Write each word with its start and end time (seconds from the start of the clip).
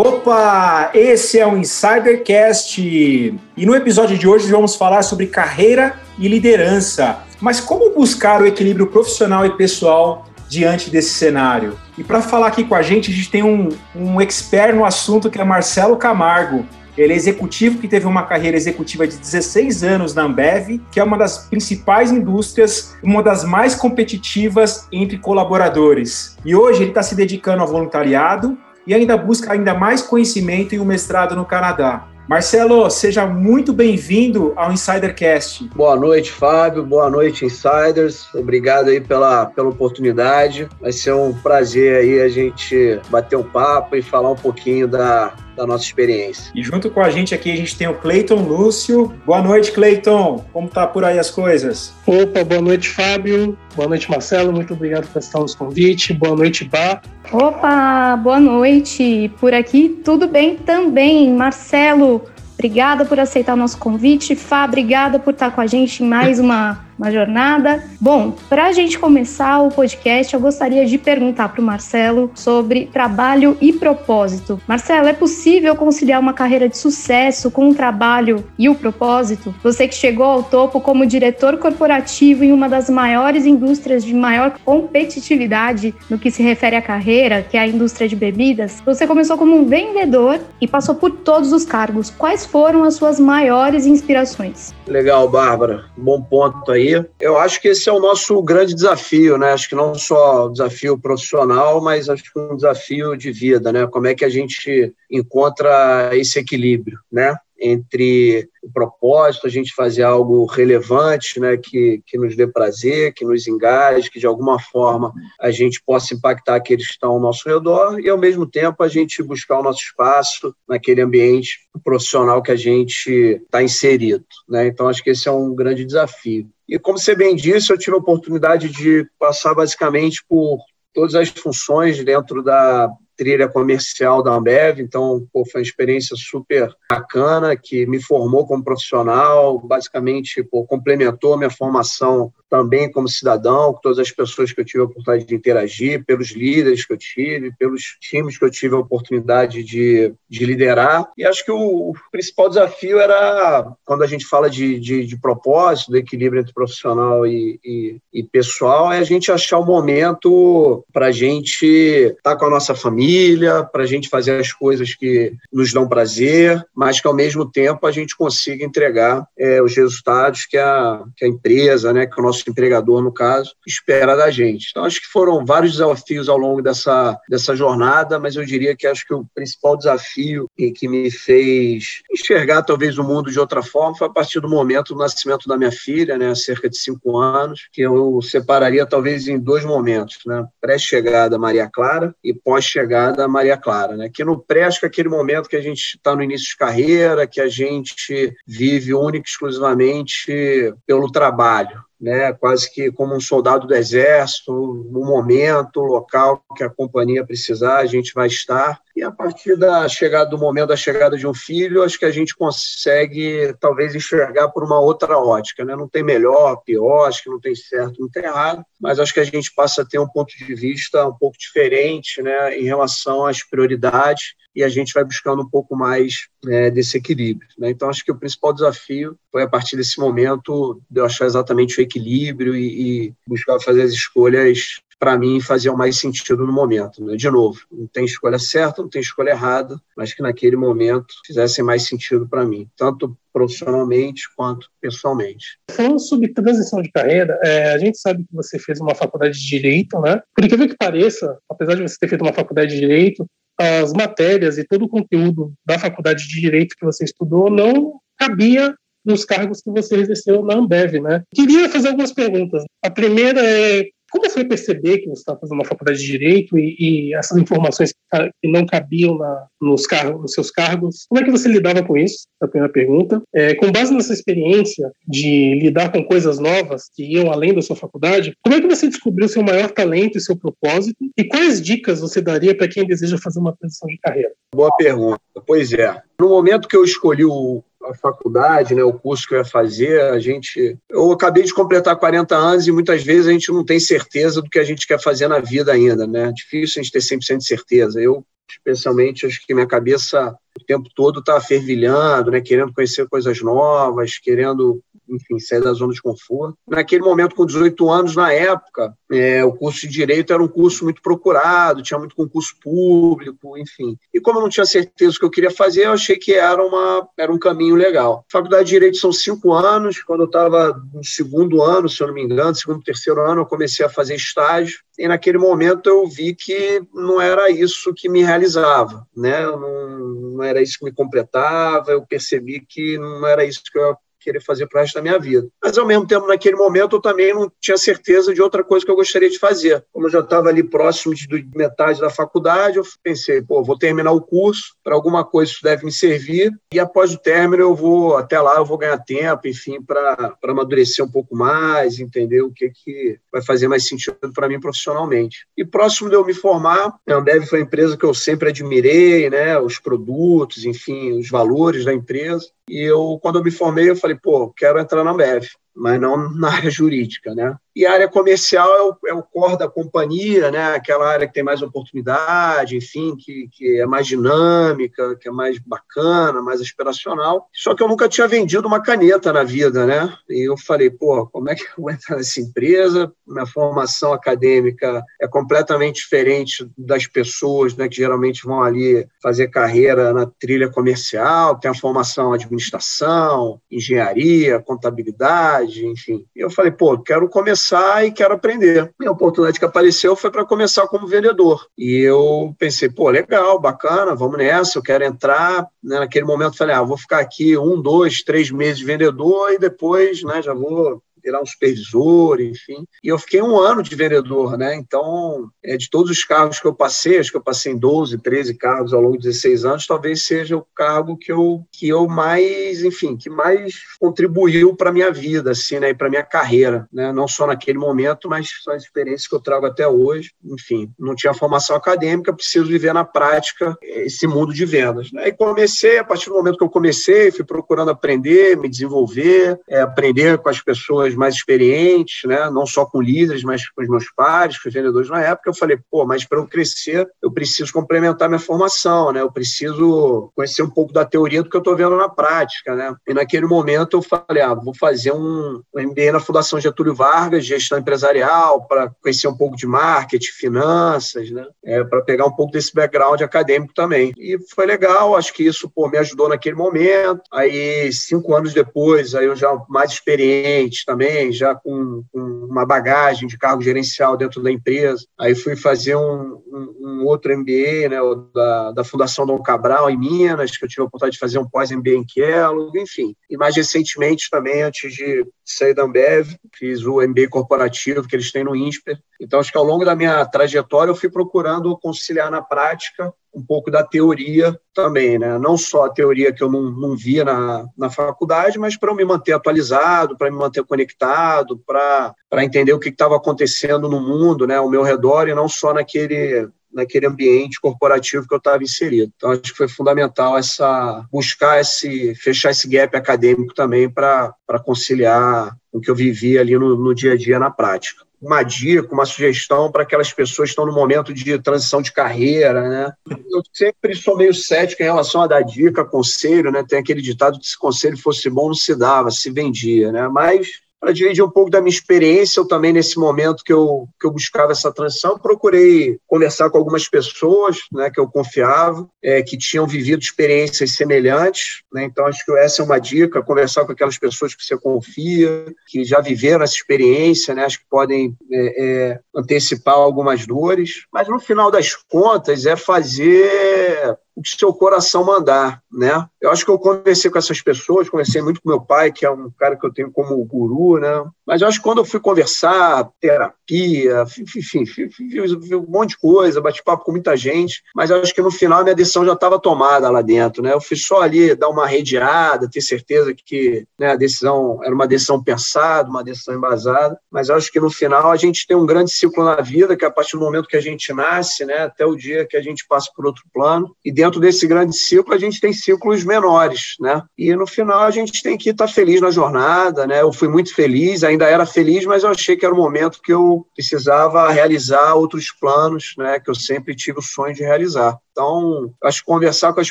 Opa, 0.00 0.92
esse 0.94 1.40
é 1.40 1.44
o 1.44 1.56
Insidercast 1.56 2.80
e 2.80 3.66
no 3.66 3.74
episódio 3.74 4.16
de 4.16 4.28
hoje 4.28 4.48
vamos 4.48 4.76
falar 4.76 5.02
sobre 5.02 5.26
carreira 5.26 5.98
e 6.16 6.28
liderança. 6.28 7.18
Mas 7.40 7.58
como 7.58 7.92
buscar 7.92 8.40
o 8.40 8.46
equilíbrio 8.46 8.86
profissional 8.86 9.44
e 9.44 9.56
pessoal 9.56 10.28
diante 10.48 10.88
desse 10.88 11.10
cenário? 11.14 11.76
E 11.98 12.04
para 12.04 12.22
falar 12.22 12.46
aqui 12.46 12.62
com 12.62 12.76
a 12.76 12.80
gente, 12.80 13.10
a 13.10 13.12
gente 13.12 13.28
tem 13.28 13.42
um, 13.42 13.70
um 13.92 14.20
expert 14.20 14.72
no 14.72 14.84
assunto 14.84 15.28
que 15.28 15.40
é 15.40 15.42
Marcelo 15.42 15.96
Camargo. 15.96 16.64
Ele 16.96 17.12
é 17.12 17.16
executivo 17.16 17.78
que 17.78 17.88
teve 17.88 18.06
uma 18.06 18.22
carreira 18.22 18.56
executiva 18.56 19.04
de 19.04 19.16
16 19.16 19.82
anos 19.82 20.14
na 20.14 20.22
Ambev, 20.22 20.80
que 20.92 21.00
é 21.00 21.02
uma 21.02 21.18
das 21.18 21.38
principais 21.48 22.12
indústrias, 22.12 22.96
uma 23.02 23.20
das 23.20 23.42
mais 23.42 23.74
competitivas 23.74 24.86
entre 24.92 25.18
colaboradores. 25.18 26.36
E 26.44 26.54
hoje 26.54 26.82
ele 26.82 26.90
está 26.90 27.02
se 27.02 27.16
dedicando 27.16 27.62
ao 27.62 27.68
voluntariado 27.68 28.56
e 28.88 28.94
ainda 28.94 29.18
busca 29.18 29.52
ainda 29.52 29.74
mais 29.74 30.00
conhecimento 30.00 30.74
em 30.74 30.80
um 30.80 30.84
mestrado 30.84 31.36
no 31.36 31.44
Canadá. 31.44 32.08
Marcelo, 32.26 32.90
seja 32.90 33.26
muito 33.26 33.72
bem-vindo 33.72 34.52
ao 34.56 34.72
Insidercast. 34.72 35.68
Boa 35.74 35.94
noite, 35.94 36.30
Fábio. 36.30 36.84
Boa 36.84 37.08
noite, 37.08 37.44
Insiders. 37.44 38.28
Obrigado 38.34 38.88
aí 38.88 39.00
pela, 39.00 39.46
pela 39.46 39.68
oportunidade. 39.68 40.68
Vai 40.80 40.92
ser 40.92 41.12
um 41.12 41.32
prazer 41.34 41.96
aí 41.96 42.20
a 42.20 42.28
gente 42.28 43.00
bater 43.10 43.36
um 43.36 43.42
papo 43.42 43.94
e 43.94 44.02
falar 44.02 44.30
um 44.30 44.36
pouquinho 44.36 44.88
da, 44.88 45.32
da 45.58 45.66
nossa 45.66 45.84
experiência. 45.84 46.50
E 46.54 46.62
junto 46.62 46.88
com 46.88 47.00
a 47.00 47.10
gente 47.10 47.34
aqui 47.34 47.52
a 47.52 47.56
gente 47.56 47.76
tem 47.76 47.88
o 47.88 47.94
Cleiton 47.94 48.36
Lúcio. 48.36 49.12
Boa 49.26 49.42
noite, 49.42 49.72
Cleiton. 49.72 50.44
Como 50.52 50.68
tá 50.68 50.86
por 50.86 51.04
aí 51.04 51.18
as 51.18 51.30
coisas? 51.30 51.92
Opa, 52.06 52.44
boa 52.44 52.62
noite, 52.62 52.88
Fábio. 52.88 53.58
Boa 53.74 53.88
noite, 53.88 54.08
Marcelo. 54.10 54.52
Muito 54.52 54.72
obrigado 54.72 55.08
por 55.08 55.18
estar 55.18 55.40
nos 55.40 55.54
convite. 55.54 56.14
Boa 56.14 56.36
noite, 56.36 56.64
Bá. 56.64 57.02
Opa, 57.32 58.16
boa 58.16 58.40
noite. 58.40 59.30
Por 59.40 59.52
aqui 59.52 60.00
tudo 60.04 60.28
bem 60.28 60.56
também, 60.56 61.30
Marcelo. 61.32 62.22
Obrigada 62.54 63.04
por 63.04 63.20
aceitar 63.20 63.54
o 63.54 63.56
nosso 63.56 63.78
convite. 63.78 64.34
Fá, 64.34 64.64
obrigada 64.64 65.18
por 65.18 65.32
estar 65.32 65.50
com 65.50 65.60
a 65.60 65.66
gente 65.66 66.02
em 66.02 66.08
mais 66.08 66.38
uma 66.38 66.87
uma 66.98 67.10
jornada. 67.12 67.82
Bom, 68.00 68.34
para 68.48 68.66
a 68.66 68.72
gente 68.72 68.98
começar 68.98 69.60
o 69.60 69.68
podcast, 69.68 70.34
eu 70.34 70.40
gostaria 70.40 70.84
de 70.84 70.98
perguntar 70.98 71.48
para 71.48 71.60
o 71.60 71.64
Marcelo 71.64 72.30
sobre 72.34 72.86
trabalho 72.92 73.56
e 73.60 73.72
propósito. 73.72 74.60
Marcelo, 74.66 75.06
é 75.06 75.12
possível 75.12 75.76
conciliar 75.76 76.20
uma 76.20 76.32
carreira 76.32 76.68
de 76.68 76.76
sucesso 76.76 77.50
com 77.50 77.70
o 77.70 77.74
trabalho 77.74 78.44
e 78.58 78.68
o 78.68 78.74
propósito? 78.74 79.54
Você 79.62 79.86
que 79.86 79.94
chegou 79.94 80.26
ao 80.26 80.42
topo 80.42 80.80
como 80.80 81.06
diretor 81.06 81.56
corporativo 81.58 82.44
em 82.44 82.52
uma 82.52 82.68
das 82.68 82.90
maiores 82.90 83.46
indústrias 83.46 84.04
de 84.04 84.14
maior 84.14 84.58
competitividade 84.64 85.94
no 86.10 86.18
que 86.18 86.30
se 86.30 86.42
refere 86.42 86.74
à 86.74 86.82
carreira, 86.82 87.42
que 87.42 87.56
é 87.56 87.60
a 87.60 87.66
indústria 87.66 88.08
de 88.08 88.16
bebidas, 88.16 88.82
você 88.84 89.06
começou 89.06 89.38
como 89.38 89.56
um 89.56 89.66
vendedor 89.66 90.40
e 90.60 90.66
passou 90.66 90.94
por 90.94 91.10
todos 91.10 91.52
os 91.52 91.64
cargos. 91.64 92.10
Quais 92.10 92.44
foram 92.44 92.82
as 92.82 92.94
suas 92.94 93.20
maiores 93.20 93.86
inspirações? 93.86 94.74
Legal, 94.86 95.28
Bárbara. 95.28 95.84
Bom 95.96 96.20
ponto 96.20 96.72
aí. 96.72 96.87
Eu 97.20 97.38
acho 97.38 97.60
que 97.60 97.68
esse 97.68 97.88
é 97.88 97.92
o 97.92 98.00
nosso 98.00 98.40
grande 98.42 98.74
desafio, 98.74 99.36
né? 99.36 99.52
Acho 99.52 99.68
que 99.68 99.74
não 99.74 99.94
só 99.94 100.48
desafio 100.48 100.98
profissional, 100.98 101.80
mas 101.82 102.08
acho 102.08 102.22
que 102.22 102.38
um 102.38 102.56
desafio 102.56 103.16
de 103.16 103.30
vida, 103.32 103.72
né? 103.72 103.86
Como 103.86 104.06
é 104.06 104.14
que 104.14 104.24
a 104.24 104.28
gente 104.28 104.92
encontra 105.10 106.10
esse 106.12 106.38
equilíbrio, 106.38 106.98
né? 107.10 107.36
Entre 107.58 108.48
o 108.62 108.70
propósito, 108.72 109.46
a 109.46 109.50
gente 109.50 109.74
fazer 109.74 110.02
algo 110.02 110.44
relevante, 110.46 111.40
né, 111.40 111.56
que, 111.56 112.00
que 112.06 112.16
nos 112.16 112.36
dê 112.36 112.46
prazer, 112.46 113.12
que 113.12 113.24
nos 113.24 113.48
engaje, 113.48 114.10
que 114.10 114.20
de 114.20 114.26
alguma 114.26 114.60
forma 114.60 115.12
a 115.40 115.50
gente 115.50 115.82
possa 115.84 116.14
impactar 116.14 116.56
aqueles 116.56 116.86
que 116.86 116.92
estão 116.92 117.10
ao 117.10 117.20
nosso 117.20 117.48
redor 117.48 117.98
e, 118.00 118.08
ao 118.08 118.18
mesmo 118.18 118.46
tempo, 118.46 118.82
a 118.82 118.88
gente 118.88 119.22
buscar 119.22 119.58
o 119.58 119.62
nosso 119.62 119.80
espaço 119.80 120.54
naquele 120.68 121.00
ambiente 121.00 121.58
profissional 121.82 122.42
que 122.42 122.52
a 122.52 122.56
gente 122.56 123.10
está 123.44 123.62
inserido. 123.62 124.24
Né? 124.48 124.66
Então, 124.66 124.88
acho 124.88 125.02
que 125.02 125.10
esse 125.10 125.28
é 125.28 125.32
um 125.32 125.54
grande 125.54 125.84
desafio. 125.84 126.48
E, 126.68 126.78
como 126.78 126.98
você 126.98 127.14
bem 127.14 127.34
disse, 127.34 127.72
eu 127.72 127.78
tive 127.78 127.96
a 127.96 128.00
oportunidade 128.00 128.68
de 128.68 129.06
passar 129.18 129.54
basicamente 129.54 130.22
por 130.28 130.58
todas 130.92 131.14
as 131.14 131.28
funções 131.28 132.02
dentro 132.04 132.42
da 132.42 132.88
trilha 133.18 133.48
comercial 133.48 134.22
da 134.22 134.32
Ambev, 134.32 134.80
então 134.80 135.26
pô, 135.32 135.44
foi 135.44 135.60
uma 135.60 135.66
experiência 135.66 136.16
super 136.16 136.72
bacana 136.88 137.56
que 137.56 137.84
me 137.84 138.00
formou 138.00 138.46
como 138.46 138.62
profissional, 138.62 139.58
basicamente 139.58 140.42
pô, 140.44 140.64
complementou 140.64 141.34
a 141.34 141.36
minha 141.36 141.50
formação 141.50 142.32
também 142.48 142.90
como 142.90 143.08
cidadão, 143.08 143.72
com 143.72 143.80
todas 143.80 143.98
as 143.98 144.10
pessoas 144.10 144.52
que 144.52 144.60
eu 144.60 144.64
tive 144.64 144.80
a 144.80 144.86
oportunidade 144.86 145.26
de 145.26 145.34
interagir, 145.34 146.04
pelos 146.04 146.30
líderes 146.30 146.84
que 146.84 146.92
eu 146.92 146.98
tive, 146.98 147.52
pelos 147.58 147.96
times 148.00 148.38
que 148.38 148.44
eu 148.44 148.50
tive 148.50 148.74
a 148.74 148.78
oportunidade 148.78 149.62
de, 149.62 150.12
de 150.28 150.44
liderar. 150.44 151.06
E 151.16 151.24
acho 151.24 151.44
que 151.44 151.50
o, 151.50 151.90
o 151.90 151.94
principal 152.10 152.48
desafio 152.48 152.98
era, 152.98 153.72
quando 153.84 154.02
a 154.02 154.06
gente 154.06 154.26
fala 154.26 154.48
de, 154.48 154.78
de, 154.78 155.06
de 155.06 155.16
propósito, 155.18 155.90
do 155.90 155.96
equilíbrio 155.96 156.40
entre 156.40 156.52
profissional 156.52 157.26
e, 157.26 157.58
e, 157.64 157.96
e 158.12 158.22
pessoal, 158.22 158.92
é 158.92 158.98
a 158.98 159.04
gente 159.04 159.30
achar 159.30 159.58
o 159.58 159.66
momento 159.66 160.84
para 160.92 161.06
a 161.06 161.12
gente 161.12 161.66
estar 161.66 162.34
tá 162.34 162.36
com 162.36 162.46
a 162.46 162.50
nossa 162.50 162.74
família, 162.74 163.64
para 163.64 163.82
a 163.82 163.86
gente 163.86 164.08
fazer 164.08 164.38
as 164.38 164.52
coisas 164.52 164.94
que 164.94 165.32
nos 165.52 165.72
dão 165.72 165.88
prazer, 165.88 166.64
mas 166.74 167.00
que 167.00 167.08
ao 167.08 167.14
mesmo 167.14 167.50
tempo 167.50 167.86
a 167.86 167.92
gente 167.92 168.16
consiga 168.16 168.64
entregar 168.64 169.26
é, 169.38 169.62
os 169.62 169.76
resultados 169.76 170.46
que 170.46 170.56
a, 170.56 171.02
que 171.16 171.24
a 171.24 171.28
empresa, 171.28 171.92
né, 171.92 172.06
que 172.06 172.18
o 172.18 172.22
nosso 172.22 172.37
nosso 172.38 172.50
empregador, 172.50 173.02
no 173.02 173.12
caso, 173.12 173.54
espera 173.66 174.16
da 174.16 174.30
gente. 174.30 174.68
Então, 174.70 174.84
acho 174.84 175.00
que 175.00 175.06
foram 175.06 175.44
vários 175.44 175.72
desafios 175.72 176.28
ao 176.28 176.38
longo 176.38 176.62
dessa, 176.62 177.18
dessa 177.28 177.56
jornada, 177.56 178.18
mas 178.18 178.36
eu 178.36 178.44
diria 178.44 178.76
que 178.76 178.86
acho 178.86 179.06
que 179.06 179.14
o 179.14 179.26
principal 179.34 179.76
desafio 179.76 180.48
que 180.56 180.88
me 180.88 181.10
fez 181.10 182.02
enxergar 182.12 182.62
talvez 182.62 182.98
o 182.98 183.04
mundo 183.04 183.30
de 183.30 183.38
outra 183.38 183.62
forma 183.62 183.96
foi 183.96 184.06
a 184.06 184.10
partir 184.10 184.40
do 184.40 184.48
momento 184.48 184.94
do 184.94 185.00
nascimento 185.00 185.48
da 185.48 185.56
minha 185.56 185.72
filha, 185.72 186.16
né, 186.16 186.30
há 186.30 186.34
cerca 186.34 186.68
de 186.68 186.78
cinco 186.78 187.16
anos, 187.16 187.68
que 187.72 187.82
eu 187.82 188.20
separaria 188.22 188.86
talvez 188.86 189.28
em 189.28 189.38
dois 189.38 189.64
momentos, 189.64 190.18
né, 190.26 190.44
pré-chegada 190.60 191.38
Maria 191.38 191.68
Clara 191.72 192.14
e 192.22 192.34
pós-chegada 192.34 193.26
Maria 193.26 193.56
Clara, 193.56 193.96
né, 193.96 194.10
que 194.12 194.24
no 194.24 194.38
pré 194.38 194.64
acho 194.64 194.80
que 194.80 194.86
é 194.86 194.88
aquele 194.88 195.08
momento 195.08 195.48
que 195.48 195.56
a 195.56 195.60
gente 195.60 195.96
está 195.96 196.14
no 196.14 196.22
início 196.22 196.48
de 196.48 196.56
carreira, 196.56 197.26
que 197.26 197.40
a 197.40 197.48
gente 197.48 198.34
vive 198.46 198.94
única 198.94 199.26
e 199.26 199.30
exclusivamente 199.30 200.74
pelo 200.86 201.10
trabalho, 201.10 201.82
né, 202.00 202.32
quase 202.32 202.72
que 202.72 202.90
como 202.92 203.14
um 203.14 203.20
soldado 203.20 203.66
do 203.66 203.74
exército, 203.74 204.52
no 204.52 205.00
momento, 205.00 205.80
local 205.80 206.42
que 206.56 206.62
a 206.62 206.70
companhia 206.70 207.26
precisar, 207.26 207.78
a 207.78 207.86
gente 207.86 208.12
vai 208.14 208.28
estar. 208.28 208.80
E 208.94 209.02
a 209.02 209.10
partir 209.10 209.56
da 209.56 209.88
chegada 209.88 210.30
do 210.30 210.38
momento 210.38 210.68
da 210.68 210.76
chegada 210.76 211.16
de 211.16 211.26
um 211.26 211.34
filho, 211.34 211.82
acho 211.82 211.98
que 211.98 212.04
a 212.04 212.10
gente 212.10 212.36
consegue 212.36 213.54
talvez 213.60 213.94
enxergar 213.94 214.48
por 214.48 214.64
uma 214.64 214.80
outra 214.80 215.18
ótica, 215.18 215.64
né? 215.64 215.74
Não 215.74 215.88
tem 215.88 216.02
melhor, 216.02 216.62
pior, 216.64 217.06
acho 217.06 217.22
que 217.22 217.30
não 217.30 217.40
tem 217.40 217.54
certo, 217.54 218.00
não 218.00 218.08
tem 218.08 218.24
errado, 218.24 218.64
mas 218.80 218.98
acho 218.98 219.14
que 219.14 219.20
a 219.20 219.24
gente 219.24 219.52
passa 219.54 219.82
a 219.82 219.86
ter 219.86 219.98
um 219.98 220.08
ponto 220.08 220.36
de 220.36 220.54
vista 220.54 221.06
um 221.06 221.14
pouco 221.14 221.36
diferente, 221.38 222.22
né, 222.22 222.58
em 222.58 222.64
relação 222.64 223.26
às 223.26 223.42
prioridades 223.42 224.34
e 224.54 224.64
a 224.64 224.68
gente 224.68 224.92
vai 224.92 225.04
buscando 225.04 225.42
um 225.42 225.48
pouco 225.48 225.76
mais 225.76 226.28
é, 226.46 226.70
desse 226.70 226.96
equilíbrio. 226.96 227.48
Né? 227.58 227.70
Então, 227.70 227.88
acho 227.88 228.04
que 228.04 228.12
o 228.12 228.18
principal 228.18 228.52
desafio 228.52 229.18
foi, 229.30 229.42
a 229.42 229.48
partir 229.48 229.76
desse 229.76 230.00
momento, 230.00 230.80
de 230.90 231.00
eu 231.00 231.04
achar 231.04 231.26
exatamente 231.26 231.78
o 231.78 231.82
equilíbrio 231.82 232.56
e, 232.56 233.06
e 233.06 233.14
buscar 233.26 233.60
fazer 233.60 233.82
as 233.82 233.92
escolhas 233.92 234.80
para 234.98 235.16
mim 235.16 235.40
faziam 235.40 235.76
mais 235.76 235.96
sentido 235.96 236.44
no 236.44 236.52
momento. 236.52 237.04
Né? 237.04 237.16
De 237.16 237.30
novo, 237.30 237.60
não 237.70 237.86
tem 237.86 238.04
escolha 238.04 238.38
certa, 238.38 238.82
não 238.82 238.88
tem 238.88 239.00
escolha 239.00 239.30
errada, 239.30 239.80
mas 239.96 240.12
que 240.12 240.22
naquele 240.22 240.56
momento 240.56 241.14
fizessem 241.24 241.64
mais 241.64 241.84
sentido 241.84 242.28
para 242.28 242.44
mim, 242.44 242.68
tanto 242.76 243.16
profissionalmente 243.32 244.22
quanto 244.36 244.68
pessoalmente. 244.80 245.58
Falando 245.70 246.00
sobre 246.00 246.32
transição 246.32 246.82
de 246.82 246.90
carreira, 246.90 247.38
é, 247.44 247.72
a 247.72 247.78
gente 247.78 247.98
sabe 247.98 248.24
que 248.24 248.34
você 248.34 248.58
fez 248.58 248.80
uma 248.80 248.94
faculdade 248.94 249.38
de 249.38 249.46
Direito, 249.46 250.00
né? 250.00 250.20
Por 250.34 250.44
incrível 250.44 250.68
que 250.68 250.76
pareça, 250.76 251.38
apesar 251.48 251.74
de 251.76 251.82
você 251.82 251.96
ter 252.00 252.08
feito 252.08 252.22
uma 252.22 252.32
faculdade 252.32 252.72
de 252.72 252.80
Direito, 252.80 253.24
as 253.58 253.92
matérias 253.92 254.56
e 254.56 254.64
todo 254.64 254.84
o 254.84 254.88
conteúdo 254.88 255.52
da 255.66 255.78
faculdade 255.78 256.28
de 256.28 256.40
Direito 256.40 256.76
que 256.78 256.84
você 256.84 257.04
estudou 257.04 257.50
não 257.50 257.94
cabia 258.16 258.74
nos 259.04 259.24
cargos 259.24 259.60
que 259.62 259.70
você 259.70 259.96
exerceu 259.96 260.44
na 260.44 260.54
Ambev, 260.54 261.00
né? 261.00 261.22
Queria 261.34 261.68
fazer 261.68 261.88
algumas 261.88 262.12
perguntas. 262.12 262.64
A 262.82 262.90
primeira 262.90 263.40
é 263.40 263.84
como 264.10 264.28
foi 264.30 264.44
perceber 264.44 264.98
que 264.98 265.08
você 265.08 265.20
estava 265.20 265.38
fazendo 265.38 265.58
uma 265.58 265.64
faculdade 265.64 265.98
de 265.98 266.06
direito 266.06 266.58
e, 266.58 266.76
e 266.78 267.14
essas 267.14 267.36
informações 267.36 267.92
que 268.10 268.48
não 268.50 268.66
cabiam 268.66 269.16
na, 269.16 269.46
nos, 269.60 269.86
nos 270.20 270.32
seus 270.32 270.50
cargos? 270.50 271.06
Como 271.08 271.20
é 271.20 271.24
que 271.24 271.30
você 271.30 271.48
lidava 271.48 271.82
com 271.82 271.96
isso? 271.96 272.26
É 272.42 272.46
a 272.46 272.48
primeira 272.48 272.72
pergunta. 272.72 273.22
É, 273.34 273.54
com 273.54 273.70
base 273.70 273.92
nessa 273.94 274.12
experiência 274.12 274.90
de 275.06 275.58
lidar 275.60 275.92
com 275.92 276.04
coisas 276.04 276.38
novas 276.38 276.84
que 276.94 277.04
iam 277.04 277.30
além 277.30 277.54
da 277.54 277.62
sua 277.62 277.76
faculdade, 277.76 278.34
como 278.42 278.56
é 278.56 278.60
que 278.60 278.68
você 278.68 278.88
descobriu 278.88 279.28
seu 279.28 279.42
maior 279.42 279.70
talento 279.70 280.18
e 280.18 280.20
seu 280.20 280.36
propósito? 280.36 280.96
E 281.16 281.24
quais 281.24 281.60
dicas 281.60 282.00
você 282.00 282.20
daria 282.20 282.56
para 282.56 282.68
quem 282.68 282.86
deseja 282.86 283.18
fazer 283.18 283.40
uma 283.40 283.56
transição 283.56 283.88
de 283.88 283.98
carreira? 283.98 284.32
Boa 284.54 284.74
pergunta. 284.76 285.20
Pois 285.46 285.72
é. 285.72 286.02
No 286.20 286.28
momento 286.28 286.68
que 286.68 286.76
eu 286.76 286.84
escolhi 286.84 287.24
o, 287.24 287.62
a 287.88 287.94
faculdade, 287.94 288.74
né, 288.74 288.82
o 288.82 288.92
curso 288.92 289.26
que 289.26 289.34
eu 289.34 289.38
ia 289.38 289.44
fazer, 289.44 290.00
a 290.00 290.18
gente. 290.18 290.76
Eu 290.88 291.10
acabei 291.12 291.44
de 291.44 291.54
completar 291.54 291.96
40 291.96 292.36
anos 292.36 292.66
e 292.66 292.72
muitas 292.72 293.02
vezes 293.02 293.26
a 293.26 293.32
gente 293.32 293.50
não 293.50 293.64
tem 293.64 293.80
certeza 293.80 294.42
do 294.42 294.50
que 294.50 294.58
a 294.58 294.64
gente 294.64 294.86
quer 294.86 295.00
fazer 295.00 295.28
na 295.28 295.40
vida 295.40 295.72
ainda, 295.72 296.06
né? 296.06 296.28
É 296.28 296.32
difícil 296.32 296.80
a 296.80 296.82
gente 296.82 296.92
ter 296.92 297.00
100% 297.00 297.38
de 297.38 297.44
certeza. 297.44 298.00
Eu 298.00 298.24
especialmente 298.50 299.26
acho 299.26 299.44
que 299.46 299.54
minha 299.54 299.66
cabeça 299.66 300.34
o 300.58 300.64
tempo 300.64 300.88
todo 300.94 301.20
está 301.20 301.40
fervilhando, 301.40 302.30
né, 302.30 302.40
querendo 302.40 302.72
conhecer 302.72 303.06
coisas 303.08 303.40
novas, 303.42 304.18
querendo 304.18 304.80
enfim, 305.08 305.38
sair 305.38 305.60
da 305.60 305.72
zona 305.72 305.92
de 305.92 306.02
conforto. 306.02 306.56
Naquele 306.66 307.02
momento, 307.02 307.34
com 307.34 307.46
18 307.46 307.90
anos, 307.90 308.16
na 308.16 308.32
época, 308.32 308.94
é, 309.10 309.44
o 309.44 309.52
curso 309.52 309.80
de 309.80 309.88
Direito 309.88 310.32
era 310.32 310.42
um 310.42 310.48
curso 310.48 310.84
muito 310.84 311.02
procurado, 311.02 311.82
tinha 311.82 311.98
muito 311.98 312.14
concurso 312.14 312.54
público, 312.62 313.56
enfim. 313.56 313.96
E 314.12 314.20
como 314.20 314.38
eu 314.38 314.42
não 314.42 314.48
tinha 314.48 314.66
certeza 314.66 315.14
do 315.14 315.18
que 315.18 315.24
eu 315.24 315.30
queria 315.30 315.50
fazer, 315.50 315.86
eu 315.86 315.92
achei 315.92 316.16
que 316.16 316.34
era, 316.34 316.64
uma, 316.64 317.08
era 317.18 317.32
um 317.32 317.38
caminho 317.38 317.74
legal. 317.74 318.24
faculdade 318.30 318.64
de 318.64 318.70
Direito 318.70 318.96
são 318.98 319.12
cinco 319.12 319.52
anos, 319.52 320.02
quando 320.02 320.20
eu 320.20 320.26
estava 320.26 320.80
no 320.92 321.04
segundo 321.04 321.62
ano, 321.62 321.88
se 321.88 322.02
eu 322.02 322.08
não 322.08 322.14
me 322.14 322.22
engano, 322.22 322.54
segundo, 322.54 322.82
terceiro 322.82 323.20
ano, 323.20 323.42
eu 323.42 323.46
comecei 323.46 323.84
a 323.84 323.90
fazer 323.90 324.14
estágio, 324.14 324.78
e 324.98 325.06
naquele 325.06 325.38
momento 325.38 325.88
eu 325.88 326.06
vi 326.08 326.34
que 326.34 326.82
não 326.92 327.20
era 327.20 327.50
isso 327.50 327.94
que 327.94 328.08
me 328.08 328.22
realizava, 328.22 329.06
né? 329.16 329.46
Não, 329.46 329.98
não 329.98 330.42
era 330.42 330.60
isso 330.60 330.78
que 330.78 330.84
me 330.84 330.92
completava, 330.92 331.92
eu 331.92 332.04
percebi 332.04 332.64
que 332.68 332.98
não 332.98 333.26
era 333.26 333.44
isso 333.44 333.62
que 333.72 333.78
eu 333.78 333.96
querer 334.18 334.42
fazer 334.42 334.66
para 334.66 334.78
o 334.78 334.82
resto 334.82 334.94
da 334.94 335.02
minha 335.02 335.18
vida. 335.18 335.48
Mas, 335.62 335.78
ao 335.78 335.86
mesmo 335.86 336.06
tempo, 336.06 336.26
naquele 336.26 336.56
momento, 336.56 336.96
eu 336.96 337.00
também 337.00 337.34
não 337.34 337.50
tinha 337.60 337.76
certeza 337.76 338.34
de 338.34 338.42
outra 338.42 338.62
coisa 338.64 338.84
que 338.84 338.90
eu 338.90 338.96
gostaria 338.96 339.30
de 339.30 339.38
fazer. 339.38 339.84
Como 339.92 340.06
eu 340.06 340.10
já 340.10 340.20
estava 340.20 340.48
ali 340.48 340.62
próximo 340.62 341.14
de, 341.14 341.26
de 341.26 341.56
metade 341.56 342.00
da 342.00 342.10
faculdade, 342.10 342.78
eu 342.78 342.84
pensei, 343.02 343.42
pô, 343.42 343.62
vou 343.62 343.78
terminar 343.78 344.12
o 344.12 344.20
curso, 344.20 344.74
para 344.82 344.94
alguma 344.94 345.24
coisa 345.24 345.52
isso 345.52 345.62
deve 345.62 345.84
me 345.84 345.92
servir, 345.92 346.52
e 346.72 346.78
após 346.78 347.12
o 347.12 347.18
término 347.18 347.62
eu 347.62 347.74
vou, 347.74 348.16
até 348.16 348.40
lá 348.40 348.56
eu 348.56 348.64
vou 348.64 348.78
ganhar 348.78 348.98
tempo, 348.98 349.46
enfim, 349.46 349.82
para 349.82 350.36
amadurecer 350.44 351.04
um 351.04 351.10
pouco 351.10 351.34
mais, 351.34 351.98
entender 351.98 352.42
o 352.42 352.52
que, 352.52 352.70
que 352.70 353.18
vai 353.32 353.42
fazer 353.42 353.68
mais 353.68 353.86
sentido 353.86 354.16
para 354.34 354.48
mim 354.48 354.60
profissionalmente. 354.60 355.46
E 355.56 355.64
próximo 355.64 356.08
de 356.08 356.16
eu 356.16 356.24
me 356.24 356.34
formar, 356.34 356.94
a 357.08 357.14
Ambev 357.14 357.44
foi 357.46 357.60
uma 357.60 357.66
empresa 357.66 357.96
que 357.96 358.04
eu 358.04 358.14
sempre 358.14 358.48
admirei, 358.48 359.30
né, 359.30 359.58
os 359.58 359.78
produtos, 359.78 360.64
enfim, 360.64 361.18
os 361.18 361.28
valores 361.28 361.84
da 361.84 361.92
empresa, 361.92 362.46
e 362.68 362.82
eu, 362.82 363.18
quando 363.22 363.38
eu 363.38 363.44
me 363.44 363.50
formei, 363.50 363.88
eu 363.90 363.96
falei, 363.96 364.16
pô, 364.20 364.52
quero 364.52 364.78
entrar 364.78 365.04
na 365.04 365.10
Ambev 365.10 365.46
mas 365.78 366.00
não 366.00 366.30
na 366.34 366.52
área 366.52 366.70
jurídica, 366.70 367.34
né? 367.34 367.56
E 367.74 367.86
a 367.86 367.92
área 367.92 368.08
comercial 368.08 368.68
é 368.74 368.82
o, 368.82 368.96
é 369.06 369.14
o 369.14 369.22
core 369.22 369.56
da 369.56 369.68
companhia, 369.68 370.50
né? 370.50 370.74
Aquela 370.74 371.08
área 371.08 371.28
que 371.28 371.32
tem 371.32 371.44
mais 371.44 371.62
oportunidade, 371.62 372.76
enfim, 372.76 373.14
que, 373.16 373.48
que 373.52 373.80
é 373.80 373.86
mais 373.86 374.06
dinâmica, 374.06 375.14
que 375.14 375.28
é 375.28 375.30
mais 375.30 375.58
bacana, 375.60 376.42
mais 376.42 376.60
aspiracional. 376.60 377.48
Só 377.52 377.76
que 377.76 377.82
eu 377.82 377.86
nunca 377.86 378.08
tinha 378.08 378.26
vendido 378.26 378.66
uma 378.66 378.82
caneta 378.82 379.32
na 379.32 379.44
vida, 379.44 379.86
né? 379.86 380.12
E 380.28 380.48
eu 380.50 380.56
falei, 380.58 380.90
pô, 380.90 381.26
como 381.28 381.50
é 381.50 381.54
que 381.54 381.62
eu 381.78 381.82
vou 381.84 381.90
entrar 381.92 382.16
nessa 382.16 382.40
empresa? 382.40 383.12
Minha 383.24 383.46
formação 383.46 384.12
acadêmica 384.12 385.00
é 385.20 385.28
completamente 385.28 385.96
diferente 385.96 386.68
das 386.76 387.06
pessoas, 387.06 387.76
né? 387.76 387.88
Que 387.88 387.96
geralmente 387.96 388.44
vão 388.44 388.60
ali 388.60 389.06
fazer 389.22 389.48
carreira 389.48 390.12
na 390.12 390.26
trilha 390.26 390.68
comercial, 390.68 391.56
tem 391.60 391.70
a 391.70 391.74
formação 391.74 392.32
administração, 392.32 393.60
engenharia, 393.70 394.58
contabilidade 394.58 395.67
enfim. 395.76 396.24
E 396.34 396.40
eu 396.40 396.50
falei, 396.50 396.70
pô, 396.70 396.98
quero 396.98 397.28
começar 397.28 398.04
e 398.04 398.12
quero 398.12 398.34
aprender. 398.34 398.92
E 399.00 399.06
a 399.06 399.12
oportunidade 399.12 399.58
que 399.58 399.64
apareceu 399.64 400.16
foi 400.16 400.30
para 400.30 400.44
começar 400.44 400.86
como 400.88 401.06
vendedor. 401.06 401.66
E 401.76 402.00
eu 402.00 402.54
pensei, 402.58 402.88
pô, 402.88 403.10
legal, 403.10 403.60
bacana, 403.60 404.14
vamos 404.14 404.38
nessa, 404.38 404.78
eu 404.78 404.82
quero 404.82 405.04
entrar. 405.04 405.66
Né, 405.82 405.98
naquele 406.00 406.24
momento, 406.24 406.56
falei, 406.56 406.74
ah, 406.74 406.82
vou 406.82 406.98
ficar 406.98 407.18
aqui 407.18 407.56
um, 407.56 407.80
dois, 407.80 408.22
três 408.22 408.50
meses 408.50 408.78
de 408.78 408.84
vendedor 408.84 409.52
e 409.52 409.58
depois 409.58 410.22
né, 410.22 410.42
já 410.42 410.54
vou 410.54 411.02
virar 411.28 411.42
um 411.42 411.46
supervisor, 411.46 412.40
enfim. 412.40 412.84
E 413.02 413.08
eu 413.08 413.18
fiquei 413.18 413.42
um 413.42 413.58
ano 413.58 413.82
de 413.82 413.94
vendedor, 413.94 414.56
né? 414.56 414.74
Então, 414.74 415.48
é, 415.62 415.76
de 415.76 415.90
todos 415.90 416.10
os 416.10 416.24
cargos 416.24 416.58
que 416.58 416.66
eu 416.66 416.74
passei, 416.74 417.18
acho 417.18 417.30
que 417.30 417.36
eu 417.36 417.42
passei 417.42 417.72
em 417.72 417.78
12, 417.78 418.18
13 418.18 418.54
cargos 418.54 418.94
ao 418.94 419.00
longo 419.00 419.18
de 419.18 419.24
16 419.24 419.64
anos, 419.64 419.86
talvez 419.86 420.24
seja 420.24 420.56
o 420.56 420.66
cargo 420.74 421.16
que 421.16 421.30
eu, 421.30 421.62
que 421.70 421.88
eu 421.88 422.08
mais, 422.08 422.82
enfim, 422.82 423.16
que 423.16 423.28
mais 423.28 423.74
contribuiu 424.00 424.74
para 424.74 424.92
minha 424.92 425.12
vida, 425.12 425.50
assim, 425.50 425.78
né? 425.78 425.90
E 425.90 425.94
para 425.94 426.08
minha 426.08 426.24
carreira, 426.24 426.88
né? 426.92 427.12
Não 427.12 427.28
só 427.28 427.46
naquele 427.46 427.78
momento, 427.78 428.28
mas 428.28 428.48
são 428.64 428.74
as 428.74 428.82
experiências 428.82 429.28
que 429.28 429.34
eu 429.34 429.40
trago 429.40 429.66
até 429.66 429.86
hoje. 429.86 430.32
Enfim, 430.44 430.90
não 430.98 431.14
tinha 431.14 431.34
formação 431.34 431.76
acadêmica, 431.76 432.32
preciso 432.32 432.66
viver 432.66 432.94
na 432.94 433.04
prática 433.04 433.76
esse 433.82 434.26
mundo 434.26 434.52
de 434.52 434.64
vendas. 434.64 435.12
Né? 435.12 435.28
E 435.28 435.32
comecei, 435.32 435.98
a 435.98 436.04
partir 436.04 436.28
do 436.30 436.36
momento 436.36 436.58
que 436.58 436.64
eu 436.64 436.70
comecei, 436.70 437.30
fui 437.30 437.44
procurando 437.44 437.90
aprender, 437.90 438.56
me 438.56 438.68
desenvolver, 438.68 439.58
é, 439.68 439.80
aprender 439.80 440.38
com 440.38 440.48
as 440.48 440.60
pessoas 440.60 441.14
mais 441.18 441.34
experientes, 441.34 442.20
né? 442.24 442.48
não 442.50 442.66
só 442.66 442.84
com 442.84 443.00
líderes, 443.00 443.42
mas 443.42 443.68
com 443.68 443.82
os 443.82 443.88
meus 443.88 444.06
pares, 444.14 444.58
com 444.58 444.68
os 444.68 444.74
vendedores 444.74 445.10
na 445.10 445.20
época, 445.22 445.50
eu 445.50 445.54
falei, 445.54 445.78
pô, 445.90 446.06
mas 446.06 446.24
para 446.24 446.38
eu 446.38 446.46
crescer, 446.46 447.08
eu 447.22 447.30
preciso 447.30 447.72
complementar 447.72 448.28
minha 448.28 448.38
formação, 448.38 449.12
né? 449.12 449.20
eu 449.20 449.30
preciso 449.30 450.30
conhecer 450.34 450.62
um 450.62 450.70
pouco 450.70 450.92
da 450.92 451.04
teoria 451.04 451.42
do 451.42 451.50
que 451.50 451.56
eu 451.56 451.60
estou 451.60 451.76
vendo 451.76 451.96
na 451.96 452.08
prática. 452.08 452.74
Né? 452.74 452.94
E 453.06 453.14
naquele 453.14 453.46
momento 453.46 453.96
eu 453.96 454.02
falei, 454.02 454.42
ah, 454.42 454.54
vou 454.54 454.74
fazer 454.74 455.12
um, 455.12 455.62
MBA 455.74 456.12
na 456.12 456.20
Fundação 456.20 456.60
Getúlio 456.60 456.94
Vargas, 456.94 457.44
gestão 457.44 457.78
empresarial, 457.78 458.66
para 458.66 458.90
conhecer 459.02 459.28
um 459.28 459.36
pouco 459.36 459.56
de 459.56 459.66
marketing, 459.66 460.32
finanças, 460.32 461.30
né? 461.30 461.46
É, 461.64 461.82
para 461.84 462.02
pegar 462.02 462.26
um 462.26 462.34
pouco 462.34 462.52
desse 462.52 462.72
background 462.74 463.20
acadêmico 463.20 463.74
também. 463.74 464.12
E 464.16 464.38
foi 464.54 464.66
legal, 464.66 465.16
acho 465.16 465.32
que 465.32 465.44
isso 465.44 465.70
pô, 465.74 465.88
me 465.88 465.98
ajudou 465.98 466.28
naquele 466.28 466.56
momento. 466.56 467.22
Aí, 467.32 467.92
cinco 467.92 468.34
anos 468.34 468.52
depois, 468.52 469.14
aí 469.14 469.26
eu 469.26 469.36
já 469.36 469.56
mais 469.68 469.92
experiente 469.92 470.84
também, 470.84 471.07
também, 471.08 471.32
já 471.32 471.54
com, 471.54 472.04
com, 472.12 472.20
uma 472.20 472.66
bagagem 472.66 473.26
de 473.26 473.38
cargo 473.38 473.62
gerencial 473.62 474.16
dentro 474.16 474.42
da 474.42 474.50
empresa. 474.50 475.04
Aí 475.18 475.34
fui 475.34 475.56
fazer 475.56 475.96
um, 475.96 476.42
um, 476.46 476.76
um 476.80 477.04
outro 477.06 477.36
MBA, 477.36 477.88
né, 477.88 477.98
da, 478.34 478.72
da 478.72 478.84
Fundação 478.84 479.26
Dom 479.26 479.42
Cabral, 479.42 479.90
em 479.90 479.98
Minas, 479.98 480.56
que 480.56 480.64
eu 480.64 480.68
tive 480.68 480.82
a 480.82 480.84
oportunidade 480.84 481.14
de 481.14 481.18
fazer 481.18 481.38
um 481.38 481.48
pós-MBA 481.48 481.90
em 481.90 482.04
Kellogg, 482.04 482.78
enfim. 482.78 483.14
E 483.30 483.36
mais 483.36 483.56
recentemente 483.56 484.28
também, 484.30 484.62
antes 484.62 484.92
de 484.92 485.26
sair 485.44 485.74
da 485.74 485.84
Ambev, 485.84 486.28
fiz 486.54 486.84
o 486.84 487.00
MBA 487.00 487.28
corporativo 487.30 488.06
que 488.06 488.14
eles 488.14 488.30
têm 488.30 488.44
no 488.44 488.54
INSPER. 488.54 488.98
Então, 489.20 489.40
acho 489.40 489.50
que 489.50 489.58
ao 489.58 489.64
longo 489.64 489.84
da 489.84 489.96
minha 489.96 490.24
trajetória 490.24 490.90
eu 490.90 490.96
fui 490.96 491.10
procurando 491.10 491.76
conciliar 491.78 492.30
na 492.30 492.40
prática 492.40 493.12
um 493.34 493.44
pouco 493.44 493.70
da 493.70 493.84
teoria 493.84 494.58
também, 494.72 495.18
né? 495.18 495.38
Não 495.38 495.56
só 495.56 495.84
a 495.84 495.90
teoria 495.90 496.32
que 496.32 496.42
eu 496.42 496.50
não, 496.50 496.70
não 496.70 496.96
via 496.96 497.24
na, 497.24 497.66
na 497.76 497.90
faculdade, 497.90 498.58
mas 498.58 498.76
para 498.76 498.90
eu 498.90 498.96
me 498.96 499.04
manter 499.04 499.32
atualizado, 499.32 500.16
para 500.16 500.30
me 500.30 500.36
manter 500.36 500.64
conectado, 500.64 501.58
para 501.66 502.14
entender 502.44 502.72
o 502.72 502.78
que 502.78 502.88
estava 502.88 503.16
acontecendo 503.16 503.88
no 503.88 504.00
mundo, 504.00 504.46
né, 504.46 504.56
ao 504.56 504.70
meu 504.70 504.82
redor, 504.82 505.28
e 505.28 505.34
não 505.34 505.48
só 505.48 505.72
naquele 505.74 506.48
naquele 506.70 507.06
ambiente 507.06 507.58
corporativo 507.60 508.28
que 508.28 508.34
eu 508.34 508.38
estava 508.38 508.62
inserido. 508.62 509.10
Então 509.16 509.30
acho 509.30 509.40
que 509.40 509.56
foi 509.56 509.68
fundamental 509.68 510.36
essa 510.36 511.02
buscar 511.10 511.58
esse 511.58 512.14
fechar 512.14 512.50
esse 512.50 512.68
gap 512.68 512.94
acadêmico 512.94 513.54
também 513.54 513.90
para 513.90 514.34
conciliar 514.64 515.56
o 515.72 515.80
que 515.80 515.90
eu 515.90 515.94
vivia 515.94 516.42
ali 516.42 516.58
no, 516.58 516.76
no 516.76 516.94
dia 516.94 517.14
a 517.14 517.16
dia 517.16 517.38
na 517.38 517.50
prática 517.50 518.07
uma 518.20 518.42
dica, 518.42 518.92
uma 518.92 519.06
sugestão 519.06 519.70
para 519.70 519.82
aquelas 519.82 520.12
pessoas 520.12 520.48
que 520.48 520.52
estão 520.52 520.66
no 520.66 520.72
momento 520.72 521.14
de 521.14 521.38
transição 521.38 521.80
de 521.80 521.92
carreira, 521.92 522.68
né? 522.68 522.92
Eu 523.08 523.42
sempre 523.52 523.94
sou 523.94 524.16
meio 524.16 524.34
cético 524.34 524.82
em 524.82 524.86
relação 524.86 525.22
a 525.22 525.26
dar 525.26 525.42
dica, 525.42 525.84
conselho, 525.84 526.50
né? 526.50 526.64
Tem 526.68 526.78
aquele 526.78 527.00
ditado 527.00 527.38
que 527.38 527.46
se 527.46 527.58
conselho 527.58 527.96
fosse 527.96 528.28
bom 528.28 528.48
não 528.48 528.54
se 528.54 528.74
dava, 528.74 529.10
se 529.10 529.30
vendia, 529.30 529.92
né? 529.92 530.08
Mas 530.08 530.48
para 530.80 530.92
dividir 530.92 531.22
um 531.22 531.30
pouco 531.30 531.50
da 531.50 531.60
minha 531.60 531.74
experiência, 531.74 532.40
eu 532.40 532.46
também, 532.46 532.72
nesse 532.72 532.98
momento 532.98 533.42
que 533.44 533.52
eu, 533.52 533.88
que 534.00 534.06
eu 534.06 534.10
buscava 534.10 534.52
essa 534.52 534.72
transição, 534.72 535.18
procurei 535.18 535.98
conversar 536.06 536.50
com 536.50 536.58
algumas 536.58 536.88
pessoas 536.88 537.58
né, 537.72 537.90
que 537.90 538.00
eu 538.00 538.08
confiava, 538.08 538.88
é, 539.02 539.22
que 539.22 539.36
tinham 539.36 539.66
vivido 539.66 540.02
experiências 540.02 540.74
semelhantes. 540.74 541.62
Né, 541.72 541.84
então, 541.84 542.06
acho 542.06 542.24
que 542.24 542.32
essa 542.38 542.62
é 542.62 542.64
uma 542.64 542.78
dica, 542.78 543.22
conversar 543.22 543.64
com 543.64 543.72
aquelas 543.72 543.98
pessoas 543.98 544.34
que 544.34 544.44
você 544.44 544.56
confia, 544.56 545.46
que 545.66 545.84
já 545.84 546.00
viveram 546.00 546.44
essa 546.44 546.54
experiência, 546.54 547.34
né, 547.34 547.44
acho 547.44 547.58
que 547.58 547.66
podem 547.68 548.16
é, 548.30 548.64
é, 548.64 549.00
antecipar 549.14 549.74
algumas 549.74 550.26
dores. 550.26 550.86
Mas, 550.92 551.08
no 551.08 551.18
final 551.18 551.50
das 551.50 551.74
contas, 551.74 552.46
é 552.46 552.56
fazer 552.56 553.98
o 554.18 554.22
que 554.22 554.30
seu 554.30 554.52
coração 554.52 555.04
mandar, 555.04 555.62
né? 555.72 556.04
Eu 556.20 556.32
acho 556.32 556.44
que 556.44 556.50
eu 556.50 556.58
conversei 556.58 557.08
com 557.08 557.18
essas 557.18 557.40
pessoas, 557.40 557.88
conversei 557.88 558.20
muito 558.20 558.42
com 558.42 558.48
meu 558.48 558.60
pai, 558.60 558.90
que 558.90 559.06
é 559.06 559.10
um 559.10 559.30
cara 559.38 559.56
que 559.56 559.64
eu 559.64 559.72
tenho 559.72 559.92
como 559.92 560.16
guru, 560.24 560.80
né? 560.80 561.04
Mas 561.24 561.40
eu 561.40 561.46
acho 561.46 561.58
que 561.58 561.62
quando 561.62 561.78
eu 561.78 561.84
fui 561.84 562.00
conversar, 562.00 562.90
terapia, 563.00 564.04
enfim, 564.36 564.64
vi 564.64 565.54
um 565.54 565.66
monte 565.68 565.90
de 565.90 565.98
coisa, 565.98 566.40
bati 566.40 566.64
papo 566.64 566.84
com 566.84 566.90
muita 566.90 567.16
gente, 567.16 567.62
mas 567.76 567.90
eu 567.90 568.00
acho 568.00 568.12
que 568.12 568.20
no 568.20 568.30
final 568.30 568.60
a 568.60 568.62
minha 568.64 568.74
decisão 568.74 569.06
já 569.06 569.12
estava 569.12 569.38
tomada 569.38 569.88
lá 569.88 570.02
dentro, 570.02 570.42
né? 570.42 570.52
Eu 570.52 570.60
fui 570.60 570.76
só 570.76 571.02
ali 571.02 571.36
dar 571.36 571.48
uma 571.48 571.66
redeada, 571.66 572.50
ter 572.50 572.60
certeza 572.60 573.14
que 573.14 573.66
né, 573.78 573.92
a 573.92 573.96
decisão 573.96 574.58
era 574.64 574.74
uma 574.74 574.88
decisão 574.88 575.22
pensada, 575.22 575.88
uma 575.88 576.02
decisão 576.02 576.34
embasada, 576.34 576.98
mas 577.08 577.28
eu 577.28 577.36
acho 577.36 577.52
que 577.52 577.60
no 577.60 577.70
final 577.70 578.10
a 578.10 578.16
gente 578.16 578.46
tem 578.48 578.56
um 578.56 578.66
grande 578.66 578.90
ciclo 578.90 579.24
na 579.24 579.40
vida, 579.40 579.76
que 579.76 579.84
é 579.84 579.88
a 579.88 579.92
partir 579.92 580.16
do 580.16 580.24
momento 580.24 580.48
que 580.48 580.56
a 580.56 580.60
gente 580.60 580.92
nasce, 580.92 581.44
né, 581.44 581.58
até 581.58 581.86
o 581.86 581.94
dia 581.94 582.26
que 582.26 582.36
a 582.36 582.42
gente 582.42 582.66
passa 582.66 582.90
por 582.96 583.06
outro 583.06 583.22
plano, 583.32 583.76
e 583.84 583.92
dentro 583.92 584.07
dentro 584.08 584.20
desse 584.20 584.46
grande 584.46 584.76
ciclo, 584.76 585.14
a 585.14 585.18
gente 585.18 585.40
tem 585.40 585.52
ciclos 585.52 586.02
menores, 586.02 586.76
né? 586.80 587.02
E 587.16 587.34
no 587.36 587.46
final 587.46 587.80
a 587.80 587.90
gente 587.90 588.22
tem 588.22 588.36
que 588.36 588.50
estar 588.50 588.66
feliz 588.66 589.00
na 589.00 589.10
jornada, 589.10 589.86
né? 589.86 590.00
Eu 590.00 590.12
fui 590.12 590.28
muito 590.28 590.54
feliz, 590.54 591.04
ainda 591.04 591.26
era 591.26 591.44
feliz, 591.44 591.84
mas 591.84 592.02
eu 592.02 592.10
achei 592.10 592.36
que 592.36 592.44
era 592.44 592.54
o 592.54 592.56
momento 592.56 593.00
que 593.02 593.12
eu 593.12 593.46
precisava 593.54 594.30
realizar 594.30 594.94
outros 594.94 595.30
planos, 595.30 595.94
né? 595.98 596.18
Que 596.18 596.30
eu 596.30 596.34
sempre 596.34 596.74
tive 596.74 596.98
o 596.98 597.02
sonho 597.02 597.34
de 597.34 597.42
realizar. 597.42 597.96
Então, 598.18 598.74
acho 598.82 598.98
que 598.98 599.06
conversar 599.06 599.52
com 599.52 599.60
as 599.60 599.70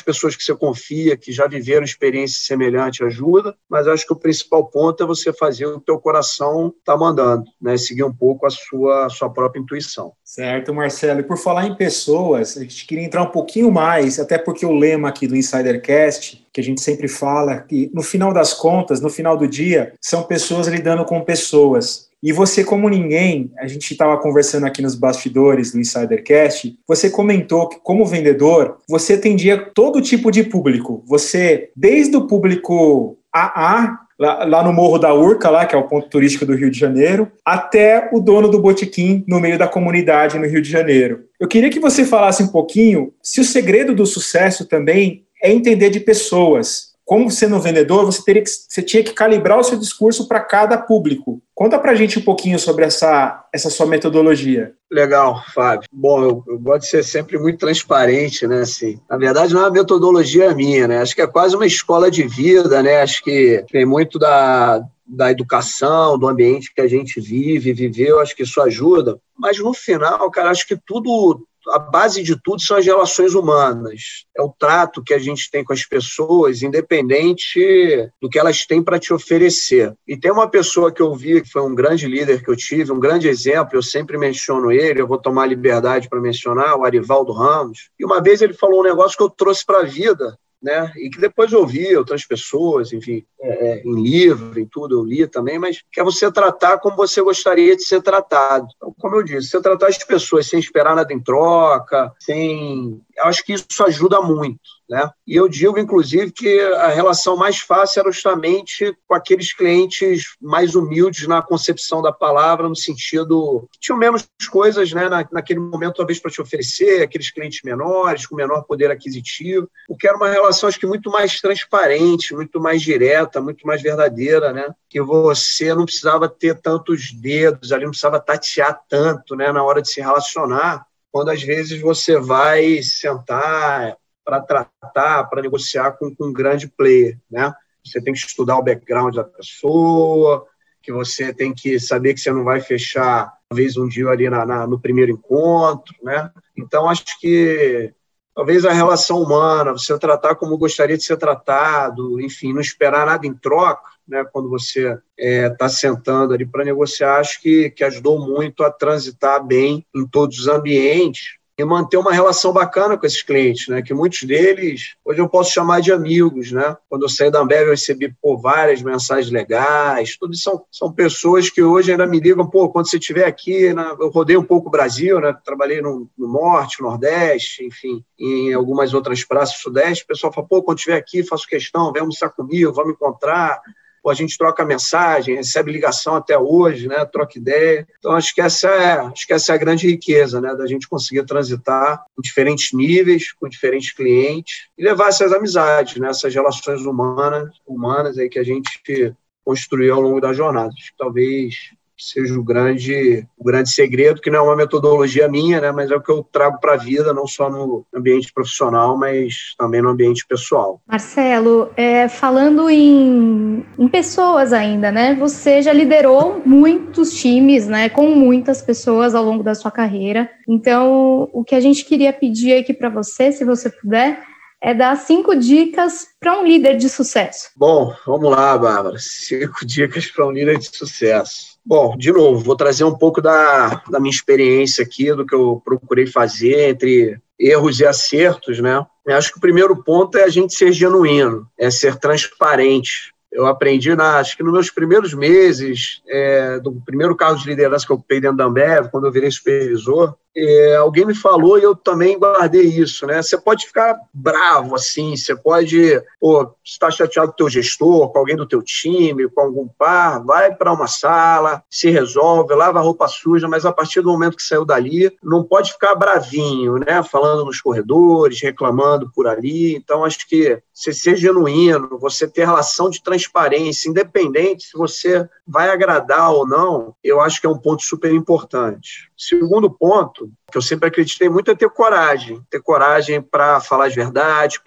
pessoas 0.00 0.34
que 0.34 0.42
você 0.42 0.56
confia, 0.56 1.18
que 1.18 1.30
já 1.30 1.46
viveram 1.46 1.84
experiência 1.84 2.46
semelhante, 2.46 3.04
ajuda, 3.04 3.54
mas 3.68 3.86
acho 3.86 4.06
que 4.06 4.12
o 4.14 4.16
principal 4.16 4.64
ponto 4.64 5.02
é 5.02 5.06
você 5.06 5.34
fazer 5.34 5.66
o 5.66 5.78
que 5.78 5.84
teu 5.84 5.98
coração 5.98 6.72
está 6.78 6.96
mandando, 6.96 7.44
né? 7.60 7.76
seguir 7.76 8.04
um 8.04 8.12
pouco 8.12 8.46
a 8.46 8.50
sua, 8.50 9.04
a 9.04 9.10
sua 9.10 9.28
própria 9.28 9.60
intuição. 9.60 10.14
Certo, 10.24 10.72
Marcelo. 10.72 11.20
E 11.20 11.24
por 11.24 11.36
falar 11.36 11.66
em 11.66 11.76
pessoas, 11.76 12.56
a 12.56 12.62
gente 12.62 12.86
queria 12.86 13.04
entrar 13.04 13.22
um 13.22 13.30
pouquinho 13.30 13.70
mais, 13.70 14.18
até 14.18 14.38
porque 14.38 14.64
o 14.64 14.72
lema 14.72 15.10
aqui 15.10 15.26
do 15.26 15.36
Insidercast, 15.36 16.48
que 16.50 16.60
a 16.62 16.64
gente 16.64 16.80
sempre 16.80 17.06
fala, 17.06 17.60
que 17.60 17.90
no 17.92 18.02
final 18.02 18.32
das 18.32 18.54
contas, 18.54 18.98
no 18.98 19.10
final 19.10 19.36
do 19.36 19.46
dia, 19.46 19.92
são 20.00 20.22
pessoas 20.22 20.68
lidando 20.68 21.04
com 21.04 21.20
pessoas. 21.20 22.07
E 22.22 22.32
você, 22.32 22.64
como 22.64 22.88
ninguém, 22.88 23.50
a 23.58 23.66
gente 23.66 23.90
estava 23.92 24.18
conversando 24.18 24.66
aqui 24.66 24.82
nos 24.82 24.94
bastidores 24.94 25.72
do 25.72 25.80
Insidercast, 25.80 26.76
você 26.86 27.08
comentou 27.08 27.68
que, 27.68 27.78
como 27.80 28.04
vendedor, 28.04 28.78
você 28.88 29.14
atendia 29.14 29.56
todo 29.56 30.02
tipo 30.02 30.30
de 30.30 30.42
público. 30.42 31.04
Você, 31.06 31.70
desde 31.76 32.16
o 32.16 32.26
público 32.26 33.16
AA 33.32 33.98
lá, 34.18 34.44
lá, 34.44 34.62
no 34.64 34.72
Morro 34.72 34.98
da 34.98 35.14
Urca, 35.14 35.48
lá, 35.48 35.64
que 35.64 35.76
é 35.76 35.78
o 35.78 35.86
ponto 35.86 36.08
turístico 36.08 36.44
do 36.44 36.56
Rio 36.56 36.70
de 36.70 36.78
Janeiro, 36.78 37.30
até 37.44 38.10
o 38.12 38.20
dono 38.20 38.48
do 38.48 38.60
botequim 38.60 39.24
no 39.28 39.38
meio 39.38 39.56
da 39.56 39.68
comunidade 39.68 40.38
no 40.38 40.46
Rio 40.46 40.60
de 40.60 40.68
Janeiro. 40.68 41.24
Eu 41.38 41.46
queria 41.46 41.70
que 41.70 41.78
você 41.78 42.04
falasse 42.04 42.42
um 42.42 42.48
pouquinho 42.48 43.12
se 43.22 43.40
o 43.40 43.44
segredo 43.44 43.94
do 43.94 44.04
sucesso 44.04 44.66
também 44.66 45.24
é 45.40 45.52
entender 45.52 45.90
de 45.90 46.00
pessoas. 46.00 46.88
Como 47.08 47.30
sendo 47.30 47.58
vendedor, 47.58 48.04
você, 48.04 48.22
teria 48.22 48.42
que, 48.42 48.50
você 48.50 48.82
tinha 48.82 49.02
que 49.02 49.14
calibrar 49.14 49.58
o 49.58 49.64
seu 49.64 49.78
discurso 49.78 50.28
para 50.28 50.40
cada 50.40 50.76
público. 50.76 51.40
Conta 51.54 51.78
para 51.78 51.92
a 51.92 51.94
gente 51.94 52.18
um 52.18 52.22
pouquinho 52.22 52.58
sobre 52.58 52.84
essa, 52.84 53.46
essa 53.50 53.70
sua 53.70 53.86
metodologia. 53.86 54.74
Legal, 54.92 55.42
Fábio. 55.54 55.88
Bom, 55.90 56.22
eu, 56.22 56.44
eu, 56.46 56.58
gosto 56.58 56.82
de 56.82 56.88
ser 56.88 57.02
sempre 57.02 57.38
muito 57.38 57.58
transparente, 57.60 58.46
né? 58.46 58.60
Assim, 58.60 59.00
na 59.08 59.16
verdade, 59.16 59.54
não 59.54 59.62
é 59.62 59.64
uma 59.64 59.70
metodologia 59.70 60.54
minha, 60.54 60.86
né? 60.86 60.98
Acho 60.98 61.14
que 61.14 61.22
é 61.22 61.26
quase 61.26 61.56
uma 61.56 61.64
escola 61.64 62.10
de 62.10 62.28
vida, 62.28 62.82
né? 62.82 63.00
Acho 63.00 63.24
que 63.24 63.64
tem 63.72 63.86
muito 63.86 64.18
da, 64.18 64.82
da 65.06 65.30
educação, 65.30 66.18
do 66.18 66.28
ambiente 66.28 66.74
que 66.74 66.82
a 66.82 66.86
gente 66.86 67.22
vive, 67.22 67.72
viveu, 67.72 68.20
acho 68.20 68.36
que 68.36 68.42
isso 68.42 68.60
ajuda. 68.60 69.18
Mas 69.34 69.58
no 69.58 69.72
final, 69.72 70.30
cara, 70.30 70.50
acho 70.50 70.68
que 70.68 70.76
tudo 70.86 71.42
a 71.70 71.78
base 71.78 72.22
de 72.22 72.40
tudo 72.40 72.60
são 72.62 72.76
as 72.76 72.86
relações 72.86 73.34
humanas. 73.34 74.24
É 74.36 74.42
o 74.42 74.54
trato 74.58 75.02
que 75.02 75.14
a 75.14 75.18
gente 75.18 75.50
tem 75.50 75.64
com 75.64 75.72
as 75.72 75.84
pessoas, 75.84 76.62
independente 76.62 78.10
do 78.20 78.28
que 78.28 78.38
elas 78.38 78.66
têm 78.66 78.82
para 78.82 78.98
te 78.98 79.12
oferecer. 79.12 79.94
E 80.06 80.16
tem 80.16 80.30
uma 80.30 80.48
pessoa 80.48 80.92
que 80.92 81.02
eu 81.02 81.14
vi, 81.14 81.42
que 81.42 81.50
foi 81.50 81.62
um 81.62 81.74
grande 81.74 82.06
líder 82.06 82.42
que 82.42 82.50
eu 82.50 82.56
tive, 82.56 82.92
um 82.92 83.00
grande 83.00 83.28
exemplo, 83.28 83.76
eu 83.76 83.82
sempre 83.82 84.16
menciono 84.16 84.70
ele, 84.70 85.00
eu 85.00 85.06
vou 85.06 85.18
tomar 85.18 85.46
liberdade 85.46 86.08
para 86.08 86.20
mencionar, 86.20 86.76
o 86.76 86.84
Arivaldo 86.84 87.32
Ramos. 87.32 87.90
E 87.98 88.04
uma 88.04 88.22
vez 88.22 88.40
ele 88.42 88.54
falou 88.54 88.80
um 88.80 88.84
negócio 88.84 89.16
que 89.16 89.22
eu 89.22 89.30
trouxe 89.30 89.64
para 89.64 89.80
a 89.80 89.84
vida, 89.84 90.38
né? 90.62 90.92
E 90.96 91.08
que 91.08 91.20
depois 91.20 91.52
eu 91.52 91.60
ouvi 91.60 91.96
outras 91.96 92.24
pessoas, 92.26 92.92
enfim, 92.92 93.24
é, 93.40 93.48
é, 93.48 93.82
em 93.84 94.02
livro, 94.02 94.58
em 94.58 94.66
tudo 94.66 94.98
eu 94.98 95.04
li 95.04 95.26
também, 95.26 95.58
mas 95.58 95.82
que 95.90 96.00
é 96.00 96.04
você 96.04 96.30
tratar 96.30 96.78
como 96.78 96.96
você 96.96 97.22
gostaria 97.22 97.76
de 97.76 97.84
ser 97.84 98.02
tratado. 98.02 98.66
Então, 98.76 98.94
como 98.98 99.16
eu 99.16 99.22
disse, 99.22 99.50
você 99.50 99.60
tratar 99.60 99.86
as 99.86 99.98
pessoas 99.98 100.46
sem 100.46 100.58
esperar 100.58 100.96
nada 100.96 101.12
em 101.12 101.20
troca, 101.20 102.12
sem. 102.18 103.00
Acho 103.20 103.44
que 103.44 103.52
isso 103.52 103.84
ajuda 103.84 104.20
muito. 104.20 104.60
Né? 104.88 105.06
E 105.26 105.36
eu 105.36 105.48
digo, 105.48 105.78
inclusive, 105.78 106.32
que 106.32 106.60
a 106.60 106.88
relação 106.88 107.36
mais 107.36 107.58
fácil 107.58 108.00
era 108.00 108.10
justamente 108.10 108.96
com 109.06 109.14
aqueles 109.14 109.52
clientes 109.52 110.34
mais 110.40 110.74
humildes 110.74 111.28
na 111.28 111.42
concepção 111.42 112.00
da 112.00 112.10
palavra, 112.10 112.68
no 112.68 112.76
sentido 112.76 113.68
que 113.70 113.78
tinham 113.80 113.98
menos 113.98 114.26
coisas 114.50 114.90
né, 114.92 115.06
na, 115.10 115.28
naquele 115.30 115.60
momento, 115.60 115.96
talvez, 115.96 116.18
para 116.18 116.30
te 116.30 116.40
oferecer, 116.40 117.02
aqueles 117.02 117.30
clientes 117.30 117.60
menores, 117.62 118.26
com 118.26 118.34
menor 118.34 118.62
poder 118.62 118.90
aquisitivo, 118.90 119.68
o 119.86 119.96
que 119.96 120.08
era 120.08 120.16
uma 120.16 120.30
relação, 120.30 120.68
acho 120.68 120.80
que, 120.80 120.86
muito 120.86 121.10
mais 121.10 121.38
transparente, 121.38 122.34
muito 122.34 122.58
mais 122.58 122.80
direta, 122.80 123.42
muito 123.42 123.66
mais 123.66 123.82
verdadeira, 123.82 124.54
né? 124.54 124.70
que 124.88 125.02
você 125.02 125.74
não 125.74 125.84
precisava 125.84 126.28
ter 126.28 126.58
tantos 126.62 127.12
dedos 127.12 127.72
ali, 127.72 127.84
não 127.84 127.90
precisava 127.90 128.18
tatear 128.18 128.80
tanto 128.88 129.36
né, 129.36 129.52
na 129.52 129.62
hora 129.62 129.82
de 129.82 129.90
se 129.90 130.00
relacionar, 130.00 130.86
quando 131.10 131.30
às 131.30 131.42
vezes 131.42 131.80
você 131.80 132.18
vai 132.18 132.82
sentar 132.82 133.96
para 134.24 134.40
tratar, 134.40 135.24
para 135.24 135.42
negociar 135.42 135.92
com, 135.92 136.14
com 136.14 136.26
um 136.26 136.32
grande 136.32 136.68
player, 136.68 137.18
né? 137.30 137.52
Você 137.84 138.00
tem 138.00 138.12
que 138.12 138.18
estudar 138.18 138.58
o 138.58 138.62
background 138.62 139.14
da 139.14 139.24
pessoa, 139.24 140.46
que 140.82 140.92
você 140.92 141.32
tem 141.32 141.54
que 141.54 141.80
saber 141.80 142.14
que 142.14 142.20
você 142.20 142.30
não 142.30 142.44
vai 142.44 142.60
fechar, 142.60 143.32
talvez, 143.48 143.76
um 143.76 143.88
dia 143.88 144.08
ali 144.08 144.28
na, 144.28 144.44
na, 144.44 144.66
no 144.66 144.78
primeiro 144.78 145.10
encontro, 145.10 145.94
né? 146.02 146.30
Então, 146.56 146.88
acho 146.88 147.04
que 147.18 147.92
talvez 148.34 148.64
a 148.64 148.72
relação 148.72 149.22
humana, 149.22 149.72
você 149.72 149.98
tratar 149.98 150.34
como 150.34 150.58
gostaria 150.58 150.96
de 150.96 151.04
ser 151.04 151.16
tratado, 151.16 152.20
enfim, 152.20 152.52
não 152.52 152.60
esperar 152.60 153.06
nada 153.06 153.26
em 153.26 153.34
troca, 153.34 153.82
né, 154.08 154.24
quando 154.32 154.48
você 154.48 154.88
está 154.88 155.00
é, 155.18 155.50
tá 155.50 155.68
sentando 155.68 156.32
ali 156.32 156.46
para 156.46 156.64
negociar, 156.64 157.18
acho 157.18 157.40
que, 157.40 157.70
que 157.70 157.84
ajudou 157.84 158.18
muito 158.18 158.64
a 158.64 158.70
transitar 158.70 159.44
bem 159.44 159.84
em 159.94 160.06
todos 160.06 160.38
os 160.38 160.48
ambientes, 160.48 161.38
e 161.58 161.64
manter 161.64 161.96
uma 161.96 162.12
relação 162.12 162.52
bacana 162.52 162.96
com 162.96 163.04
esses 163.04 163.20
clientes, 163.20 163.66
né? 163.66 163.82
Que 163.82 163.92
muitos 163.92 164.22
deles, 164.22 164.94
hoje 165.04 165.20
eu 165.20 165.28
posso 165.28 165.50
chamar 165.50 165.80
de 165.80 165.92
amigos, 165.92 166.52
né? 166.52 166.76
Quando 166.88 167.02
eu 167.02 167.08
saí 167.08 167.32
da 167.32 167.40
Ambev, 167.40 167.64
eu 167.64 167.70
recebi 167.70 168.14
pô, 168.22 168.38
várias 168.38 168.80
mensagens 168.80 169.28
legais, 169.32 170.16
tudo 170.16 170.36
são, 170.36 170.64
são 170.70 170.92
pessoas 170.92 171.50
que 171.50 171.60
hoje 171.60 171.90
ainda 171.90 172.06
me 172.06 172.20
ligam, 172.20 172.48
pô, 172.48 172.68
quando 172.68 172.88
você 172.88 172.96
estiver 172.96 173.26
aqui, 173.26 173.74
né? 173.74 173.96
eu 173.98 174.08
rodei 174.08 174.36
um 174.36 174.44
pouco 174.44 174.68
o 174.68 174.70
Brasil, 174.70 175.20
né? 175.20 175.36
Trabalhei 175.44 175.82
no, 175.82 176.08
no 176.16 176.28
Norte, 176.28 176.80
no 176.80 176.90
Nordeste, 176.90 177.64
enfim, 177.64 178.04
em 178.16 178.54
algumas 178.54 178.94
outras 178.94 179.24
praças 179.24 179.56
do 179.56 179.62
Sudeste, 179.62 180.04
o 180.04 180.06
pessoal 180.06 180.32
fala, 180.32 180.46
pô, 180.46 180.62
quando 180.62 180.78
estiver 180.78 180.96
aqui, 180.96 181.24
faço 181.24 181.48
questão, 181.48 181.92
vem 181.92 182.02
almoçar 182.02 182.30
comigo, 182.30 182.72
vamos 182.72 182.92
encontrar, 182.92 183.60
a 184.06 184.14
gente 184.14 184.38
troca 184.38 184.64
mensagem, 184.64 185.36
recebe 185.36 185.72
ligação 185.72 186.16
até 186.16 186.38
hoje, 186.38 186.88
né? 186.88 187.04
Troca 187.04 187.38
ideia. 187.38 187.86
Então 187.98 188.12
acho 188.12 188.34
que 188.34 188.40
essa 188.40 188.68
é, 188.68 188.92
acho 189.00 189.26
que 189.26 189.32
essa 189.32 189.52
é 189.52 189.54
a 189.54 189.58
grande 189.58 189.86
riqueza, 189.86 190.40
né? 190.40 190.54
Da 190.54 190.66
gente 190.66 190.88
conseguir 190.88 191.24
transitar 191.24 192.04
em 192.18 192.22
diferentes 192.22 192.72
níveis, 192.72 193.32
com 193.32 193.48
diferentes 193.48 193.92
clientes 193.92 194.68
e 194.76 194.82
levar 194.82 195.08
essas 195.08 195.32
amizades, 195.32 195.96
né? 195.96 196.08
Essas 196.08 196.34
relações 196.34 196.82
humanas, 196.82 197.50
humanas 197.66 198.18
aí 198.18 198.28
que 198.28 198.38
a 198.38 198.44
gente 198.44 199.14
construiu 199.44 199.94
ao 199.94 200.00
longo 200.00 200.20
da 200.20 200.32
jornada. 200.32 200.68
Acho 200.68 200.92
que 200.92 200.98
talvez 200.98 201.54
seja 201.98 202.38
o 202.38 202.42
grande, 202.42 203.26
o 203.36 203.44
grande 203.44 203.70
segredo, 203.70 204.20
que 204.20 204.30
não 204.30 204.38
é 204.38 204.42
uma 204.42 204.56
metodologia 204.56 205.28
minha, 205.28 205.60
né, 205.60 205.72
mas 205.72 205.90
é 205.90 205.96
o 205.96 206.00
que 206.00 206.10
eu 206.10 206.22
trago 206.22 206.58
para 206.60 206.74
a 206.74 206.76
vida, 206.76 207.12
não 207.12 207.26
só 207.26 207.50
no 207.50 207.84
ambiente 207.94 208.32
profissional, 208.32 208.96
mas 208.96 209.54
também 209.58 209.82
no 209.82 209.90
ambiente 209.90 210.24
pessoal. 210.26 210.80
Marcelo, 210.86 211.70
é, 211.76 212.08
falando 212.08 212.70
em, 212.70 213.66
em 213.78 213.88
pessoas 213.88 214.52
ainda, 214.52 214.92
né, 214.92 215.14
você 215.14 215.60
já 215.60 215.72
liderou 215.72 216.40
muitos 216.44 217.14
times, 217.14 217.66
né, 217.66 217.88
com 217.88 218.08
muitas 218.14 218.62
pessoas 218.62 219.14
ao 219.14 219.24
longo 219.24 219.42
da 219.42 219.54
sua 219.54 219.70
carreira. 219.70 220.30
Então, 220.48 221.28
o 221.32 221.42
que 221.44 221.54
a 221.54 221.60
gente 221.60 221.84
queria 221.84 222.12
pedir 222.12 222.56
aqui 222.56 222.72
para 222.72 222.88
você, 222.88 223.32
se 223.32 223.44
você 223.44 223.68
puder, 223.68 224.22
é 224.60 224.74
dar 224.74 224.96
cinco 224.96 225.36
dicas 225.36 226.08
para 226.18 226.38
um 226.38 226.44
líder 226.44 226.76
de 226.76 226.88
sucesso. 226.88 227.50
Bom, 227.56 227.94
vamos 228.06 228.30
lá, 228.30 228.58
Bárbara. 228.58 228.96
Cinco 228.98 229.64
dicas 229.64 230.06
para 230.06 230.26
um 230.26 230.32
líder 230.32 230.58
de 230.58 230.76
sucesso. 230.76 231.57
Bom, 231.68 231.98
de 231.98 232.10
novo, 232.10 232.42
vou 232.42 232.56
trazer 232.56 232.84
um 232.84 232.94
pouco 232.94 233.20
da, 233.20 233.82
da 233.90 234.00
minha 234.00 234.10
experiência 234.10 234.82
aqui, 234.82 235.12
do 235.12 235.26
que 235.26 235.34
eu 235.34 235.60
procurei 235.62 236.06
fazer 236.06 236.70
entre 236.70 237.20
erros 237.38 237.78
e 237.78 237.84
acertos, 237.84 238.58
né? 238.58 238.86
Eu 239.04 239.14
acho 239.14 239.30
que 239.30 239.36
o 239.36 239.40
primeiro 239.40 239.76
ponto 239.84 240.16
é 240.16 240.24
a 240.24 240.30
gente 240.30 240.54
ser 240.54 240.72
genuíno, 240.72 241.46
é 241.58 241.70
ser 241.70 241.96
transparente. 241.96 243.12
Eu 243.30 243.46
aprendi, 243.46 243.94
na, 243.94 244.18
acho 244.18 244.34
que 244.34 244.42
nos 244.42 244.54
meus 244.54 244.70
primeiros 244.70 245.12
meses, 245.12 246.00
é, 246.08 246.58
do 246.58 246.72
primeiro 246.86 247.14
cargo 247.14 247.38
de 247.38 247.46
liderança 247.46 247.84
que 247.84 247.92
eu 247.92 247.96
ocupei 247.96 248.18
dentro 248.18 248.38
da 248.38 248.46
Ambev, 248.46 248.88
quando 248.90 249.06
eu 249.06 249.12
virei 249.12 249.30
supervisor, 249.30 250.14
é, 250.36 250.76
alguém 250.76 251.04
me 251.04 251.14
falou 251.14 251.58
e 251.58 251.62
eu 251.62 251.74
também 251.74 252.18
guardei 252.18 252.62
isso, 252.62 253.06
né? 253.06 253.20
Você 253.20 253.36
pode 253.36 253.66
ficar 253.66 253.98
bravo, 254.12 254.74
assim, 254.74 255.16
você 255.16 255.34
pode 255.34 256.00
pô, 256.20 256.54
estar 256.64 256.90
chateado 256.90 257.28
com 257.28 257.34
o 257.34 257.36
teu 257.36 257.48
gestor, 257.48 258.10
com 258.10 258.18
alguém 258.18 258.36
do 258.36 258.46
teu 258.46 258.62
time, 258.62 259.28
com 259.28 259.40
algum 259.40 259.66
par, 259.66 260.24
vai 260.24 260.54
para 260.54 260.72
uma 260.72 260.86
sala, 260.86 261.62
se 261.68 261.90
resolve, 261.90 262.54
lava 262.54 262.78
a 262.78 262.82
roupa 262.82 263.08
suja, 263.08 263.48
mas 263.48 263.64
a 263.64 263.72
partir 263.72 264.00
do 264.00 264.10
momento 264.10 264.36
que 264.36 264.42
saiu 264.42 264.64
dali, 264.64 265.10
não 265.22 265.42
pode 265.42 265.72
ficar 265.72 265.94
bravinho, 265.94 266.76
né? 266.76 267.02
Falando 267.02 267.44
nos 267.44 267.60
corredores, 267.60 268.40
reclamando 268.40 269.10
por 269.12 269.26
ali. 269.26 269.74
Então, 269.74 270.04
acho 270.04 270.28
que 270.28 270.62
você 270.72 270.92
ser 270.92 271.16
genuíno, 271.16 271.98
você 271.98 272.28
ter 272.28 272.44
relação 272.44 272.88
de 272.88 273.02
transparência, 273.02 273.88
independente 273.88 274.66
se 274.66 274.76
você 274.76 275.28
vai 275.46 275.70
agradar 275.70 276.32
ou 276.32 276.46
não, 276.46 276.94
eu 277.02 277.20
acho 277.20 277.40
que 277.40 277.46
é 277.46 277.50
um 277.50 277.58
ponto 277.58 277.82
super 277.82 278.12
importante. 278.12 279.07
Segundo 279.20 279.68
ponto, 279.68 280.30
que 280.48 280.56
eu 280.56 280.62
sempre 280.62 280.86
acreditei 280.88 281.28
muito 281.28 281.50
é 281.50 281.54
ter 281.56 281.68
coragem, 281.68 282.40
ter 282.48 282.62
coragem 282.62 283.20
para 283.20 283.58
falar 283.58 283.86
as 283.86 283.94
verdades, 283.94 284.60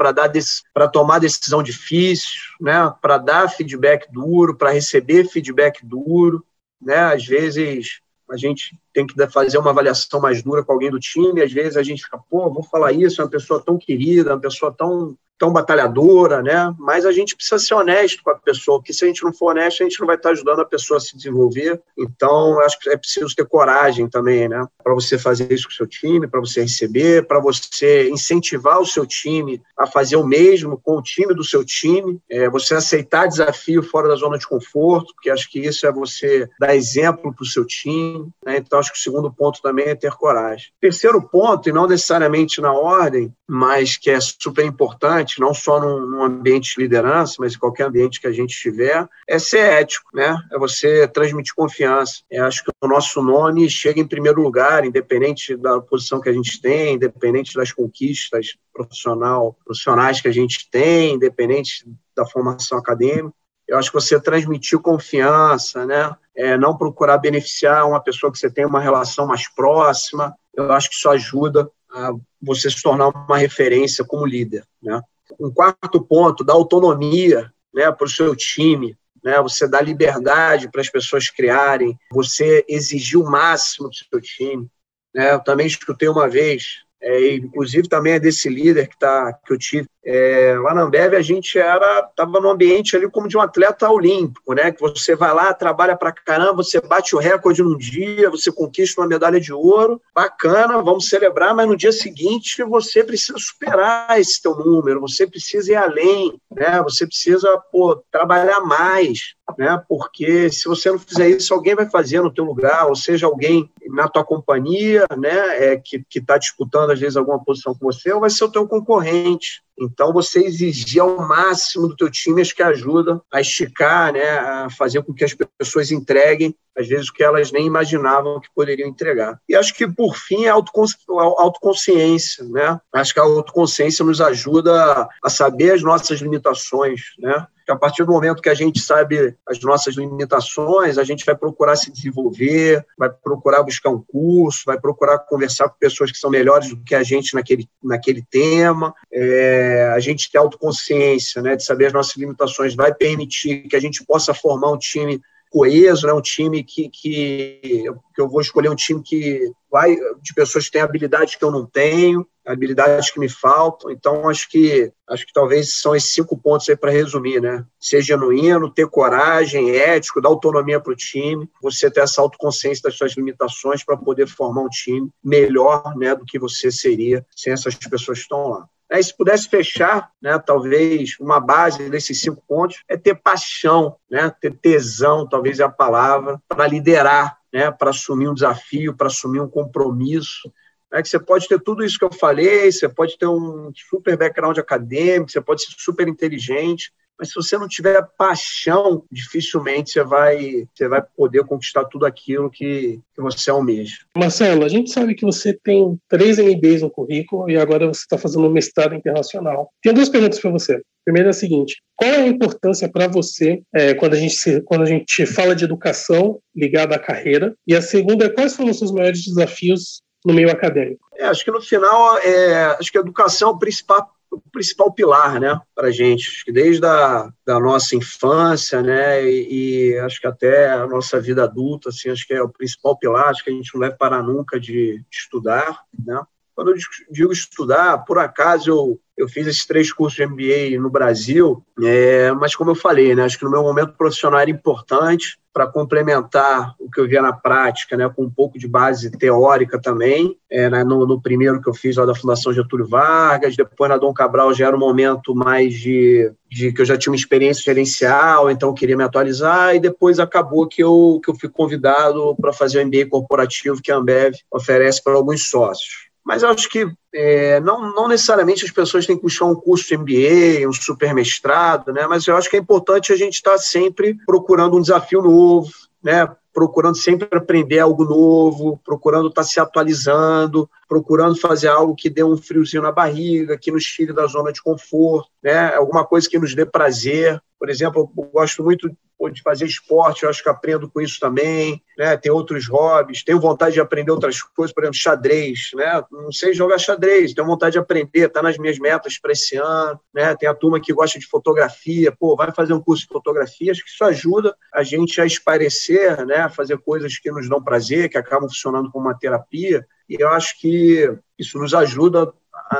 para 0.73 0.89
tomar 0.89 1.19
decisão 1.19 1.63
difícil, 1.63 2.41
né? 2.59 2.93
Para 3.01 3.17
dar 3.17 3.49
feedback 3.49 4.11
duro, 4.11 4.57
para 4.57 4.71
receber 4.71 5.29
feedback 5.29 5.85
duro, 5.85 6.45
né? 6.81 6.97
Às 6.97 7.25
vezes 7.25 8.01
a 8.29 8.35
gente 8.35 8.77
tem 8.93 9.07
que 9.07 9.15
fazer 9.27 9.57
uma 9.57 9.69
avaliação 9.69 10.19
mais 10.19 10.43
dura 10.43 10.65
com 10.65 10.73
alguém 10.73 10.91
do 10.91 10.99
time, 10.99 11.41
às 11.41 11.51
vezes 11.53 11.77
a 11.77 11.83
gente 11.83 12.03
fica, 12.03 12.19
pô, 12.29 12.51
vou 12.51 12.63
falar 12.63 12.91
isso, 12.91 13.21
é 13.21 13.23
uma 13.23 13.31
pessoa 13.31 13.63
tão 13.65 13.77
querida, 13.77 14.33
uma 14.33 14.41
pessoa 14.41 14.73
tão 14.77 15.15
tão 15.41 15.51
batalhadora, 15.51 16.43
né? 16.43 16.71
Mas 16.77 17.03
a 17.03 17.11
gente 17.11 17.35
precisa 17.35 17.57
ser 17.57 17.73
honesto 17.73 18.21
com 18.23 18.29
a 18.29 18.35
pessoa, 18.35 18.77
porque 18.77 18.93
se 18.93 19.03
a 19.03 19.07
gente 19.07 19.23
não 19.23 19.33
for 19.33 19.49
honesto, 19.49 19.81
a 19.81 19.85
gente 19.85 19.99
não 19.99 20.05
vai 20.05 20.15
estar 20.15 20.29
ajudando 20.29 20.59
a 20.59 20.65
pessoa 20.65 20.99
a 20.99 21.01
se 21.01 21.17
desenvolver. 21.17 21.81
Então, 21.97 22.59
acho 22.59 22.79
que 22.79 22.91
é 22.91 22.95
preciso 22.95 23.35
ter 23.35 23.47
coragem 23.47 24.07
também, 24.07 24.47
né? 24.47 24.63
Para 24.83 24.93
você 24.93 25.17
fazer 25.17 25.51
isso 25.51 25.65
com 25.65 25.73
o 25.73 25.75
seu 25.75 25.87
time, 25.87 26.27
para 26.27 26.39
você 26.39 26.61
receber, 26.61 27.25
para 27.25 27.39
você 27.39 28.07
incentivar 28.11 28.79
o 28.79 28.85
seu 28.85 29.03
time 29.03 29.59
a 29.75 29.87
fazer 29.87 30.15
o 30.15 30.23
mesmo 30.23 30.79
com 30.79 30.97
o 30.97 31.01
time 31.01 31.33
do 31.33 31.43
seu 31.43 31.65
time, 31.65 32.19
é 32.29 32.47
você 32.47 32.75
aceitar 32.75 33.27
desafio 33.27 33.81
fora 33.81 34.09
da 34.09 34.15
zona 34.15 34.37
de 34.37 34.45
conforto, 34.45 35.11
porque 35.15 35.31
acho 35.31 35.49
que 35.49 35.59
isso 35.59 35.87
é 35.87 35.91
você 35.91 36.47
dar 36.59 36.75
exemplo 36.75 37.33
para 37.33 37.43
o 37.43 37.47
seu 37.47 37.65
time. 37.65 38.29
Né? 38.45 38.57
Então, 38.57 38.77
acho 38.77 38.91
que 38.91 38.99
o 38.99 39.01
segundo 39.01 39.33
ponto 39.33 39.59
também 39.59 39.85
é 39.85 39.95
ter 39.95 40.11
coragem. 40.11 40.67
Terceiro 40.79 41.19
ponto, 41.19 41.67
e 41.67 41.71
não 41.71 41.87
necessariamente 41.87 42.61
na 42.61 42.73
ordem, 42.73 43.33
mas 43.47 43.97
que 43.97 44.11
é 44.11 44.19
super 44.19 44.63
importante, 44.63 45.30
não 45.39 45.53
só 45.53 45.79
num, 45.79 46.23
ambiente 46.23 46.75
de 46.75 46.81
liderança, 46.81 47.35
mas 47.39 47.53
em 47.53 47.59
qualquer 47.59 47.85
ambiente 47.85 48.19
que 48.19 48.27
a 48.27 48.31
gente 48.31 48.51
estiver, 48.51 49.07
é 49.27 49.39
ser 49.39 49.59
ético, 49.59 50.09
né? 50.13 50.35
É 50.51 50.57
você 50.57 51.07
transmitir 51.07 51.53
confiança. 51.55 52.23
Eu 52.29 52.45
acho 52.45 52.63
que 52.63 52.71
o 52.81 52.87
nosso 52.87 53.21
nome 53.21 53.69
chega 53.69 53.99
em 53.99 54.07
primeiro 54.07 54.41
lugar, 54.41 54.85
independente 54.85 55.55
da 55.55 55.79
posição 55.79 56.19
que 56.19 56.29
a 56.29 56.33
gente 56.33 56.61
tem, 56.61 56.95
independente 56.95 57.55
das 57.55 57.71
conquistas 57.71 58.57
profissional, 58.73 59.57
profissionais 59.63 60.19
que 60.19 60.27
a 60.27 60.33
gente 60.33 60.69
tem, 60.69 61.15
independente 61.15 61.85
da 62.15 62.25
formação 62.25 62.77
acadêmica. 62.77 63.33
Eu 63.67 63.77
acho 63.77 63.89
que 63.89 63.95
você 63.95 64.19
transmitir 64.19 64.79
confiança, 64.79 65.85
né? 65.85 66.13
É, 66.35 66.57
não 66.57 66.77
procurar 66.77 67.17
beneficiar 67.17 67.87
uma 67.87 68.01
pessoa 68.01 68.31
que 68.31 68.37
você 68.37 68.49
tem 68.49 68.65
uma 68.65 68.79
relação 68.79 69.27
mais 69.27 69.47
próxima. 69.47 70.35
Eu 70.53 70.71
acho 70.71 70.89
que 70.89 70.95
isso 70.95 71.09
ajuda 71.09 71.69
a 71.93 72.11
você 72.41 72.69
se 72.69 72.81
tornar 72.81 73.09
uma 73.09 73.37
referência 73.37 74.03
como 74.03 74.25
líder, 74.25 74.65
né? 74.81 75.01
Um 75.39 75.51
quarto 75.51 76.01
ponto, 76.01 76.43
da 76.43 76.53
autonomia 76.53 77.51
né, 77.73 77.91
para 77.91 78.05
o 78.05 78.09
seu 78.09 78.35
time, 78.35 78.97
né, 79.23 79.39
você 79.41 79.67
dá 79.67 79.81
liberdade 79.81 80.69
para 80.69 80.81
as 80.81 80.89
pessoas 80.89 81.29
criarem, 81.29 81.97
você 82.11 82.65
exigir 82.67 83.19
o 83.19 83.29
máximo 83.29 83.89
do 83.89 83.95
seu 83.95 84.21
time. 84.21 84.67
Né? 85.13 85.33
Eu 85.33 85.39
também 85.39 85.67
escutei 85.67 86.07
uma 86.07 86.27
vez, 86.27 86.83
é, 87.01 87.35
inclusive 87.35 87.89
também 87.89 88.13
é 88.13 88.19
desse 88.19 88.47
líder 88.47 88.87
que, 88.87 88.97
tá, 88.97 89.33
que 89.45 89.53
eu 89.53 89.57
tive, 89.57 89.87
é, 90.03 90.55
lá 90.59 90.73
na 90.73 90.81
Ambev 90.81 91.13
a 91.15 91.21
gente 91.21 91.59
era 91.59 92.07
estava 92.09 92.39
no 92.39 92.49
ambiente 92.49 92.95
ali 92.95 93.09
como 93.09 93.27
de 93.27 93.37
um 93.37 93.41
atleta 93.41 93.87
olímpico, 93.89 94.53
né? 94.53 94.71
Que 94.71 94.81
você 94.81 95.15
vai 95.15 95.31
lá, 95.31 95.53
trabalha 95.53 95.95
para 95.95 96.11
caramba, 96.11 96.63
você 96.63 96.81
bate 96.81 97.15
o 97.15 97.19
recorde 97.19 97.61
num 97.61 97.77
dia, 97.77 98.29
você 98.29 98.51
conquista 98.51 98.99
uma 98.99 99.07
medalha 99.07 99.39
de 99.39 99.53
ouro, 99.53 100.01
bacana, 100.13 100.81
vamos 100.81 101.07
celebrar, 101.07 101.55
mas 101.55 101.67
no 101.67 101.77
dia 101.77 101.91
seguinte 101.91 102.63
você 102.63 103.03
precisa 103.03 103.37
superar 103.37 104.19
esse 104.19 104.41
teu 104.41 104.55
número, 104.55 105.01
você 105.01 105.27
precisa 105.27 105.71
ir 105.71 105.75
além, 105.75 106.39
né? 106.51 106.81
Você 106.83 107.05
precisa 107.05 107.55
pô, 107.71 108.03
trabalhar 108.11 108.61
mais, 108.61 109.35
né? 109.55 109.81
Porque 109.87 110.49
se 110.49 110.67
você 110.67 110.91
não 110.91 110.97
fizer 110.97 111.29
isso, 111.29 111.53
alguém 111.53 111.75
vai 111.75 111.87
fazer 111.87 112.21
no 112.21 112.33
teu 112.33 112.43
lugar, 112.43 112.87
ou 112.87 112.95
seja, 112.95 113.27
alguém 113.27 113.69
na 113.91 114.07
tua 114.07 114.23
companhia, 114.23 115.05
né? 115.17 115.73
É, 115.73 115.77
que 115.77 116.03
está 116.13 116.37
disputando 116.37 116.91
às 116.91 116.99
vezes 116.99 117.17
alguma 117.17 117.43
posição 117.43 117.73
com 117.73 117.91
você, 117.91 118.11
ou 118.11 118.21
vai 118.21 118.29
ser 118.29 118.45
o 118.45 118.51
teu 118.51 118.67
concorrente. 118.67 119.61
Então, 119.81 120.13
você 120.13 120.45
exigir 120.45 121.01
ao 121.01 121.17
máximo 121.27 121.87
do 121.87 121.95
teu 121.95 122.09
time, 122.09 122.41
acho 122.41 122.55
que 122.55 122.61
ajuda 122.61 123.19
a 123.31 123.41
esticar, 123.41 124.13
né, 124.13 124.29
a 124.29 124.67
fazer 124.69 125.01
com 125.03 125.13
que 125.13 125.23
as 125.23 125.35
pessoas 125.57 125.91
entreguem, 125.91 126.55
às 126.77 126.87
vezes, 126.87 127.09
o 127.09 127.13
que 127.13 127.23
elas 127.23 127.51
nem 127.51 127.65
imaginavam 127.65 128.39
que 128.39 128.47
poderiam 128.55 128.87
entregar. 128.87 129.37
E 129.49 129.55
acho 129.55 129.73
que, 129.73 129.87
por 129.87 130.15
fim, 130.15 130.45
é 130.45 130.49
a 130.49 130.53
autoconsciência. 130.53 132.45
Né? 132.45 132.79
Acho 132.93 133.13
que 133.13 133.19
a 133.19 133.23
autoconsciência 133.23 134.05
nos 134.05 134.21
ajuda 134.21 135.07
a 135.21 135.29
saber 135.29 135.71
as 135.71 135.81
nossas 135.81 136.21
limitações, 136.21 137.01
né? 137.19 137.45
a 137.71 137.75
partir 137.75 138.03
do 138.03 138.11
momento 138.11 138.41
que 138.41 138.49
a 138.49 138.53
gente 138.53 138.79
sabe 138.79 139.35
as 139.47 139.59
nossas 139.61 139.95
limitações, 139.95 140.97
a 140.97 141.03
gente 141.03 141.25
vai 141.25 141.35
procurar 141.35 141.75
se 141.75 141.91
desenvolver, 141.91 142.85
vai 142.97 143.09
procurar 143.09 143.63
buscar 143.63 143.89
um 143.89 144.01
curso, 144.01 144.63
vai 144.65 144.79
procurar 144.79 145.19
conversar 145.19 145.69
com 145.69 145.75
pessoas 145.79 146.11
que 146.11 146.17
são 146.17 146.29
melhores 146.29 146.69
do 146.69 146.83
que 146.83 146.93
a 146.93 147.03
gente 147.03 147.33
naquele, 147.33 147.67
naquele 147.83 148.23
tema. 148.29 148.93
É, 149.11 149.70
a 149.93 149.99
gente 149.99 150.31
ter 150.31 150.37
autoconsciência, 150.37 151.41
né, 151.41 151.55
de 151.55 151.63
saber 151.63 151.87
as 151.87 151.93
nossas 151.93 152.15
limitações, 152.15 152.75
vai 152.75 152.93
permitir 152.93 153.67
que 153.67 153.75
a 153.75 153.79
gente 153.79 154.05
possa 154.05 154.33
formar 154.33 154.71
um 154.71 154.77
time 154.77 155.21
coeso, 155.51 156.07
né? 156.07 156.13
um 156.13 156.21
time 156.21 156.63
que, 156.63 156.89
que, 156.89 157.83
que 158.15 158.21
eu 158.21 158.29
vou 158.29 158.39
escolher 158.39 158.69
um 158.69 158.75
time 158.75 159.03
que 159.03 159.51
vai 159.69 159.95
de 160.21 160.33
pessoas 160.33 160.65
que 160.65 160.71
têm 160.71 160.81
habilidades 160.81 161.35
que 161.35 161.43
eu 161.43 161.51
não 161.51 161.65
tenho, 161.65 162.25
habilidades 162.45 163.11
que 163.11 163.19
me 163.19 163.27
faltam. 163.27 163.91
Então 163.91 164.29
acho 164.29 164.49
que 164.49 164.91
acho 165.09 165.25
que 165.25 165.33
talvez 165.33 165.73
são 165.73 165.93
esses 165.93 166.13
cinco 166.13 166.37
pontos 166.37 166.69
aí 166.69 166.75
para 166.77 166.89
resumir, 166.89 167.41
né? 167.41 167.65
Ser 167.77 168.01
genuíno, 168.01 168.71
ter 168.71 168.87
coragem, 168.87 169.75
ético, 169.75 170.21
dar 170.21 170.29
autonomia 170.29 170.79
para 170.79 170.93
o 170.93 170.95
time, 170.95 171.49
você 171.61 171.91
ter 171.91 171.99
essa 171.99 172.21
autoconsciência 172.21 172.83
das 172.83 172.97
suas 172.97 173.11
limitações 173.17 173.83
para 173.83 173.97
poder 173.97 174.27
formar 174.27 174.61
um 174.61 174.69
time 174.69 175.09
melhor, 175.21 175.95
né, 175.97 176.15
do 176.15 176.25
que 176.25 176.39
você 176.39 176.71
seria 176.71 177.25
sem 177.35 177.51
essas 177.51 177.75
pessoas 177.75 178.19
que 178.19 178.23
estão 178.23 178.47
lá. 178.47 178.69
Né? 178.91 179.01
Se 179.01 179.15
pudesse 179.15 179.47
fechar, 179.47 180.11
né, 180.21 180.37
talvez 180.37 181.15
uma 181.19 181.39
base 181.39 181.89
desses 181.89 182.19
cinco 182.19 182.43
pontos 182.45 182.83
é 182.89 182.97
ter 182.97 183.15
paixão, 183.15 183.95
né, 184.09 184.29
ter 184.41 184.53
tesão, 184.53 185.25
talvez 185.25 185.61
é 185.61 185.63
a 185.63 185.69
palavra, 185.69 186.41
para 186.47 186.67
liderar, 186.67 187.37
né, 187.53 187.71
para 187.71 187.91
assumir 187.91 188.27
um 188.27 188.33
desafio, 188.33 188.93
para 188.93 189.07
assumir 189.07 189.39
um 189.39 189.47
compromisso. 189.47 190.51
Né, 190.91 191.01
que 191.01 191.07
você 191.07 191.17
pode 191.17 191.47
ter 191.47 191.59
tudo 191.61 191.85
isso 191.85 191.97
que 191.97 192.03
eu 192.03 192.11
falei, 192.11 192.69
você 192.69 192.89
pode 192.89 193.17
ter 193.17 193.27
um 193.27 193.71
super 193.73 194.17
background 194.17 194.57
acadêmico, 194.57 195.31
você 195.31 195.39
pode 195.39 195.63
ser 195.63 195.73
super 195.77 196.05
inteligente, 196.09 196.91
mas 197.21 197.29
se 197.29 197.35
você 197.35 197.55
não 197.55 197.67
tiver 197.67 198.01
paixão, 198.17 199.03
dificilmente 199.11 199.91
você 199.91 200.03
vai, 200.03 200.67
você 200.73 200.87
vai 200.87 201.03
poder 201.15 201.43
conquistar 201.43 201.85
tudo 201.85 202.07
aquilo 202.07 202.49
que, 202.49 202.99
que 203.13 203.21
você 203.21 203.51
almeja. 203.51 203.97
Marcelo, 204.17 204.65
a 204.65 204.67
gente 204.67 204.89
sabe 204.89 205.13
que 205.13 205.23
você 205.23 205.53
tem 205.53 205.99
três 206.09 206.39
MBAs 206.39 206.81
no 206.81 206.89
currículo 206.89 207.47
e 207.47 207.57
agora 207.57 207.85
você 207.85 208.01
está 208.01 208.17
fazendo 208.17 208.47
um 208.47 208.51
mestrado 208.51 208.95
internacional. 208.95 209.69
Tenho 209.83 209.93
duas 209.93 210.09
perguntas 210.09 210.39
para 210.39 210.49
você. 210.49 210.81
Primeiro 211.05 211.29
é 211.29 211.29
a 211.29 211.33
seguinte: 211.33 211.79
qual 211.95 212.09
é 212.09 212.23
a 212.23 212.27
importância 212.27 212.89
para 212.91 213.07
você 213.07 213.61
é, 213.71 213.93
quando, 213.93 214.13
a 214.13 214.17
gente 214.17 214.33
se, 214.33 214.59
quando 214.61 214.81
a 214.81 214.87
gente 214.87 215.27
fala 215.27 215.55
de 215.55 215.63
educação 215.63 216.39
ligada 216.55 216.95
à 216.95 216.99
carreira? 216.99 217.53
E 217.67 217.75
a 217.75 217.83
segunda 217.83 218.25
é 218.25 218.29
quais 218.29 218.55
foram 218.55 218.71
os 218.71 218.79
seus 218.79 218.91
maiores 218.91 219.23
desafios 219.23 220.01
no 220.25 220.33
meio 220.33 220.49
acadêmico? 220.49 221.05
É, 221.15 221.25
acho 221.25 221.45
que 221.45 221.51
no 221.51 221.61
final, 221.61 222.17
é, 222.17 222.63
acho 222.79 222.91
que 222.91 222.97
a 222.97 223.01
educação 223.01 223.49
é 223.49 223.51
o 223.51 223.59
principal 223.59 224.09
o 224.31 224.39
principal 224.51 224.93
pilar, 224.93 225.39
né, 225.39 225.59
para 225.75 225.89
a 225.89 225.91
gente, 225.91 226.29
acho 226.29 226.45
que 226.45 226.51
desde 226.51 226.85
a 226.85 227.29
da 227.45 227.59
nossa 227.59 227.95
infância, 227.95 228.81
né, 228.81 229.23
e, 229.23 229.91
e, 229.91 229.99
acho 229.99 230.21
que 230.21 230.27
até 230.27 230.71
a 230.71 230.87
nossa 230.87 231.19
vida 231.19 231.43
adulta, 231.43 231.89
assim, 231.89 232.09
acho 232.09 232.25
que 232.25 232.33
é 232.33 232.41
o 232.41 232.49
principal 232.49 232.97
pilar, 232.97 233.27
acho 233.27 233.43
que 233.43 233.49
a 233.49 233.53
gente 233.53 233.73
não 233.73 233.81
vai 233.81 233.91
parar 233.91 234.23
nunca 234.23 234.59
de, 234.59 234.99
de 234.99 235.17
estudar, 235.17 235.83
né. 236.05 236.21
Quando 236.61 236.75
eu 236.75 236.77
digo 237.09 237.33
estudar, 237.33 238.05
por 238.05 238.19
acaso 238.19 238.69
eu 238.69 238.99
eu 239.21 239.29
fiz 239.29 239.45
esses 239.45 239.65
três 239.67 239.93
cursos 239.93 240.17
de 240.17 240.25
MBA 240.25 240.81
no 240.81 240.89
Brasil, 240.89 241.63
é, 241.83 242.31
mas 242.31 242.55
como 242.55 242.71
eu 242.71 242.75
falei, 242.75 243.13
né, 243.13 243.23
acho 243.23 243.37
que 243.37 243.45
no 243.45 243.51
meu 243.51 243.61
momento 243.61 243.93
profissional 243.93 244.39
era 244.39 244.49
importante 244.49 245.37
para 245.53 245.67
complementar 245.67 246.73
o 246.79 246.89
que 246.89 246.99
eu 246.99 247.07
via 247.07 247.21
na 247.21 247.31
prática, 247.31 247.95
né, 247.95 248.09
com 248.09 248.23
um 248.23 248.29
pouco 248.31 248.57
de 248.57 248.67
base 248.67 249.11
teórica 249.11 249.79
também. 249.79 250.35
É, 250.49 250.69
né, 250.69 250.83
no, 250.83 251.05
no, 251.05 251.21
primeiro 251.21 251.61
que 251.61 251.69
eu 251.69 251.73
fiz 251.73 251.97
lá 251.97 252.05
da 252.05 252.15
Fundação 252.15 252.51
Getúlio 252.51 252.87
Vargas, 252.87 253.55
depois 253.55 253.89
na 253.89 253.97
Dom 253.97 254.11
Cabral 254.11 254.53
já 254.55 254.67
era 254.67 254.75
um 254.75 254.79
momento 254.79 255.35
mais 255.35 255.73
de, 255.73 256.31
de 256.49 256.71
que 256.71 256.81
eu 256.81 256.85
já 256.85 256.97
tinha 256.97 257.11
uma 257.11 257.17
experiência 257.17 257.61
gerencial, 257.61 258.49
então 258.49 258.69
eu 258.69 258.73
queria 258.73 258.97
me 258.97 259.03
atualizar, 259.03 259.75
e 259.75 259.79
depois 259.79 260.19
acabou 260.19 260.67
que 260.67 260.81
eu, 260.81 261.19
que 261.23 261.29
eu 261.29 261.35
fui 261.35 261.49
convidado 261.49 262.35
para 262.41 262.53
fazer 262.53 262.81
o 262.81 262.87
MBA 262.87 263.07
corporativo 263.07 263.81
que 263.81 263.91
a 263.91 263.97
Ambev 263.97 264.33
oferece 264.51 265.03
para 265.03 265.13
alguns 265.13 265.47
sócios. 265.47 266.10
Mas 266.23 266.43
eu 266.43 266.49
acho 266.49 266.69
que 266.69 266.87
é, 267.13 267.59
não, 267.59 267.93
não 267.93 268.07
necessariamente 268.07 268.63
as 268.63 268.71
pessoas 268.71 269.05
têm 269.05 269.17
que 269.17 269.23
buscar 269.23 269.45
um 269.45 269.55
curso 269.55 269.87
de 269.87 269.97
MBA, 269.97 270.67
um 270.67 270.73
super 270.73 271.13
mestrado, 271.13 271.91
né? 271.91 272.07
mas 272.07 272.25
eu 272.27 272.35
acho 272.37 272.49
que 272.49 272.55
é 272.55 272.59
importante 272.59 273.11
a 273.11 273.15
gente 273.15 273.33
estar 273.33 273.57
sempre 273.57 274.15
procurando 274.25 274.77
um 274.77 274.81
desafio 274.81 275.21
novo, 275.21 275.69
né? 276.03 276.27
procurando 276.53 276.97
sempre 276.97 277.27
aprender 277.31 277.79
algo 277.79 278.03
novo, 278.03 278.79
procurando 278.83 279.29
estar 279.29 279.43
se 279.43 279.59
atualizando, 279.59 280.69
procurando 280.87 281.39
fazer 281.39 281.69
algo 281.69 281.95
que 281.95 282.09
dê 282.09 282.23
um 282.23 282.37
friozinho 282.37 282.83
na 282.83 282.91
barriga, 282.91 283.57
que 283.57 283.71
nos 283.71 283.85
tire 283.85 284.13
da 284.13 284.27
zona 284.27 284.51
de 284.51 284.61
conforto, 284.61 285.29
né? 285.41 285.73
alguma 285.75 286.05
coisa 286.05 286.29
que 286.29 286.39
nos 286.39 286.53
dê 286.53 286.65
prazer. 286.65 287.41
Por 287.57 287.69
exemplo, 287.69 288.11
eu 288.17 288.23
gosto 288.25 288.63
muito 288.63 288.89
de 289.29 289.41
fazer 289.41 289.65
esporte, 289.65 290.23
eu 290.23 290.29
acho 290.29 290.41
que 290.41 290.49
aprendo 290.49 290.89
com 290.89 291.01
isso 291.01 291.19
também, 291.19 291.81
né? 291.97 292.17
Tem 292.17 292.31
outros 292.31 292.67
hobbies, 292.67 293.23
tenho 293.23 293.39
vontade 293.39 293.73
de 293.73 293.81
aprender 293.81 294.11
outras 294.11 294.41
coisas, 294.41 294.73
por 294.73 294.83
exemplo, 294.83 294.99
xadrez, 294.99 295.71
né? 295.75 296.03
Não 296.11 296.31
sei 296.31 296.53
jogar 296.53 296.79
xadrez, 296.79 297.33
tenho 297.33 297.47
vontade 297.47 297.73
de 297.73 297.79
aprender, 297.79 298.29
tá 298.29 298.41
nas 298.41 298.57
minhas 298.57 298.79
metas 298.79 299.19
para 299.19 299.31
esse 299.31 299.57
ano, 299.57 299.99
né? 300.13 300.35
Tem 300.35 300.49
a 300.49 300.55
turma 300.55 300.79
que 300.79 300.93
gosta 300.93 301.19
de 301.19 301.27
fotografia, 301.27 302.11
pô, 302.11 302.35
vai 302.35 302.51
fazer 302.51 302.73
um 302.73 302.81
curso 302.81 303.03
de 303.03 303.13
fotografia, 303.13 303.71
acho 303.71 303.83
que 303.83 303.89
isso 303.89 304.03
ajuda 304.03 304.55
a 304.73 304.83
gente 304.83 305.19
a 305.21 305.25
esparecer, 305.25 306.25
né? 306.25 306.37
A 306.37 306.49
fazer 306.49 306.77
coisas 306.79 307.17
que 307.17 307.31
nos 307.31 307.47
dão 307.47 307.61
prazer, 307.61 308.09
que 308.09 308.17
acabam 308.17 308.49
funcionando 308.49 308.89
como 308.91 309.07
uma 309.07 309.17
terapia, 309.17 309.85
e 310.09 310.15
eu 310.19 310.29
acho 310.29 310.59
que 310.59 311.13
isso 311.37 311.57
nos 311.57 311.73
ajuda 311.73 312.33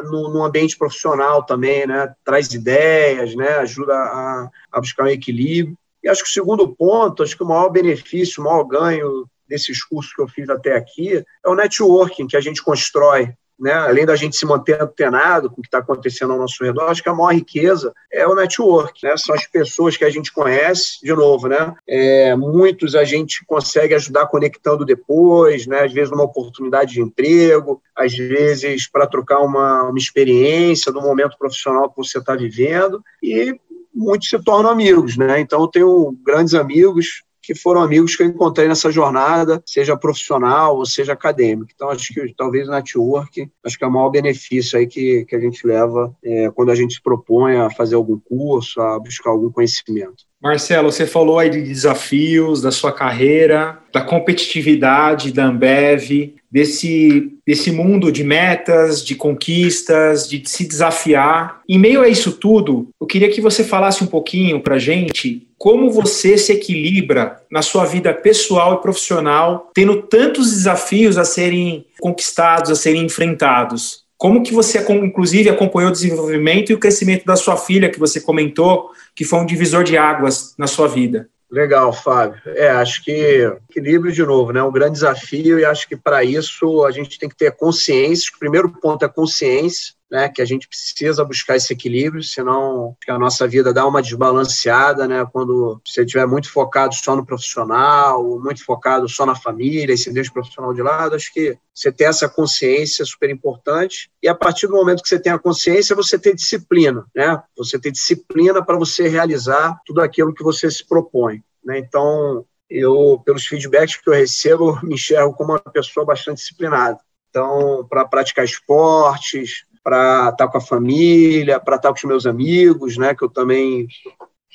no, 0.03 0.29
no, 0.29 0.43
ambiente 0.43 0.77
profissional 0.77 1.43
também, 1.43 1.85
né? 1.85 2.13
Traz 2.23 2.53
ideias, 2.53 3.35
né? 3.35 3.55
Ajuda 3.57 3.93
a, 3.93 4.49
a 4.71 4.79
buscar 4.79 5.03
um 5.03 5.07
equilíbrio. 5.09 5.77
E 6.03 6.09
acho 6.09 6.23
que 6.23 6.29
o 6.29 6.33
segundo 6.33 6.67
ponto, 6.75 7.23
acho 7.23 7.35
que 7.35 7.43
o 7.43 7.47
maior 7.47 7.69
benefício, 7.69 8.41
o 8.41 8.45
maior 8.45 8.63
ganho 8.63 9.27
desses 9.47 9.83
cursos 9.83 10.13
que 10.13 10.21
eu 10.21 10.27
fiz 10.27 10.49
até 10.49 10.75
aqui 10.75 11.17
é 11.17 11.49
o 11.49 11.55
networking 11.55 12.27
que 12.27 12.37
a 12.37 12.41
gente 12.41 12.63
constrói. 12.63 13.33
Né? 13.61 13.71
Além 13.73 14.07
da 14.07 14.15
gente 14.15 14.35
se 14.35 14.43
manter 14.43 14.81
antenado 14.81 15.47
com 15.47 15.59
o 15.59 15.61
que 15.61 15.67
está 15.67 15.77
acontecendo 15.77 16.33
ao 16.33 16.39
nosso 16.39 16.63
redor, 16.63 16.85
acho 16.85 17.03
que 17.03 17.09
a 17.09 17.13
maior 17.13 17.31
riqueza 17.31 17.93
é 18.11 18.25
o 18.25 18.33
network. 18.33 18.99
Né? 19.03 19.15
São 19.17 19.35
as 19.35 19.45
pessoas 19.45 19.95
que 19.95 20.03
a 20.03 20.09
gente 20.09 20.33
conhece, 20.33 20.97
de 21.03 21.13
novo, 21.13 21.47
né? 21.47 21.71
É, 21.87 22.35
muitos 22.35 22.95
a 22.95 23.03
gente 23.03 23.45
consegue 23.45 23.93
ajudar 23.93 24.25
conectando 24.25 24.83
depois, 24.83 25.67
né? 25.67 25.83
às 25.83 25.93
vezes 25.93 26.09
numa 26.09 26.23
oportunidade 26.23 26.93
de 26.93 27.01
emprego, 27.01 27.79
às 27.95 28.15
vezes 28.15 28.89
para 28.89 29.05
trocar 29.05 29.41
uma, 29.41 29.83
uma 29.83 29.99
experiência 29.99 30.91
do 30.91 30.99
momento 30.99 31.37
profissional 31.37 31.87
que 31.87 31.97
você 31.97 32.17
está 32.17 32.35
vivendo, 32.35 33.03
e 33.21 33.55
muitos 33.93 34.29
se 34.29 34.39
tornam 34.43 34.71
amigos, 34.71 35.17
né? 35.17 35.39
Então 35.39 35.61
eu 35.61 35.67
tenho 35.67 36.17
grandes 36.23 36.53
amigos 36.53 37.23
que 37.51 37.59
foram 37.59 37.81
amigos 37.81 38.15
que 38.15 38.23
eu 38.23 38.27
encontrei 38.27 38.67
nessa 38.67 38.89
jornada, 38.91 39.61
seja 39.65 39.97
profissional 39.97 40.77
ou 40.77 40.85
seja 40.85 41.13
acadêmico. 41.13 41.71
Então, 41.75 41.89
acho 41.89 42.13
que 42.13 42.33
talvez 42.35 42.67
o 42.67 42.71
network, 42.71 43.49
acho 43.65 43.77
que 43.77 43.83
é 43.83 43.87
o 43.87 43.91
maior 43.91 44.09
benefício 44.09 44.79
aí 44.79 44.87
que, 44.87 45.25
que 45.25 45.35
a 45.35 45.39
gente 45.39 45.65
leva 45.67 46.15
é, 46.23 46.49
quando 46.51 46.71
a 46.71 46.75
gente 46.75 46.93
se 46.93 47.01
propõe 47.01 47.57
a 47.57 47.69
fazer 47.69 47.95
algum 47.95 48.17
curso, 48.17 48.79
a 48.79 48.97
buscar 48.99 49.31
algum 49.31 49.51
conhecimento. 49.51 50.31
Marcelo, 50.41 50.91
você 50.91 51.05
falou 51.05 51.37
aí 51.37 51.51
de 51.51 51.61
desafios 51.61 52.63
da 52.63 52.71
sua 52.71 52.91
carreira, 52.91 53.77
da 53.93 54.01
competitividade 54.01 55.31
da 55.31 55.45
Ambev, 55.45 56.33
desse, 56.51 57.31
desse 57.45 57.71
mundo 57.71 58.11
de 58.11 58.23
metas, 58.23 59.05
de 59.05 59.13
conquistas, 59.13 60.27
de 60.27 60.41
se 60.49 60.67
desafiar. 60.67 61.61
Em 61.69 61.77
meio 61.77 62.01
a 62.01 62.07
isso 62.07 62.31
tudo, 62.31 62.89
eu 62.99 63.05
queria 63.05 63.29
que 63.29 63.39
você 63.39 63.63
falasse 63.63 64.03
um 64.03 64.07
pouquinho 64.07 64.59
para 64.61 64.79
gente 64.79 65.47
como 65.61 65.91
você 65.91 66.39
se 66.39 66.53
equilibra 66.53 67.39
na 67.47 67.61
sua 67.61 67.85
vida 67.85 68.11
pessoal 68.11 68.73
e 68.73 68.81
profissional, 68.81 69.69
tendo 69.75 70.01
tantos 70.01 70.49
desafios 70.49 71.19
a 71.19 71.23
serem 71.23 71.85
conquistados, 71.99 72.71
a 72.71 72.75
serem 72.75 73.05
enfrentados. 73.05 74.03
Como 74.17 74.41
que 74.41 74.55
você, 74.55 74.83
inclusive, 74.89 75.51
acompanhou 75.51 75.91
o 75.91 75.93
desenvolvimento 75.93 76.71
e 76.71 76.73
o 76.73 76.79
crescimento 76.79 77.25
da 77.25 77.35
sua 77.35 77.57
filha, 77.57 77.91
que 77.91 77.99
você 77.99 78.19
comentou, 78.19 78.89
que 79.15 79.23
foi 79.23 79.37
um 79.37 79.45
divisor 79.45 79.83
de 79.83 79.95
águas 79.95 80.55
na 80.57 80.65
sua 80.65 80.87
vida? 80.87 81.29
Legal, 81.51 81.93
Fábio. 81.93 82.41
É, 82.55 82.69
acho 82.71 83.03
que 83.03 83.47
equilíbrio 83.69 84.11
de 84.11 84.23
novo, 84.23 84.51
né? 84.51 84.63
Um 84.63 84.71
grande 84.71 84.93
desafio 84.93 85.59
e 85.59 85.65
acho 85.65 85.87
que 85.87 85.95
para 85.95 86.23
isso 86.23 86.83
a 86.85 86.89
gente 86.89 87.19
tem 87.19 87.29
que 87.29 87.37
ter 87.37 87.51
consciência. 87.51 88.31
O 88.35 88.39
primeiro 88.39 88.67
ponto 88.67 89.05
é 89.05 89.07
consciência 89.07 89.93
né, 90.11 90.27
que 90.27 90.41
a 90.41 90.45
gente 90.45 90.67
precisa 90.67 91.23
buscar 91.23 91.55
esse 91.55 91.71
equilíbrio, 91.71 92.21
senão 92.21 92.97
a 93.07 93.17
nossa 93.17 93.47
vida 93.47 93.73
dá 93.73 93.87
uma 93.87 94.01
desbalanceada, 94.01 95.07
né, 95.07 95.25
quando 95.31 95.81
você 95.85 96.01
estiver 96.01 96.27
muito 96.27 96.51
focado 96.51 96.93
só 96.93 97.15
no 97.15 97.25
profissional, 97.25 98.21
muito 98.41 98.63
focado 98.65 99.07
só 99.07 99.25
na 99.25 99.35
família, 99.35 99.93
e 99.93 99.97
você 99.97 100.11
deixa 100.11 100.29
o 100.29 100.33
profissional 100.33 100.73
de 100.73 100.81
lado, 100.81 101.15
acho 101.15 101.33
que 101.33 101.57
você 101.73 101.91
ter 101.93 102.03
essa 102.03 102.27
consciência 102.27 103.03
é 103.03 103.05
super 103.05 103.29
importante, 103.29 104.11
e 104.21 104.27
a 104.27 104.35
partir 104.35 104.67
do 104.67 104.73
momento 104.73 105.01
que 105.01 105.07
você 105.07 105.19
tem 105.19 105.31
a 105.31 105.39
consciência, 105.39 105.95
você 105.95 106.19
ter 106.19 106.35
disciplina, 106.35 107.05
né, 107.15 107.41
você 107.57 107.79
ter 107.79 107.91
disciplina 107.91 108.63
para 108.63 108.77
você 108.77 109.07
realizar 109.07 109.79
tudo 109.85 110.01
aquilo 110.01 110.33
que 110.33 110.43
você 110.43 110.69
se 110.69 110.85
propõe, 110.85 111.41
né, 111.63 111.79
então 111.79 112.45
eu, 112.69 113.21
pelos 113.25 113.45
feedbacks 113.45 113.95
que 113.95 114.09
eu 114.09 114.13
recebo, 114.13 114.77
me 114.83 114.95
enxergo 114.95 115.33
como 115.33 115.53
uma 115.53 115.59
pessoa 115.59 116.05
bastante 116.05 116.37
disciplinada. 116.37 116.97
Então, 117.29 117.85
para 117.89 118.05
praticar 118.05 118.43
esportes, 118.43 119.65
para 119.83 120.29
estar 120.29 120.45
tá 120.45 120.47
com 120.47 120.57
a 120.57 120.61
família, 120.61 121.59
para 121.59 121.75
estar 121.75 121.89
tá 121.89 121.93
com 121.93 121.97
os 121.99 122.03
meus 122.03 122.25
amigos, 122.25 122.97
né? 122.97 123.15
Que 123.15 123.23
eu 123.23 123.29
também 123.29 123.87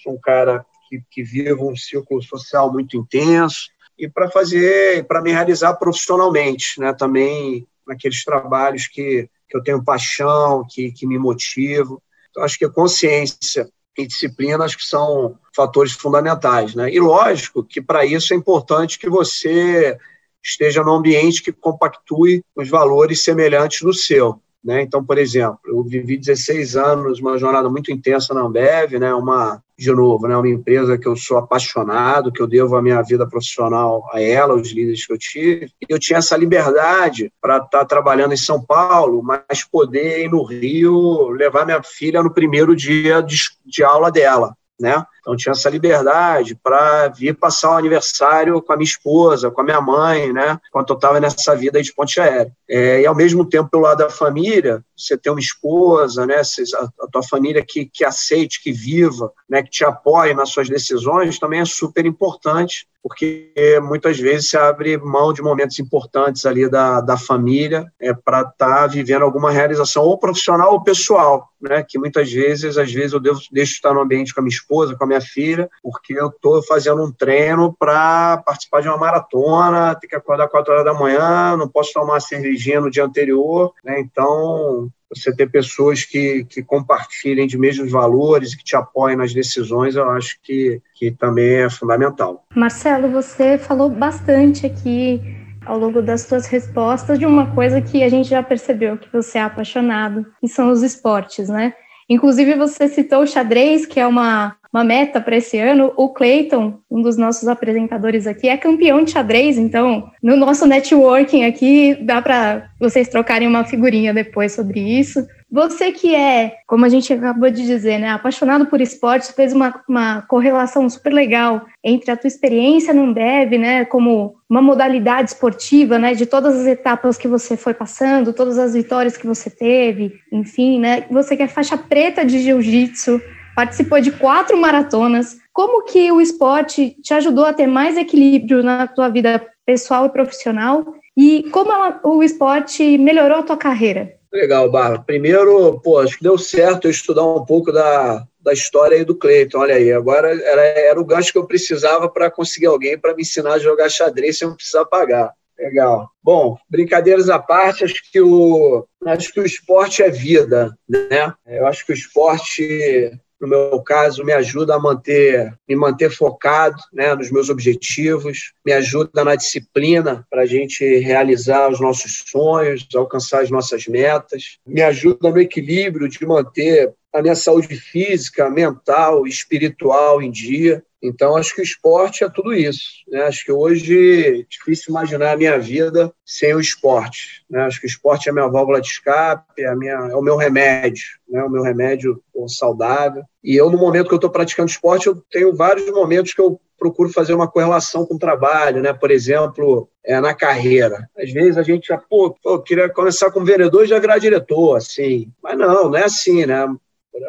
sou 0.02 0.14
um 0.14 0.20
cara 0.20 0.64
que, 0.88 1.02
que 1.10 1.22
vivo 1.22 1.70
um 1.70 1.76
círculo 1.76 2.22
social 2.22 2.72
muito 2.72 2.96
intenso 2.96 3.70
e 3.98 4.08
para 4.08 4.30
fazer, 4.30 5.06
para 5.06 5.22
me 5.22 5.32
realizar 5.32 5.74
profissionalmente, 5.74 6.78
né? 6.78 6.92
Também 6.92 7.66
naqueles 7.86 8.24
trabalhos 8.24 8.86
que, 8.86 9.28
que 9.48 9.56
eu 9.56 9.62
tenho 9.62 9.84
paixão, 9.84 10.66
que, 10.68 10.92
que 10.92 11.06
me 11.06 11.18
motivo. 11.18 12.02
Então, 12.30 12.44
acho 12.44 12.58
que 12.58 12.68
consciência 12.68 13.68
e 13.96 14.06
disciplina 14.06 14.64
acho 14.64 14.76
que 14.76 14.84
são 14.84 15.38
fatores 15.54 15.92
fundamentais, 15.92 16.74
né? 16.74 16.92
E 16.92 17.00
lógico 17.00 17.64
que 17.64 17.80
para 17.80 18.04
isso 18.04 18.34
é 18.34 18.36
importante 18.36 18.98
que 18.98 19.08
você 19.08 19.98
esteja 20.44 20.82
num 20.82 20.94
ambiente 20.94 21.42
que 21.42 21.52
compactue 21.52 22.44
os 22.54 22.68
valores 22.68 23.24
semelhantes 23.24 23.82
no 23.82 23.94
seu. 23.94 24.40
Né? 24.66 24.82
Então, 24.82 25.04
por 25.04 25.16
exemplo, 25.16 25.60
eu 25.64 25.80
vivi 25.84 26.16
16 26.16 26.74
anos, 26.76 27.20
uma 27.20 27.38
jornada 27.38 27.70
muito 27.70 27.92
intensa 27.92 28.34
na 28.34 28.40
Ambev, 28.40 28.98
né? 28.98 29.14
uma, 29.14 29.62
de 29.78 29.92
novo, 29.92 30.26
né? 30.26 30.36
uma 30.36 30.48
empresa 30.48 30.98
que 30.98 31.06
eu 31.06 31.14
sou 31.14 31.38
apaixonado, 31.38 32.32
que 32.32 32.42
eu 32.42 32.48
devo 32.48 32.74
a 32.74 32.82
minha 32.82 33.00
vida 33.00 33.24
profissional 33.28 34.04
a 34.12 34.20
ela, 34.20 34.56
os 34.56 34.72
líderes 34.72 35.06
que 35.06 35.12
eu 35.12 35.18
tive. 35.18 35.70
Eu 35.88 36.00
tinha 36.00 36.18
essa 36.18 36.36
liberdade 36.36 37.32
para 37.40 37.58
estar 37.58 37.78
tá 37.78 37.84
trabalhando 37.84 38.34
em 38.34 38.36
São 38.36 38.60
Paulo, 38.60 39.22
mas 39.22 39.62
poder 39.62 40.24
ir 40.24 40.28
no 40.28 40.42
Rio 40.42 41.28
levar 41.28 41.64
minha 41.64 41.80
filha 41.84 42.20
no 42.20 42.34
primeiro 42.34 42.74
dia 42.74 43.22
de, 43.22 43.36
de 43.64 43.84
aula 43.84 44.10
dela 44.10 44.56
né? 44.78 45.02
Então 45.26 45.36
tinha 45.36 45.50
essa 45.50 45.68
liberdade 45.68 46.54
para 46.54 47.08
vir 47.08 47.34
passar 47.34 47.72
o 47.72 47.76
aniversário 47.76 48.62
com 48.62 48.72
a 48.72 48.76
minha 48.76 48.86
esposa, 48.86 49.50
com 49.50 49.60
a 49.60 49.64
minha 49.64 49.80
mãe, 49.80 50.32
né? 50.32 50.56
Enquanto 50.68 50.90
eu 50.90 50.94
estava 50.94 51.18
nessa 51.18 51.56
vida 51.56 51.82
de 51.82 51.92
ponte 51.92 52.20
aérea. 52.20 52.52
É, 52.70 53.00
e 53.00 53.06
ao 53.06 53.14
mesmo 53.14 53.44
tempo, 53.44 53.68
pelo 53.68 53.82
lado 53.82 53.98
da 53.98 54.08
família, 54.08 54.84
você 54.96 55.18
ter 55.18 55.30
uma 55.30 55.40
esposa, 55.40 56.24
né? 56.24 56.36
A, 56.40 57.06
tua 57.10 57.24
família 57.24 57.64
que, 57.66 57.86
que 57.86 58.04
aceite, 58.04 58.62
que 58.62 58.70
viva, 58.70 59.32
né? 59.50 59.64
Que 59.64 59.70
te 59.70 59.84
apoie 59.84 60.32
nas 60.32 60.50
suas 60.50 60.68
decisões, 60.68 61.40
também 61.40 61.60
é 61.60 61.64
super 61.64 62.06
importante 62.06 62.86
porque 63.06 63.52
muitas 63.84 64.18
vezes 64.18 64.50
se 64.50 64.56
abre 64.56 64.96
mão 64.96 65.32
de 65.32 65.40
momentos 65.40 65.78
importantes 65.78 66.44
ali 66.44 66.68
da, 66.68 67.00
da 67.00 67.16
família 67.16 67.86
é, 68.00 68.12
para 68.12 68.40
estar 68.40 68.52
tá 68.56 68.86
vivendo 68.88 69.22
alguma 69.22 69.52
realização 69.52 70.02
ou 70.02 70.18
profissional 70.18 70.72
ou 70.72 70.82
pessoal, 70.82 71.48
né? 71.60 71.84
Que 71.88 72.00
muitas 72.00 72.32
vezes, 72.32 72.76
às 72.76 72.92
vezes 72.92 73.12
eu 73.12 73.20
devo, 73.20 73.38
deixo 73.52 73.74
estar 73.74 73.94
no 73.94 74.00
ambiente 74.00 74.34
com 74.34 74.40
a 74.40 74.42
minha 74.42 74.52
esposa, 74.52 74.96
com 74.96 75.04
a 75.04 75.06
minha 75.06 75.15
filha, 75.20 75.68
porque 75.82 76.12
eu 76.12 76.28
estou 76.28 76.62
fazendo 76.62 77.02
um 77.02 77.12
treino 77.12 77.74
para 77.78 78.38
participar 78.38 78.82
de 78.82 78.88
uma 78.88 78.96
maratona, 78.96 79.94
tem 79.94 80.08
que 80.08 80.16
acordar 80.16 80.48
4 80.48 80.72
horas 80.72 80.84
da 80.84 80.94
manhã, 80.94 81.56
não 81.56 81.68
posso 81.68 81.92
tomar 81.92 82.20
cervejinha 82.20 82.80
no 82.80 82.90
dia 82.90 83.04
anterior, 83.04 83.72
né? 83.84 84.00
Então 84.00 84.90
você 85.08 85.34
ter 85.34 85.48
pessoas 85.48 86.04
que, 86.04 86.44
que 86.44 86.62
compartilhem 86.62 87.46
de 87.46 87.56
mesmos 87.56 87.92
valores 87.92 88.52
e 88.52 88.56
que 88.56 88.64
te 88.64 88.76
apoiem 88.76 89.16
nas 89.16 89.32
decisões, 89.32 89.94
eu 89.94 90.10
acho 90.10 90.36
que, 90.42 90.80
que 90.94 91.12
também 91.12 91.62
é 91.62 91.70
fundamental. 91.70 92.44
Marcelo, 92.54 93.08
você 93.08 93.56
falou 93.56 93.88
bastante 93.88 94.66
aqui 94.66 95.20
ao 95.64 95.78
longo 95.78 96.00
das 96.00 96.22
suas 96.22 96.46
respostas 96.46 97.18
de 97.18 97.26
uma 97.26 97.54
coisa 97.54 97.80
que 97.80 98.02
a 98.02 98.08
gente 98.08 98.28
já 98.28 98.42
percebeu 98.42 98.96
que 98.96 99.12
você 99.12 99.38
é 99.38 99.42
apaixonado, 99.42 100.26
que 100.40 100.48
são 100.48 100.70
os 100.70 100.82
esportes, 100.82 101.48
né? 101.48 101.74
Inclusive, 102.08 102.54
você 102.54 102.86
citou 102.86 103.22
o 103.22 103.26
xadrez, 103.26 103.84
que 103.84 103.98
é 103.98 104.06
uma, 104.06 104.56
uma 104.76 104.84
meta 104.84 105.22
para 105.22 105.38
esse 105.38 105.58
ano. 105.58 105.90
O 105.96 106.10
Clayton, 106.10 106.78
um 106.90 107.00
dos 107.00 107.16
nossos 107.16 107.48
apresentadores 107.48 108.26
aqui, 108.26 108.46
é 108.46 108.58
campeão 108.58 109.02
de 109.02 109.10
xadrez, 109.10 109.56
então 109.56 110.10
no 110.22 110.36
nosso 110.36 110.66
networking 110.66 111.44
aqui 111.46 111.96
dá 112.02 112.20
para 112.20 112.68
vocês 112.78 113.08
trocarem 113.08 113.48
uma 113.48 113.64
figurinha 113.64 114.12
depois 114.12 114.52
sobre 114.52 114.80
isso. 114.80 115.26
Você 115.50 115.92
que 115.92 116.14
é, 116.14 116.56
como 116.66 116.84
a 116.84 116.88
gente 116.90 117.10
acabou 117.10 117.48
de 117.48 117.64
dizer, 117.64 117.98
né, 117.98 118.10
apaixonado 118.10 118.66
por 118.66 118.80
esportes, 118.80 119.30
fez 119.30 119.54
uma, 119.54 119.80
uma 119.88 120.20
correlação 120.22 120.90
super 120.90 121.12
legal 121.12 121.64
entre 121.82 122.10
a 122.10 122.16
tua 122.16 122.28
experiência 122.28 122.92
no 122.92 123.14
Dev, 123.14 123.52
né, 123.52 123.84
como 123.86 124.34
uma 124.50 124.60
modalidade 124.60 125.30
esportiva, 125.30 125.98
né, 125.98 126.14
de 126.14 126.26
todas 126.26 126.56
as 126.56 126.66
etapas 126.66 127.16
que 127.16 127.28
você 127.28 127.56
foi 127.56 127.72
passando, 127.72 128.32
todas 128.32 128.58
as 128.58 128.74
vitórias 128.74 129.16
que 129.16 129.26
você 129.26 129.48
teve, 129.48 130.12
enfim, 130.30 130.80
né, 130.80 131.06
você 131.10 131.36
que 131.36 131.44
é 131.44 131.48
faixa 131.48 131.78
preta 131.78 132.24
de 132.24 132.40
jiu-jitsu, 132.40 133.22
participou 133.56 134.00
de 134.02 134.12
quatro 134.12 134.56
maratonas. 134.58 135.38
Como 135.50 135.84
que 135.84 136.12
o 136.12 136.20
esporte 136.20 136.94
te 137.02 137.14
ajudou 137.14 137.46
a 137.46 137.54
ter 137.54 137.66
mais 137.66 137.96
equilíbrio 137.96 138.62
na 138.62 138.86
tua 138.86 139.08
vida 139.08 139.44
pessoal 139.64 140.04
e 140.04 140.10
profissional? 140.10 140.84
E 141.16 141.44
como 141.50 141.72
ela, 141.72 141.98
o 142.04 142.22
esporte 142.22 142.98
melhorou 142.98 143.38
a 143.38 143.42
tua 143.42 143.56
carreira? 143.56 144.14
Legal, 144.30 144.70
Barra. 144.70 144.98
Primeiro, 144.98 145.80
pô, 145.80 145.98
acho 145.98 146.18
que 146.18 146.22
deu 146.22 146.36
certo 146.36 146.86
eu 146.86 146.90
estudar 146.90 147.24
um 147.24 147.46
pouco 147.46 147.72
da, 147.72 148.26
da 148.38 148.52
história 148.52 148.98
aí 148.98 149.04
do 149.04 149.16
Cleiton. 149.16 149.60
Olha 149.60 149.76
aí, 149.76 149.90
agora 149.90 150.28
era, 150.28 150.62
era 150.62 151.00
o 151.00 151.04
gancho 151.04 151.32
que 151.32 151.38
eu 151.38 151.46
precisava 151.46 152.10
para 152.10 152.30
conseguir 152.30 152.66
alguém 152.66 152.98
para 152.98 153.14
me 153.14 153.22
ensinar 153.22 153.54
a 153.54 153.58
jogar 153.58 153.88
xadrez 153.88 154.36
sem 154.36 154.46
eu 154.46 154.54
precisar 154.54 154.84
pagar. 154.84 155.32
Legal. 155.58 156.10
Bom, 156.22 156.58
brincadeiras 156.68 157.30
à 157.30 157.38
parte, 157.38 157.84
acho 157.84 157.94
que 158.12 158.20
o, 158.20 158.86
acho 159.06 159.32
que 159.32 159.40
o 159.40 159.46
esporte 159.46 160.02
é 160.02 160.10
vida, 160.10 160.76
né? 160.86 161.32
Eu 161.46 161.66
acho 161.66 161.86
que 161.86 161.92
o 161.92 161.94
esporte 161.94 163.18
no 163.40 163.46
meu 163.46 163.80
caso, 163.80 164.24
me 164.24 164.32
ajuda 164.32 164.74
a 164.74 164.78
manter, 164.78 165.54
me 165.68 165.76
manter 165.76 166.10
focado 166.10 166.76
né, 166.92 167.14
nos 167.14 167.30
meus 167.30 167.50
objetivos, 167.50 168.52
me 168.64 168.72
ajuda 168.72 169.24
na 169.24 169.34
disciplina 169.34 170.26
para 170.30 170.42
a 170.42 170.46
gente 170.46 170.84
realizar 170.98 171.70
os 171.70 171.80
nossos 171.80 172.24
sonhos, 172.26 172.86
alcançar 172.94 173.42
as 173.42 173.50
nossas 173.50 173.86
metas, 173.86 174.58
me 174.66 174.80
ajuda 174.80 175.30
no 175.30 175.40
equilíbrio 175.40 176.08
de 176.08 176.24
manter 176.26 176.94
a 177.12 177.22
minha 177.22 177.34
saúde 177.34 177.76
física, 177.76 178.50
mental, 178.50 179.26
espiritual 179.26 180.22
em 180.22 180.30
dia. 180.30 180.82
Então, 181.06 181.36
acho 181.36 181.54
que 181.54 181.60
o 181.60 181.64
esporte 181.64 182.24
é 182.24 182.28
tudo 182.28 182.52
isso. 182.52 182.82
Né? 183.08 183.22
Acho 183.22 183.44
que 183.44 183.52
hoje 183.52 184.40
é 184.40 184.44
difícil 184.48 184.90
imaginar 184.90 185.32
a 185.32 185.36
minha 185.36 185.58
vida 185.58 186.12
sem 186.24 186.54
o 186.54 186.60
esporte. 186.60 187.44
Né? 187.48 187.62
Acho 187.62 187.80
que 187.80 187.86
o 187.86 187.88
esporte 187.88 188.28
é 188.28 188.30
a 188.30 188.34
minha 188.34 188.48
válvula 188.48 188.80
de 188.80 188.88
escape, 188.88 189.62
é, 189.62 189.74
minha, 189.74 189.94
é 189.94 190.16
o 190.16 190.22
meu 190.22 190.36
remédio, 190.36 191.04
né? 191.28 191.42
o 191.42 191.50
meu 191.50 191.62
remédio 191.62 192.20
saudável. 192.48 193.22
E 193.42 193.54
eu, 193.54 193.70
no 193.70 193.78
momento 193.78 194.08
que 194.08 194.14
eu 194.14 194.16
estou 194.16 194.30
praticando 194.30 194.70
esporte, 194.70 195.06
eu 195.06 195.22
tenho 195.30 195.54
vários 195.54 195.90
momentos 195.90 196.34
que 196.34 196.40
eu 196.40 196.60
procuro 196.78 197.08
fazer 197.08 197.34
uma 197.34 197.48
correlação 197.48 198.04
com 198.04 198.14
o 198.14 198.18
trabalho, 198.18 198.82
né? 198.82 198.92
Por 198.92 199.10
exemplo, 199.10 199.88
é, 200.04 200.20
na 200.20 200.34
carreira. 200.34 201.08
Às 201.16 201.32
vezes 201.32 201.56
a 201.56 201.62
gente 201.62 201.88
já, 201.88 201.98
pô, 201.98 202.36
pô, 202.42 202.58
queria 202.60 202.88
começar 202.88 203.30
como 203.30 203.46
vereador 203.46 203.84
e 203.84 203.88
já 203.88 203.98
virar 203.98 204.18
diretor, 204.18 204.76
assim. 204.76 205.32
Mas 205.42 205.58
não, 205.58 205.90
não 205.90 205.96
é 205.96 206.04
assim, 206.04 206.44
né? 206.44 206.66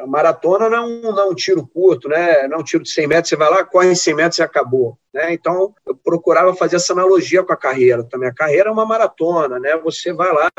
A 0.01 0.07
maratona 0.07 0.69
não, 0.69 0.85
é 0.85 1.01
não 1.01 1.19
é 1.19 1.25
um 1.25 1.35
tiro 1.35 1.65
curto, 1.65 2.09
né? 2.09 2.47
não 2.47 2.57
é 2.57 2.59
um 2.59 2.63
tiro 2.63 2.83
de 2.83 2.89
100 2.89 3.07
metros, 3.07 3.29
você 3.29 3.35
vai 3.35 3.49
lá, 3.49 3.63
corre 3.63 3.95
100 3.95 4.15
metros 4.15 4.39
e 4.39 4.43
acabou. 4.43 4.97
Né? 5.13 5.33
Então, 5.33 5.73
eu 5.85 5.95
procurava 5.95 6.53
fazer 6.55 6.75
essa 6.75 6.93
analogia 6.93 7.43
com 7.43 7.53
a 7.53 7.57
carreira 7.57 8.03
também. 8.03 8.29
A 8.29 8.33
carreira 8.33 8.69
é 8.69 8.71
uma 8.71 8.85
maratona, 8.85 9.59
né? 9.59 9.77
você 9.77 10.11
vai 10.11 10.31
lá 10.33 10.49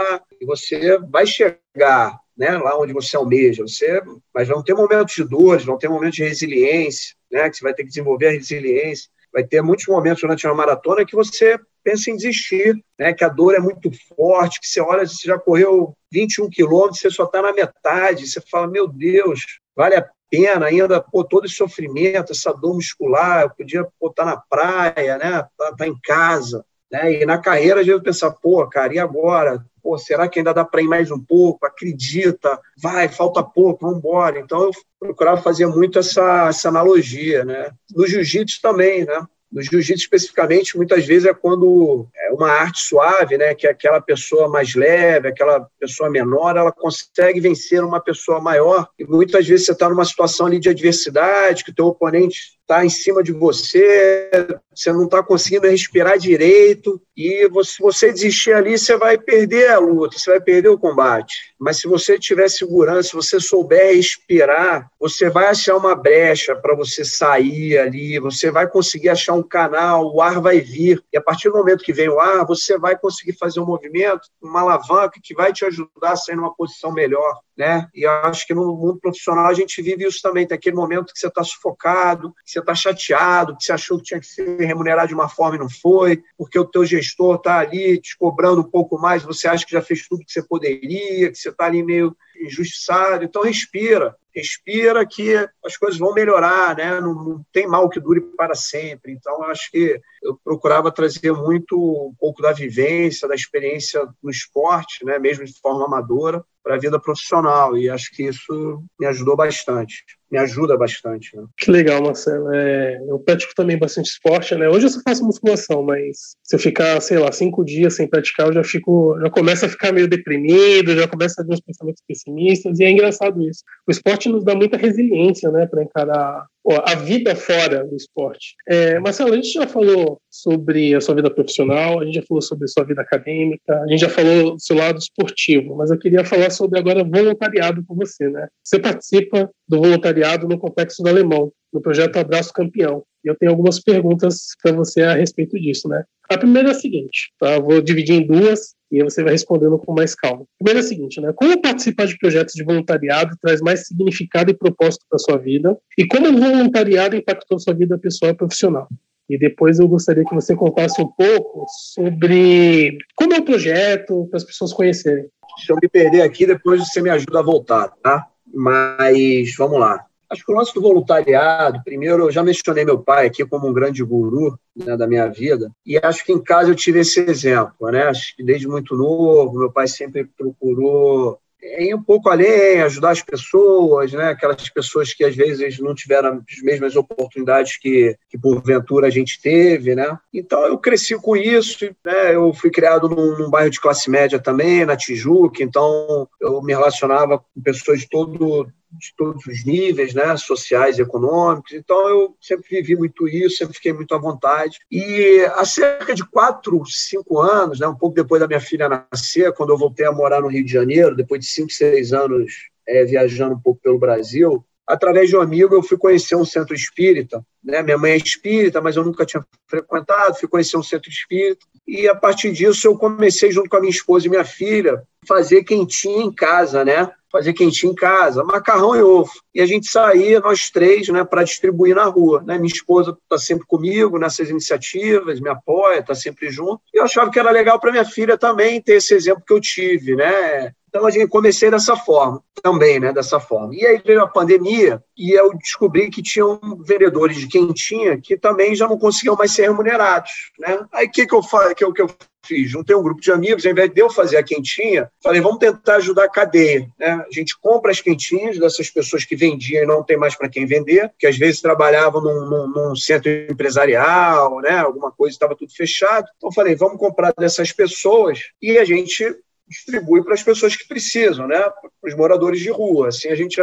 e 0.40 0.46
você 0.46 0.98
vai 1.10 1.26
chegar 1.26 2.18
né? 2.36 2.56
lá 2.58 2.78
onde 2.78 2.92
você 2.92 3.16
almeja, 3.16 3.62
você, 3.62 4.02
mas 4.32 4.48
vão 4.48 4.62
ter 4.62 4.74
momentos 4.74 5.14
de 5.14 5.24
dores, 5.24 5.64
vão 5.64 5.76
ter 5.76 5.88
momentos 5.88 6.16
de 6.16 6.24
resiliência, 6.24 7.14
né? 7.30 7.50
que 7.50 7.56
você 7.56 7.64
vai 7.64 7.74
ter 7.74 7.82
que 7.82 7.88
desenvolver 7.88 8.28
a 8.28 8.32
resiliência. 8.32 9.10
Vai 9.32 9.44
ter 9.44 9.60
muitos 9.60 9.86
momentos 9.86 10.22
durante 10.22 10.46
uma 10.46 10.54
maratona 10.54 11.04
que 11.04 11.14
você 11.14 11.58
pensa 11.88 12.10
em 12.10 12.16
desistir, 12.16 12.78
né? 12.98 13.14
que 13.14 13.24
a 13.24 13.30
dor 13.30 13.54
é 13.54 13.58
muito 13.58 13.90
forte, 14.14 14.60
que 14.60 14.66
você 14.66 14.78
olha, 14.78 15.06
você 15.06 15.26
já 15.26 15.38
correu 15.38 15.94
21 16.12 16.50
quilômetros, 16.50 17.00
você 17.00 17.10
só 17.10 17.24
está 17.24 17.40
na 17.40 17.50
metade, 17.50 18.26
você 18.26 18.42
fala, 18.42 18.66
meu 18.66 18.86
Deus, 18.86 19.58
vale 19.74 19.96
a 19.96 20.06
pena 20.30 20.66
ainda, 20.66 21.00
pô, 21.00 21.24
todo 21.24 21.46
esse 21.46 21.54
sofrimento, 21.54 22.32
essa 22.32 22.52
dor 22.52 22.74
muscular, 22.74 23.44
eu 23.44 23.50
podia 23.50 23.80
estar 23.80 24.12
tá 24.14 24.24
na 24.26 24.36
praia, 24.36 25.16
né, 25.16 25.46
tá, 25.56 25.76
tá, 25.78 25.86
em 25.86 25.98
casa, 26.04 26.62
né, 26.92 27.22
e 27.22 27.24
na 27.24 27.38
carreira 27.38 27.80
a 27.80 27.82
gente 27.82 28.02
pensa, 28.02 28.30
pô, 28.30 28.66
cara, 28.66 28.92
e 28.92 28.98
agora? 28.98 29.64
Pô, 29.82 29.96
será 29.96 30.28
que 30.28 30.38
ainda 30.38 30.52
dá 30.52 30.66
para 30.66 30.82
ir 30.82 30.88
mais 30.88 31.10
um 31.10 31.18
pouco? 31.18 31.64
Acredita, 31.64 32.60
vai, 32.76 33.08
falta 33.08 33.42
pouco, 33.42 33.86
vamos 33.86 33.98
embora. 33.98 34.38
Então 34.38 34.64
eu 34.64 34.70
procurava 35.00 35.40
fazer 35.40 35.66
muito 35.66 35.98
essa, 35.98 36.48
essa 36.48 36.68
analogia, 36.68 37.42
né. 37.44 37.70
No 37.94 38.06
jiu-jitsu 38.06 38.60
também, 38.60 39.06
né, 39.06 39.26
no 39.50 39.62
jiu-jitsu, 39.62 40.02
especificamente, 40.02 40.76
muitas 40.76 41.06
vezes 41.06 41.26
é 41.26 41.32
quando 41.32 42.06
é 42.14 42.30
uma 42.32 42.50
arte 42.50 42.80
suave, 42.80 43.38
né, 43.38 43.54
que 43.54 43.66
aquela 43.66 44.00
pessoa 44.00 44.48
mais 44.48 44.74
leve, 44.74 45.28
aquela 45.28 45.66
pessoa 45.80 46.10
menor, 46.10 46.56
ela 46.56 46.70
consegue 46.70 47.40
vencer 47.40 47.82
uma 47.82 48.00
pessoa 48.00 48.40
maior. 48.40 48.88
E 48.98 49.04
muitas 49.04 49.46
vezes 49.46 49.66
você 49.66 49.72
está 49.72 49.88
numa 49.88 50.04
situação 50.04 50.46
ali 50.46 50.60
de 50.60 50.68
adversidade, 50.68 51.64
que 51.64 51.70
o 51.70 51.74
teu 51.74 51.86
oponente 51.86 52.57
está 52.68 52.84
em 52.84 52.90
cima 52.90 53.22
de 53.22 53.32
você, 53.32 54.30
você 54.74 54.92
não 54.92 55.06
está 55.06 55.22
conseguindo 55.22 55.66
respirar 55.66 56.18
direito, 56.18 57.00
e 57.16 57.48
você, 57.48 57.72
se 57.72 57.82
você 57.82 58.12
desistir 58.12 58.52
ali, 58.52 58.78
você 58.78 58.94
vai 58.98 59.16
perder 59.16 59.70
a 59.70 59.78
luta, 59.78 60.18
você 60.18 60.30
vai 60.30 60.40
perder 60.40 60.68
o 60.68 60.78
combate. 60.78 61.54
Mas 61.58 61.80
se 61.80 61.88
você 61.88 62.18
tiver 62.18 62.48
segurança, 62.50 63.08
se 63.08 63.16
você 63.16 63.40
souber 63.40 63.96
respirar, 63.96 64.90
você 65.00 65.30
vai 65.30 65.46
achar 65.46 65.76
uma 65.76 65.94
brecha 65.94 66.54
para 66.54 66.76
você 66.76 67.06
sair 67.06 67.78
ali, 67.78 68.18
você 68.18 68.50
vai 68.50 68.68
conseguir 68.68 69.08
achar 69.08 69.32
um 69.32 69.42
canal, 69.42 70.14
o 70.14 70.20
ar 70.20 70.38
vai 70.38 70.60
vir, 70.60 71.02
e 71.10 71.16
a 71.16 71.22
partir 71.22 71.48
do 71.48 71.56
momento 71.56 71.82
que 71.82 71.92
vem 71.92 72.10
o 72.10 72.20
ar, 72.20 72.44
você 72.44 72.76
vai 72.78 72.98
conseguir 72.98 73.32
fazer 73.32 73.60
um 73.60 73.66
movimento, 73.66 74.28
uma 74.42 74.60
alavanca 74.60 75.18
que 75.22 75.34
vai 75.34 75.54
te 75.54 75.64
ajudar 75.64 76.12
a 76.12 76.16
sair 76.16 76.36
numa 76.36 76.54
posição 76.54 76.92
melhor 76.92 77.40
né? 77.58 77.88
E 77.92 78.06
acho 78.06 78.46
que 78.46 78.54
no 78.54 78.76
mundo 78.76 79.00
profissional 79.00 79.46
a 79.46 79.52
gente 79.52 79.82
vive 79.82 80.06
isso 80.06 80.20
também. 80.22 80.46
Tem 80.46 80.56
aquele 80.56 80.76
momento 80.76 81.12
que 81.12 81.18
você 81.18 81.26
está 81.26 81.42
sufocado, 81.42 82.32
que 82.46 82.52
você 82.52 82.60
está 82.60 82.72
chateado, 82.72 83.56
que 83.56 83.64
você 83.64 83.72
achou 83.72 83.98
que 83.98 84.04
tinha 84.04 84.20
que 84.20 84.26
ser 84.26 84.60
remunerado 84.60 85.08
de 85.08 85.14
uma 85.14 85.28
forma 85.28 85.56
e 85.56 85.58
não 85.58 85.68
foi, 85.68 86.22
porque 86.36 86.56
o 86.56 86.64
teu 86.64 86.84
gestor 86.84 87.34
está 87.34 87.58
ali 87.58 88.00
te 88.00 88.16
cobrando 88.16 88.60
um 88.60 88.70
pouco 88.70 88.96
mais, 88.96 89.24
você 89.24 89.48
acha 89.48 89.66
que 89.66 89.72
já 89.72 89.82
fez 89.82 90.06
tudo 90.06 90.24
que 90.24 90.30
você 90.30 90.42
poderia, 90.42 91.32
que 91.32 91.36
você 91.36 91.48
está 91.48 91.66
ali 91.66 91.82
meio 91.82 92.16
injustiçado. 92.40 93.24
Então 93.24 93.42
respira, 93.42 94.14
respira 94.32 95.04
que 95.04 95.34
as 95.64 95.76
coisas 95.76 95.98
vão 95.98 96.14
melhorar, 96.14 96.76
né? 96.76 97.00
Não, 97.00 97.12
não, 97.12 97.46
tem 97.52 97.66
mal 97.66 97.88
que 97.88 97.98
dure 98.00 98.20
para 98.36 98.54
sempre. 98.54 99.12
Então, 99.12 99.42
acho 99.44 99.70
que 99.70 100.00
eu 100.22 100.38
procurava 100.44 100.92
trazer 100.92 101.32
muito 101.32 101.76
um 101.76 102.14
pouco 102.18 102.40
da 102.40 102.52
vivência, 102.52 103.28
da 103.28 103.34
experiência 103.34 104.06
no 104.22 104.30
esporte, 104.30 105.04
né? 105.04 105.18
Mesmo 105.18 105.44
de 105.44 105.58
forma 105.60 105.84
amadora, 105.84 106.44
para 106.68 106.76
a 106.76 106.78
vida 106.78 107.00
profissional. 107.00 107.78
E 107.78 107.88
acho 107.88 108.10
que 108.12 108.24
isso 108.24 108.84
me 109.00 109.06
ajudou 109.06 109.34
bastante 109.34 110.04
me 110.30 110.38
ajuda 110.38 110.76
bastante. 110.76 111.36
Né? 111.36 111.44
Que 111.56 111.70
legal, 111.70 112.02
Marcelo. 112.02 112.52
É, 112.52 113.00
eu 113.08 113.18
pratico 113.18 113.54
também 113.54 113.78
bastante 113.78 114.06
esporte, 114.06 114.54
né? 114.54 114.68
Hoje 114.68 114.86
eu 114.86 114.90
só 114.90 115.00
faço 115.00 115.24
musculação, 115.24 115.82
mas 115.82 116.36
se 116.42 116.54
eu 116.54 116.58
ficar, 116.58 117.00
sei 117.00 117.18
lá, 117.18 117.32
cinco 117.32 117.64
dias 117.64 117.94
sem 117.94 118.06
praticar, 118.06 118.48
eu 118.48 118.52
já 118.52 118.64
fico, 118.64 119.18
já 119.20 119.30
começo 119.30 119.64
a 119.64 119.68
ficar 119.68 119.92
meio 119.92 120.08
deprimido, 120.08 120.96
já 120.96 121.08
começo 121.08 121.40
a 121.40 121.44
ter 121.44 121.52
uns 121.52 121.60
pensamentos 121.60 122.02
pessimistas, 122.06 122.78
e 122.78 122.84
é 122.84 122.90
engraçado 122.90 123.42
isso. 123.42 123.62
O 123.86 123.90
esporte 123.90 124.28
nos 124.28 124.44
dá 124.44 124.54
muita 124.54 124.76
resiliência, 124.76 125.50
né, 125.50 125.66
para 125.66 125.82
encarar 125.82 126.46
a 126.84 126.94
vida 126.96 127.34
fora 127.34 127.84
do 127.84 127.96
esporte. 127.96 128.54
É, 128.68 128.98
Marcelo, 128.98 129.32
a 129.32 129.36
gente 129.36 129.52
já 129.52 129.66
falou 129.66 130.20
sobre 130.30 130.94
a 130.94 131.00
sua 131.00 131.14
vida 131.14 131.30
profissional, 131.30 132.00
a 132.00 132.04
gente 132.04 132.16
já 132.16 132.22
falou 132.28 132.42
sobre 132.42 132.64
a 132.64 132.68
sua 132.68 132.84
vida 132.84 133.00
acadêmica, 133.00 133.74
a 133.74 133.86
gente 133.88 134.00
já 134.00 134.08
falou 134.08 134.52
do 134.54 134.60
seu 134.60 134.76
lado 134.76 134.98
esportivo, 134.98 135.76
mas 135.76 135.90
eu 135.90 135.98
queria 135.98 136.24
falar 136.24 136.50
sobre 136.50 136.78
agora 136.78 137.04
voluntariado 137.04 137.82
com 137.86 137.94
você, 137.94 138.28
né? 138.28 138.48
Você 138.62 138.78
participa 138.78 139.50
do 139.68 139.78
voluntariado 139.78 140.48
no 140.48 140.58
Complexo 140.58 141.02
do 141.02 141.08
Alemão, 141.08 141.52
no 141.72 141.80
projeto 141.80 142.16
Abraço 142.16 142.52
Campeão. 142.52 143.02
Eu 143.24 143.36
tenho 143.36 143.52
algumas 143.52 143.80
perguntas 143.80 144.48
para 144.62 144.72
você 144.72 145.02
a 145.02 145.14
respeito 145.14 145.58
disso, 145.58 145.88
né? 145.88 146.04
A 146.30 146.38
primeira 146.38 146.68
é 146.68 146.72
a 146.72 146.74
seguinte, 146.74 147.32
tá? 147.38 147.58
vou 147.58 147.80
dividir 147.80 148.14
em 148.14 148.26
duas 148.26 148.74
e 148.90 149.02
você 149.02 149.22
vai 149.22 149.32
respondendo 149.32 149.78
com 149.78 149.92
mais 149.92 150.14
calma. 150.14 150.42
A 150.42 150.64
primeira 150.64 150.80
é 150.80 150.82
a 150.82 150.86
seguinte, 150.86 151.20
né? 151.20 151.32
Como 151.34 151.60
participar 151.60 152.06
de 152.06 152.18
projetos 152.18 152.54
de 152.54 152.64
voluntariado 152.64 153.36
traz 153.40 153.60
mais 153.60 153.86
significado 153.86 154.50
e 154.50 154.54
propósito 154.54 155.04
para 155.08 155.18
sua 155.18 155.36
vida? 155.36 155.76
E 155.96 156.06
como 156.06 156.28
o 156.28 156.38
voluntariado 156.38 157.16
impactou 157.16 157.58
sua 157.58 157.74
vida 157.74 157.98
pessoal 157.98 158.32
e 158.32 158.36
profissional? 158.36 158.88
E 159.28 159.38
depois 159.38 159.78
eu 159.78 159.86
gostaria 159.86 160.24
que 160.24 160.34
você 160.34 160.56
contasse 160.56 161.00
um 161.02 161.08
pouco 161.08 161.66
sobre 161.92 162.96
como 163.14 163.34
é 163.34 163.38
o 163.38 163.44
projeto, 163.44 164.26
para 164.30 164.38
as 164.38 164.44
pessoas 164.44 164.72
conhecerem. 164.72 165.26
Se 165.58 165.70
eu 165.70 165.76
me 165.82 165.88
perder 165.88 166.22
aqui, 166.22 166.46
depois 166.46 166.80
você 166.80 167.02
me 167.02 167.10
ajuda 167.10 167.40
a 167.40 167.42
voltar, 167.42 167.88
tá? 168.02 168.26
Mas 168.58 169.54
vamos 169.56 169.78
lá. 169.78 170.04
Acho 170.28 170.44
que 170.44 170.52
o 170.52 170.54
lance 170.56 170.74
do 170.74 170.82
voluntariado, 170.82 171.80
primeiro, 171.84 172.24
eu 172.24 172.30
já 172.30 172.42
mencionei 172.42 172.84
meu 172.84 172.98
pai 172.98 173.26
aqui 173.26 173.46
como 173.46 173.68
um 173.68 173.72
grande 173.72 174.02
guru 174.02 174.58
né, 174.76 174.96
da 174.96 175.06
minha 175.06 175.28
vida, 175.28 175.70
e 175.86 175.96
acho 175.96 176.24
que 176.24 176.32
em 176.32 176.42
casa 176.42 176.70
eu 176.70 176.74
tive 176.74 176.98
esse 176.98 177.20
exemplo, 177.20 177.90
né? 177.90 178.02
Acho 178.02 178.34
que 178.36 178.42
desde 178.42 178.66
muito 178.66 178.96
novo, 178.96 179.60
meu 179.60 179.70
pai 179.70 179.86
sempre 179.86 180.28
procurou 180.36 181.38
ir 181.62 181.94
um 181.94 182.02
pouco 182.02 182.28
além, 182.28 182.80
ajudar 182.82 183.10
as 183.10 183.22
pessoas, 183.22 184.12
né? 184.12 184.28
Aquelas 184.28 184.68
pessoas 184.68 185.12
que 185.12 185.24
às 185.24 185.34
vezes 185.34 185.78
não 185.78 185.94
tiveram 185.94 186.42
as 186.48 186.62
mesmas 186.62 186.96
oportunidades 186.96 187.76
que, 187.78 188.16
que 188.28 188.38
porventura 188.38 189.06
a 189.06 189.10
gente 189.10 189.40
teve, 189.40 189.94
né? 189.94 190.18
Então 190.32 190.64
eu 190.66 190.78
cresci 190.78 191.16
com 191.16 191.36
isso, 191.36 191.84
né? 192.04 192.34
Eu 192.34 192.52
fui 192.52 192.70
criado 192.70 193.08
num, 193.08 193.38
num 193.38 193.50
bairro 193.50 193.70
de 193.70 193.80
classe 193.80 194.10
média 194.10 194.38
também, 194.38 194.84
na 194.84 194.96
Tijuca, 194.96 195.62
então 195.62 196.28
eu 196.40 196.62
me 196.62 196.72
relacionava 196.72 197.38
com 197.38 197.62
pessoas 197.62 198.00
de 198.00 198.08
todo 198.08 198.68
de 198.90 199.14
todos 199.16 199.46
os 199.46 199.64
níveis, 199.64 200.14
né, 200.14 200.36
sociais 200.36 200.98
e 200.98 201.02
econômicos. 201.02 201.72
Então, 201.72 202.08
eu 202.08 202.36
sempre 202.40 202.68
vivi 202.68 202.96
muito 202.96 203.28
isso, 203.28 203.58
sempre 203.58 203.74
fiquei 203.74 203.92
muito 203.92 204.14
à 204.14 204.18
vontade. 204.18 204.78
E 204.90 205.46
há 205.54 205.64
cerca 205.64 206.14
de 206.14 206.24
quatro, 206.24 206.82
cinco 206.86 207.40
anos, 207.40 207.80
né, 207.80 207.86
um 207.86 207.96
pouco 207.96 208.14
depois 208.14 208.40
da 208.40 208.46
minha 208.46 208.60
filha 208.60 208.88
nascer, 208.88 209.52
quando 209.52 209.70
eu 209.70 209.78
voltei 209.78 210.06
a 210.06 210.12
morar 210.12 210.40
no 210.40 210.48
Rio 210.48 210.64
de 210.64 210.72
Janeiro, 210.72 211.16
depois 211.16 211.40
de 211.40 211.46
cinco, 211.46 211.70
seis 211.70 212.12
anos 212.12 212.52
é, 212.86 213.04
viajando 213.04 213.54
um 213.54 213.60
pouco 213.60 213.80
pelo 213.82 213.98
Brasil, 213.98 214.64
através 214.88 215.28
de 215.28 215.36
um 215.36 215.42
amigo, 215.42 215.74
eu 215.74 215.82
fui 215.82 215.98
conhecer 215.98 216.34
um 216.34 216.46
centro 216.46 216.74
espírita. 216.74 217.44
Né? 217.62 217.82
Minha 217.82 217.98
mãe 217.98 218.12
é 218.12 218.16
espírita, 218.16 218.80
mas 218.80 218.96
eu 218.96 219.04
nunca 219.04 219.26
tinha 219.26 219.44
frequentado. 219.66 220.38
Fui 220.38 220.48
conhecer 220.48 220.78
um 220.78 220.82
centro 220.82 221.10
espírita. 221.10 221.66
E 221.86 222.08
a 222.08 222.14
partir 222.14 222.50
disso, 222.52 222.86
eu 222.86 222.96
comecei, 222.96 223.52
junto 223.52 223.68
com 223.68 223.76
a 223.76 223.80
minha 223.80 223.90
esposa 223.90 224.26
e 224.26 224.30
minha 224.30 224.44
filha, 224.44 225.02
fazer 225.26 225.62
quentinha 225.62 226.24
em 226.24 226.32
casa, 226.32 226.84
né? 226.84 227.10
Fazer 227.30 227.52
quentinho 227.52 227.92
em 227.92 227.94
casa, 227.94 228.44
macarrão 228.44 228.96
e 228.96 229.02
ovo. 229.02 229.30
E 229.54 229.60
a 229.60 229.66
gente 229.66 229.88
saía, 229.88 230.40
nós 230.40 230.70
três, 230.70 231.08
né, 231.08 231.24
para 231.24 231.42
distribuir 231.42 231.94
na 231.94 232.04
rua. 232.04 232.42
Né? 232.44 232.58
Minha 232.58 232.72
esposa 232.72 233.16
está 233.22 233.38
sempre 233.38 233.66
comigo 233.66 234.18
nessas 234.18 234.48
iniciativas, 234.48 235.40
me 235.40 235.48
apoia, 235.48 235.98
está 235.98 236.14
sempre 236.14 236.50
junto. 236.50 236.80
E 236.92 236.98
eu 236.98 237.04
achava 237.04 237.30
que 237.30 237.38
era 237.38 237.50
legal 237.50 237.78
para 237.78 237.92
minha 237.92 238.04
filha 238.04 238.38
também 238.38 238.80
ter 238.80 238.94
esse 238.94 239.14
exemplo 239.14 239.42
que 239.46 239.52
eu 239.52 239.60
tive, 239.60 240.16
né? 240.16 240.72
Então 240.88 241.06
a 241.06 241.10
gente 241.10 241.28
comecei 241.28 241.70
dessa 241.70 241.96
forma, 241.96 242.42
também, 242.62 242.98
né, 242.98 243.12
dessa 243.12 243.38
forma. 243.38 243.74
E 243.74 243.86
aí 243.86 244.00
veio 244.04 244.22
a 244.22 244.28
pandemia 244.28 245.02
e 245.16 245.32
eu 245.32 245.54
descobri 245.54 246.10
que 246.10 246.22
tinham 246.22 246.58
vendedores 246.80 247.36
de 247.36 247.46
quentinha 247.46 248.18
que 248.20 248.36
também 248.36 248.74
já 248.74 248.88
não 248.88 248.98
conseguiam 248.98 249.36
mais 249.36 249.52
ser 249.52 249.62
remunerados, 249.62 250.30
né? 250.58 250.80
Aí 250.92 251.06
o 251.06 251.10
que 251.10 251.26
que 251.26 251.34
eu 251.34 251.42
faço, 251.42 251.74
que, 251.74 251.92
que 251.92 252.02
eu 252.02 252.08
fiz? 252.44 252.70
Juntei 252.70 252.96
um 252.96 253.02
grupo 253.02 253.20
de 253.20 253.30
amigos, 253.30 253.66
ao 253.66 253.72
invés 253.72 253.90
de 253.92 254.00
eu 254.00 254.08
fazer 254.08 254.38
a 254.38 254.42
quentinha, 254.42 255.10
falei, 255.22 255.40
vamos 255.40 255.58
tentar 255.58 255.96
ajudar 255.96 256.24
a 256.24 256.30
cadeia, 256.30 256.88
né? 256.98 257.24
A 257.28 257.32
gente 257.32 257.58
compra 257.60 257.90
as 257.90 258.00
quentinhas 258.00 258.58
dessas 258.58 258.88
pessoas 258.90 259.24
que 259.24 259.36
vendiam 259.36 259.82
e 259.82 259.86
não 259.86 260.02
tem 260.02 260.16
mais 260.16 260.34
para 260.34 260.48
quem 260.48 260.66
vender, 260.66 261.12
que 261.18 261.26
às 261.26 261.36
vezes 261.36 261.60
trabalhavam 261.60 262.22
num, 262.22 262.48
num, 262.48 262.68
num 262.68 262.96
centro 262.96 263.30
empresarial, 263.30 264.60
né? 264.60 264.78
Alguma 264.78 265.10
coisa 265.10 265.34
estava 265.34 265.54
tudo 265.54 265.72
fechado. 265.74 266.26
Então 266.36 266.52
falei, 266.52 266.74
vamos 266.74 266.98
comprar 266.98 267.32
dessas 267.36 267.72
pessoas 267.72 268.40
e 268.62 268.78
a 268.78 268.84
gente 268.84 269.36
distribui 269.68 270.22
para 270.22 270.34
as 270.34 270.42
pessoas 270.42 270.76
que 270.76 270.86
precisam, 270.86 271.46
né? 271.46 271.60
para 271.60 272.08
os 272.08 272.14
moradores 272.14 272.60
de 272.60 272.70
rua. 272.70 273.08
Assim 273.08 273.28
a 273.28 273.34
gente 273.34 273.60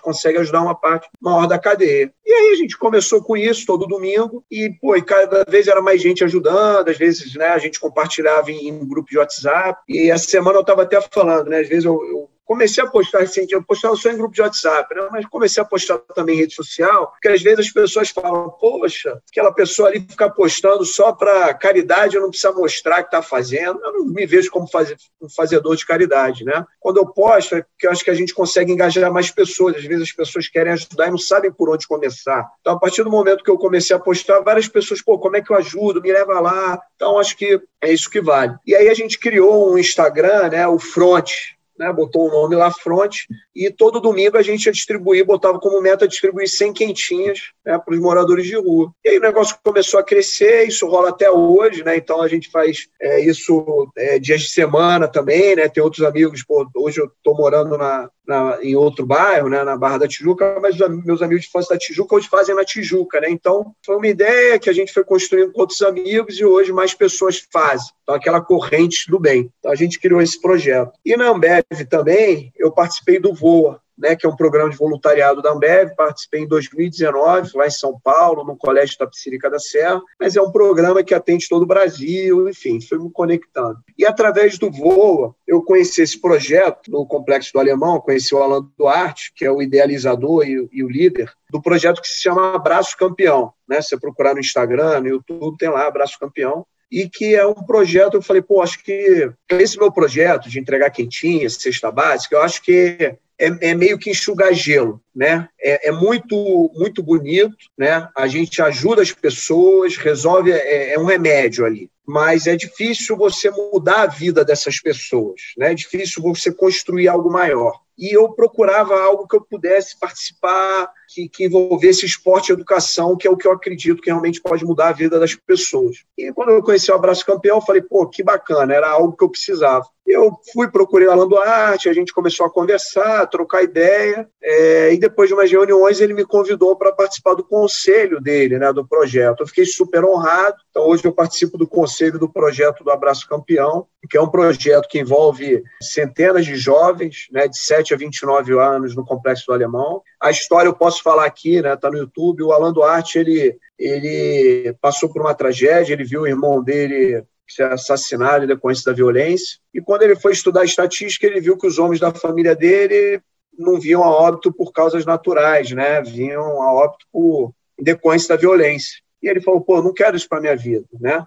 consegue 0.00 0.38
ajudar 0.38 0.62
uma 0.62 0.74
parte 0.74 1.08
maior 1.20 1.46
da 1.46 1.58
cadeia. 1.58 2.12
E 2.24 2.32
aí 2.32 2.52
a 2.52 2.56
gente 2.56 2.78
começou 2.78 3.22
com 3.22 3.36
isso 3.36 3.66
todo 3.66 3.86
domingo 3.86 4.44
e, 4.50 4.70
pô, 4.80 4.96
e 4.96 5.02
cada 5.02 5.44
vez 5.48 5.66
era 5.66 5.82
mais 5.82 6.00
gente 6.00 6.24
ajudando, 6.24 6.88
às 6.88 6.96
vezes 6.96 7.34
né, 7.34 7.48
a 7.48 7.58
gente 7.58 7.80
compartilhava 7.80 8.50
em, 8.50 8.68
em 8.68 8.88
grupo 8.88 9.10
de 9.10 9.18
WhatsApp. 9.18 9.80
E 9.88 10.10
essa 10.10 10.26
semana 10.26 10.58
eu 10.58 10.62
estava 10.62 10.82
até 10.82 11.00
falando, 11.00 11.48
né? 11.48 11.60
Às 11.60 11.68
vezes 11.68 11.84
eu, 11.84 11.94
eu 12.04 12.30
comecei 12.52 12.84
a 12.84 12.86
postar 12.86 13.20
recentemente, 13.20 13.54
eu 13.54 13.62
postava 13.62 13.96
só 13.96 14.10
em 14.10 14.16
grupo 14.16 14.34
de 14.34 14.42
WhatsApp, 14.42 14.94
né? 14.94 15.08
mas 15.10 15.24
comecei 15.26 15.62
a 15.62 15.66
postar 15.66 15.98
também 16.14 16.36
em 16.36 16.40
rede 16.40 16.54
social, 16.54 17.10
porque 17.12 17.28
às 17.28 17.42
vezes 17.42 17.60
as 17.60 17.72
pessoas 17.72 18.10
falam, 18.10 18.50
poxa, 18.50 19.18
aquela 19.30 19.50
pessoa 19.52 19.88
ali 19.88 20.00
ficar 20.00 20.30
postando 20.30 20.84
só 20.84 21.12
para 21.12 21.54
caridade, 21.54 22.18
não 22.18 22.28
precisa 22.28 22.52
mostrar 22.52 23.02
que 23.02 23.08
está 23.08 23.22
fazendo, 23.22 23.80
eu 23.82 23.92
não 23.94 24.04
me 24.04 24.26
vejo 24.26 24.50
como 24.50 24.68
fazer, 24.68 24.98
um 25.20 25.30
fazedor 25.30 25.74
de 25.76 25.86
caridade, 25.86 26.44
né? 26.44 26.64
Quando 26.78 26.98
eu 26.98 27.06
posto, 27.06 27.54
é 27.54 27.62
porque 27.62 27.86
eu 27.86 27.90
acho 27.90 28.04
que 28.04 28.10
a 28.10 28.14
gente 28.14 28.34
consegue 28.34 28.70
engajar 28.70 29.10
mais 29.10 29.30
pessoas, 29.30 29.76
às 29.76 29.84
vezes 29.84 30.02
as 30.02 30.12
pessoas 30.12 30.46
querem 30.46 30.74
ajudar 30.74 31.08
e 31.08 31.10
não 31.10 31.18
sabem 31.18 31.50
por 31.50 31.70
onde 31.70 31.86
começar. 31.86 32.46
Então, 32.60 32.74
a 32.74 32.78
partir 32.78 33.02
do 33.02 33.10
momento 33.10 33.42
que 33.42 33.50
eu 33.50 33.56
comecei 33.56 33.96
a 33.96 33.98
postar, 33.98 34.40
várias 34.40 34.68
pessoas, 34.68 35.00
pô, 35.00 35.18
como 35.18 35.36
é 35.36 35.40
que 35.40 35.50
eu 35.50 35.56
ajudo? 35.56 36.02
Me 36.02 36.12
leva 36.12 36.38
lá. 36.38 36.78
Então, 36.96 37.18
acho 37.18 37.34
que 37.34 37.60
é 37.80 37.92
isso 37.92 38.10
que 38.10 38.20
vale. 38.20 38.54
E 38.66 38.74
aí 38.74 38.88
a 38.88 38.94
gente 38.94 39.18
criou 39.18 39.72
um 39.72 39.78
Instagram, 39.78 40.50
né, 40.50 40.68
o 40.68 40.78
Front, 40.78 41.30
né, 41.78 41.92
botou 41.92 42.28
o 42.28 42.30
nome 42.30 42.54
lá 42.56 42.70
front, 42.70 43.14
e 43.54 43.70
todo 43.70 44.00
domingo 44.00 44.36
a 44.36 44.42
gente 44.42 44.66
ia 44.66 44.72
distribuir, 44.72 45.24
botava 45.24 45.58
como 45.58 45.80
meta 45.80 46.08
distribuir 46.08 46.48
100 46.48 46.72
quentinhas 46.72 47.40
né, 47.64 47.78
para 47.78 47.94
os 47.94 48.00
moradores 48.00 48.46
de 48.46 48.56
rua. 48.56 48.92
E 49.04 49.10
aí 49.10 49.18
o 49.18 49.22
negócio 49.22 49.56
começou 49.62 50.00
a 50.00 50.04
crescer, 50.04 50.64
isso 50.66 50.86
rola 50.86 51.10
até 51.10 51.30
hoje, 51.30 51.84
né, 51.84 51.96
então 51.96 52.20
a 52.22 52.28
gente 52.28 52.50
faz 52.50 52.88
é, 53.00 53.20
isso 53.20 53.90
é, 53.96 54.18
dias 54.18 54.42
de 54.42 54.50
semana 54.50 55.08
também, 55.08 55.56
né, 55.56 55.68
tem 55.68 55.82
outros 55.82 56.04
amigos, 56.04 56.44
pô, 56.44 56.66
hoje 56.76 57.00
eu 57.00 57.06
estou 57.06 57.34
morando 57.36 57.76
na, 57.76 58.08
na, 58.26 58.58
em 58.62 58.76
outro 58.76 59.04
bairro, 59.04 59.48
né, 59.48 59.64
na 59.64 59.76
Barra 59.76 59.98
da 59.98 60.08
Tijuca, 60.08 60.58
mas 60.60 60.76
meus 61.04 61.22
amigos 61.22 61.42
de 61.42 61.48
infância 61.48 61.74
da 61.74 61.78
Tijuca 61.78 62.16
hoje 62.16 62.28
fazem 62.28 62.54
na 62.54 62.64
Tijuca, 62.64 63.20
né? 63.20 63.28
Então, 63.30 63.74
foi 63.84 63.96
uma 63.96 64.06
ideia 64.06 64.58
que 64.58 64.70
a 64.70 64.72
gente 64.72 64.92
foi 64.92 65.04
construindo 65.04 65.52
com 65.52 65.60
outros 65.60 65.82
amigos 65.82 66.38
e 66.38 66.44
hoje 66.44 66.72
mais 66.72 66.94
pessoas 66.94 67.46
fazem. 67.52 67.88
Então, 68.12 68.14
aquela 68.14 68.40
corrente 68.40 69.10
do 69.10 69.18
bem. 69.18 69.50
Então, 69.58 69.72
a 69.72 69.74
gente 69.74 69.98
criou 69.98 70.20
esse 70.20 70.40
projeto. 70.40 70.92
E 71.04 71.16
na 71.16 71.28
Ambev 71.28 71.64
também, 71.88 72.52
eu 72.58 72.70
participei 72.70 73.18
do 73.18 73.32
VOA, 73.32 73.80
né, 73.96 74.16
que 74.16 74.26
é 74.26 74.28
um 74.28 74.36
programa 74.36 74.68
de 74.68 74.76
voluntariado 74.76 75.40
da 75.40 75.52
Ambev, 75.52 75.94
participei 75.96 76.40
em 76.40 76.48
2019, 76.48 77.50
lá 77.54 77.66
em 77.66 77.70
São 77.70 77.98
Paulo, 78.02 78.44
no 78.44 78.56
Colégio 78.56 78.98
Tapicirica 78.98 79.48
da 79.48 79.58
Serra, 79.58 80.00
mas 80.18 80.36
é 80.36 80.42
um 80.42 80.50
programa 80.50 81.02
que 81.02 81.14
atende 81.14 81.46
todo 81.48 81.62
o 81.62 81.66
Brasil, 81.66 82.48
enfim, 82.48 82.80
fui 82.80 82.98
me 82.98 83.10
conectando. 83.10 83.78
E 83.96 84.04
através 84.04 84.58
do 84.58 84.70
Voa, 84.70 85.34
eu 85.46 85.62
conheci 85.62 86.02
esse 86.02 86.20
projeto 86.20 86.90
no 86.90 87.06
Complexo 87.06 87.52
do 87.52 87.60
Alemão, 87.60 88.00
conheci 88.00 88.34
o 88.34 88.42
Alan 88.42 88.66
Duarte, 88.76 89.32
que 89.34 89.44
é 89.44 89.50
o 89.50 89.62
idealizador 89.62 90.44
e, 90.46 90.68
e 90.72 90.82
o 90.82 90.88
líder 90.88 91.32
do 91.50 91.62
projeto 91.62 92.00
que 92.00 92.08
se 92.08 92.22
chama 92.22 92.54
Abraço 92.54 92.96
Campeão, 92.96 93.52
né, 93.68 93.80
se 93.80 93.90
você 93.90 94.00
procurar 94.00 94.34
no 94.34 94.40
Instagram, 94.40 95.00
no 95.00 95.08
YouTube, 95.08 95.56
tem 95.58 95.68
lá 95.68 95.86
Abraço 95.86 96.18
Campeão, 96.18 96.66
e 96.92 97.08
que 97.08 97.34
é 97.34 97.46
um 97.46 97.54
projeto, 97.54 98.18
eu 98.18 98.22
falei, 98.22 98.42
pô, 98.42 98.60
acho 98.60 98.84
que 98.84 99.32
esse 99.48 99.78
meu 99.78 99.90
projeto 99.90 100.50
de 100.50 100.60
entregar 100.60 100.90
quentinha, 100.90 101.48
cesta 101.48 101.90
básica, 101.90 102.36
eu 102.36 102.42
acho 102.42 102.62
que 102.62 103.16
é, 103.38 103.70
é, 103.70 103.74
meio 103.74 103.98
que 103.98 104.10
enxugar 104.10 104.52
gelo, 104.52 105.00
né? 105.14 105.48
É, 105.60 105.88
é, 105.88 105.92
muito 105.92 106.70
muito 106.74 107.02
bonito, 107.02 107.54
né? 107.76 108.08
A 108.16 108.26
gente 108.26 108.62
ajuda 108.62 109.02
as 109.02 109.12
pessoas, 109.12 109.96
resolve, 109.96 110.52
é, 110.52 110.94
é, 110.94 110.98
um 110.98 111.04
remédio 111.04 111.64
ali. 111.64 111.90
Mas 112.06 112.46
é 112.46 112.56
difícil 112.56 113.16
você 113.16 113.50
mudar 113.50 114.02
a 114.02 114.06
vida 114.06 114.44
dessas 114.44 114.80
pessoas, 114.80 115.40
né? 115.56 115.72
É 115.72 115.74
difícil 115.74 116.22
você 116.22 116.52
construir 116.52 117.08
algo 117.08 117.30
maior. 117.30 117.80
E 117.98 118.16
eu 118.16 118.32
procurava 118.32 119.00
algo 119.00 119.28
que 119.28 119.36
eu 119.36 119.40
pudesse 119.40 119.98
participar, 119.98 120.90
que, 121.08 121.28
que 121.28 121.44
envolvesse 121.44 122.06
esporte 122.06 122.48
e 122.48 122.52
educação, 122.52 123.16
que 123.16 123.28
é 123.28 123.30
o 123.30 123.36
que 123.36 123.46
eu 123.46 123.52
acredito 123.52 124.00
que 124.00 124.10
realmente 124.10 124.40
pode 124.40 124.64
mudar 124.64 124.88
a 124.88 124.92
vida 124.92 125.20
das 125.20 125.34
pessoas. 125.34 125.98
E 126.16 126.32
quando 126.32 126.50
eu 126.50 126.62
conheci 126.62 126.90
o 126.90 126.94
Abraço 126.94 127.24
Campeão, 127.24 127.58
eu 127.58 127.62
falei, 127.62 127.82
pô, 127.82 128.06
que 128.08 128.22
bacana, 128.22 128.74
era 128.74 128.90
algo 128.90 129.16
que 129.16 129.22
eu 129.22 129.28
precisava. 129.28 129.86
Eu 130.12 130.30
fui, 130.52 130.68
procurei 130.68 131.08
o 131.08 131.10
Alan 131.10 131.26
Duarte, 131.26 131.88
a 131.88 131.92
gente 131.92 132.12
começou 132.12 132.44
a 132.44 132.50
conversar, 132.50 133.22
a 133.22 133.26
trocar 133.26 133.62
ideia, 133.62 134.28
é, 134.42 134.92
e 134.92 134.98
depois 134.98 135.28
de 135.28 135.34
umas 135.34 135.50
reuniões 135.50 136.00
ele 136.00 136.12
me 136.12 136.24
convidou 136.24 136.76
para 136.76 136.92
participar 136.92 137.34
do 137.34 137.42
conselho 137.42 138.20
dele, 138.20 138.58
né, 138.58 138.72
do 138.72 138.86
projeto. 138.86 139.40
Eu 139.40 139.46
fiquei 139.46 139.64
super 139.64 140.04
honrado, 140.04 140.56
então 140.70 140.86
hoje 140.86 141.04
eu 141.04 141.12
participo 141.12 141.56
do 141.56 141.66
conselho 141.66 142.18
do 142.18 142.30
projeto 142.30 142.84
do 142.84 142.90
Abraço 142.90 143.26
Campeão, 143.26 143.86
que 144.10 144.16
é 144.16 144.20
um 144.20 144.28
projeto 144.28 144.86
que 144.88 145.00
envolve 145.00 145.62
centenas 145.80 146.44
de 146.44 146.56
jovens, 146.56 147.28
né, 147.32 147.48
de 147.48 147.58
7 147.58 147.94
a 147.94 147.96
29 147.96 148.52
anos 148.58 148.94
no 148.94 149.04
Complexo 149.04 149.46
do 149.46 149.54
Alemão. 149.54 150.02
A 150.20 150.30
história 150.30 150.68
eu 150.68 150.74
posso 150.74 151.02
falar 151.02 151.24
aqui, 151.24 151.62
né, 151.62 151.74
tá 151.74 151.90
no 151.90 151.96
YouTube, 151.96 152.42
o 152.42 152.52
Alan 152.52 152.72
Duarte, 152.72 153.18
ele, 153.18 153.56
ele 153.78 154.76
passou 154.80 155.10
por 155.10 155.22
uma 155.22 155.34
tragédia, 155.34 155.94
ele 155.94 156.04
viu 156.04 156.22
o 156.22 156.26
irmão 156.26 156.62
dele 156.62 157.24
ser 157.54 157.64
assassinado 157.64 158.44
em 158.44 158.48
decorrência 158.48 158.84
da 158.84 158.96
violência. 158.96 159.58
E 159.72 159.80
quando 159.80 160.02
ele 160.02 160.16
foi 160.16 160.32
estudar 160.32 160.64
estatística, 160.64 161.26
ele 161.26 161.40
viu 161.40 161.56
que 161.56 161.66
os 161.66 161.78
homens 161.78 162.00
da 162.00 162.12
família 162.12 162.54
dele 162.54 163.20
não 163.58 163.78
vinham 163.78 164.02
a 164.02 164.10
óbito 164.10 164.52
por 164.52 164.72
causas 164.72 165.04
naturais, 165.04 165.70
né? 165.70 166.00
Vinham 166.02 166.62
a 166.62 166.72
óbito 166.72 167.06
por 167.12 167.52
decorrência 167.78 168.30
da 168.30 168.40
violência. 168.40 169.00
E 169.22 169.28
ele 169.28 169.40
falou: 169.40 169.60
pô, 169.60 169.82
não 169.82 169.92
quero 169.92 170.16
isso 170.16 170.28
para 170.28 170.40
minha 170.40 170.56
vida, 170.56 170.86
né? 171.00 171.24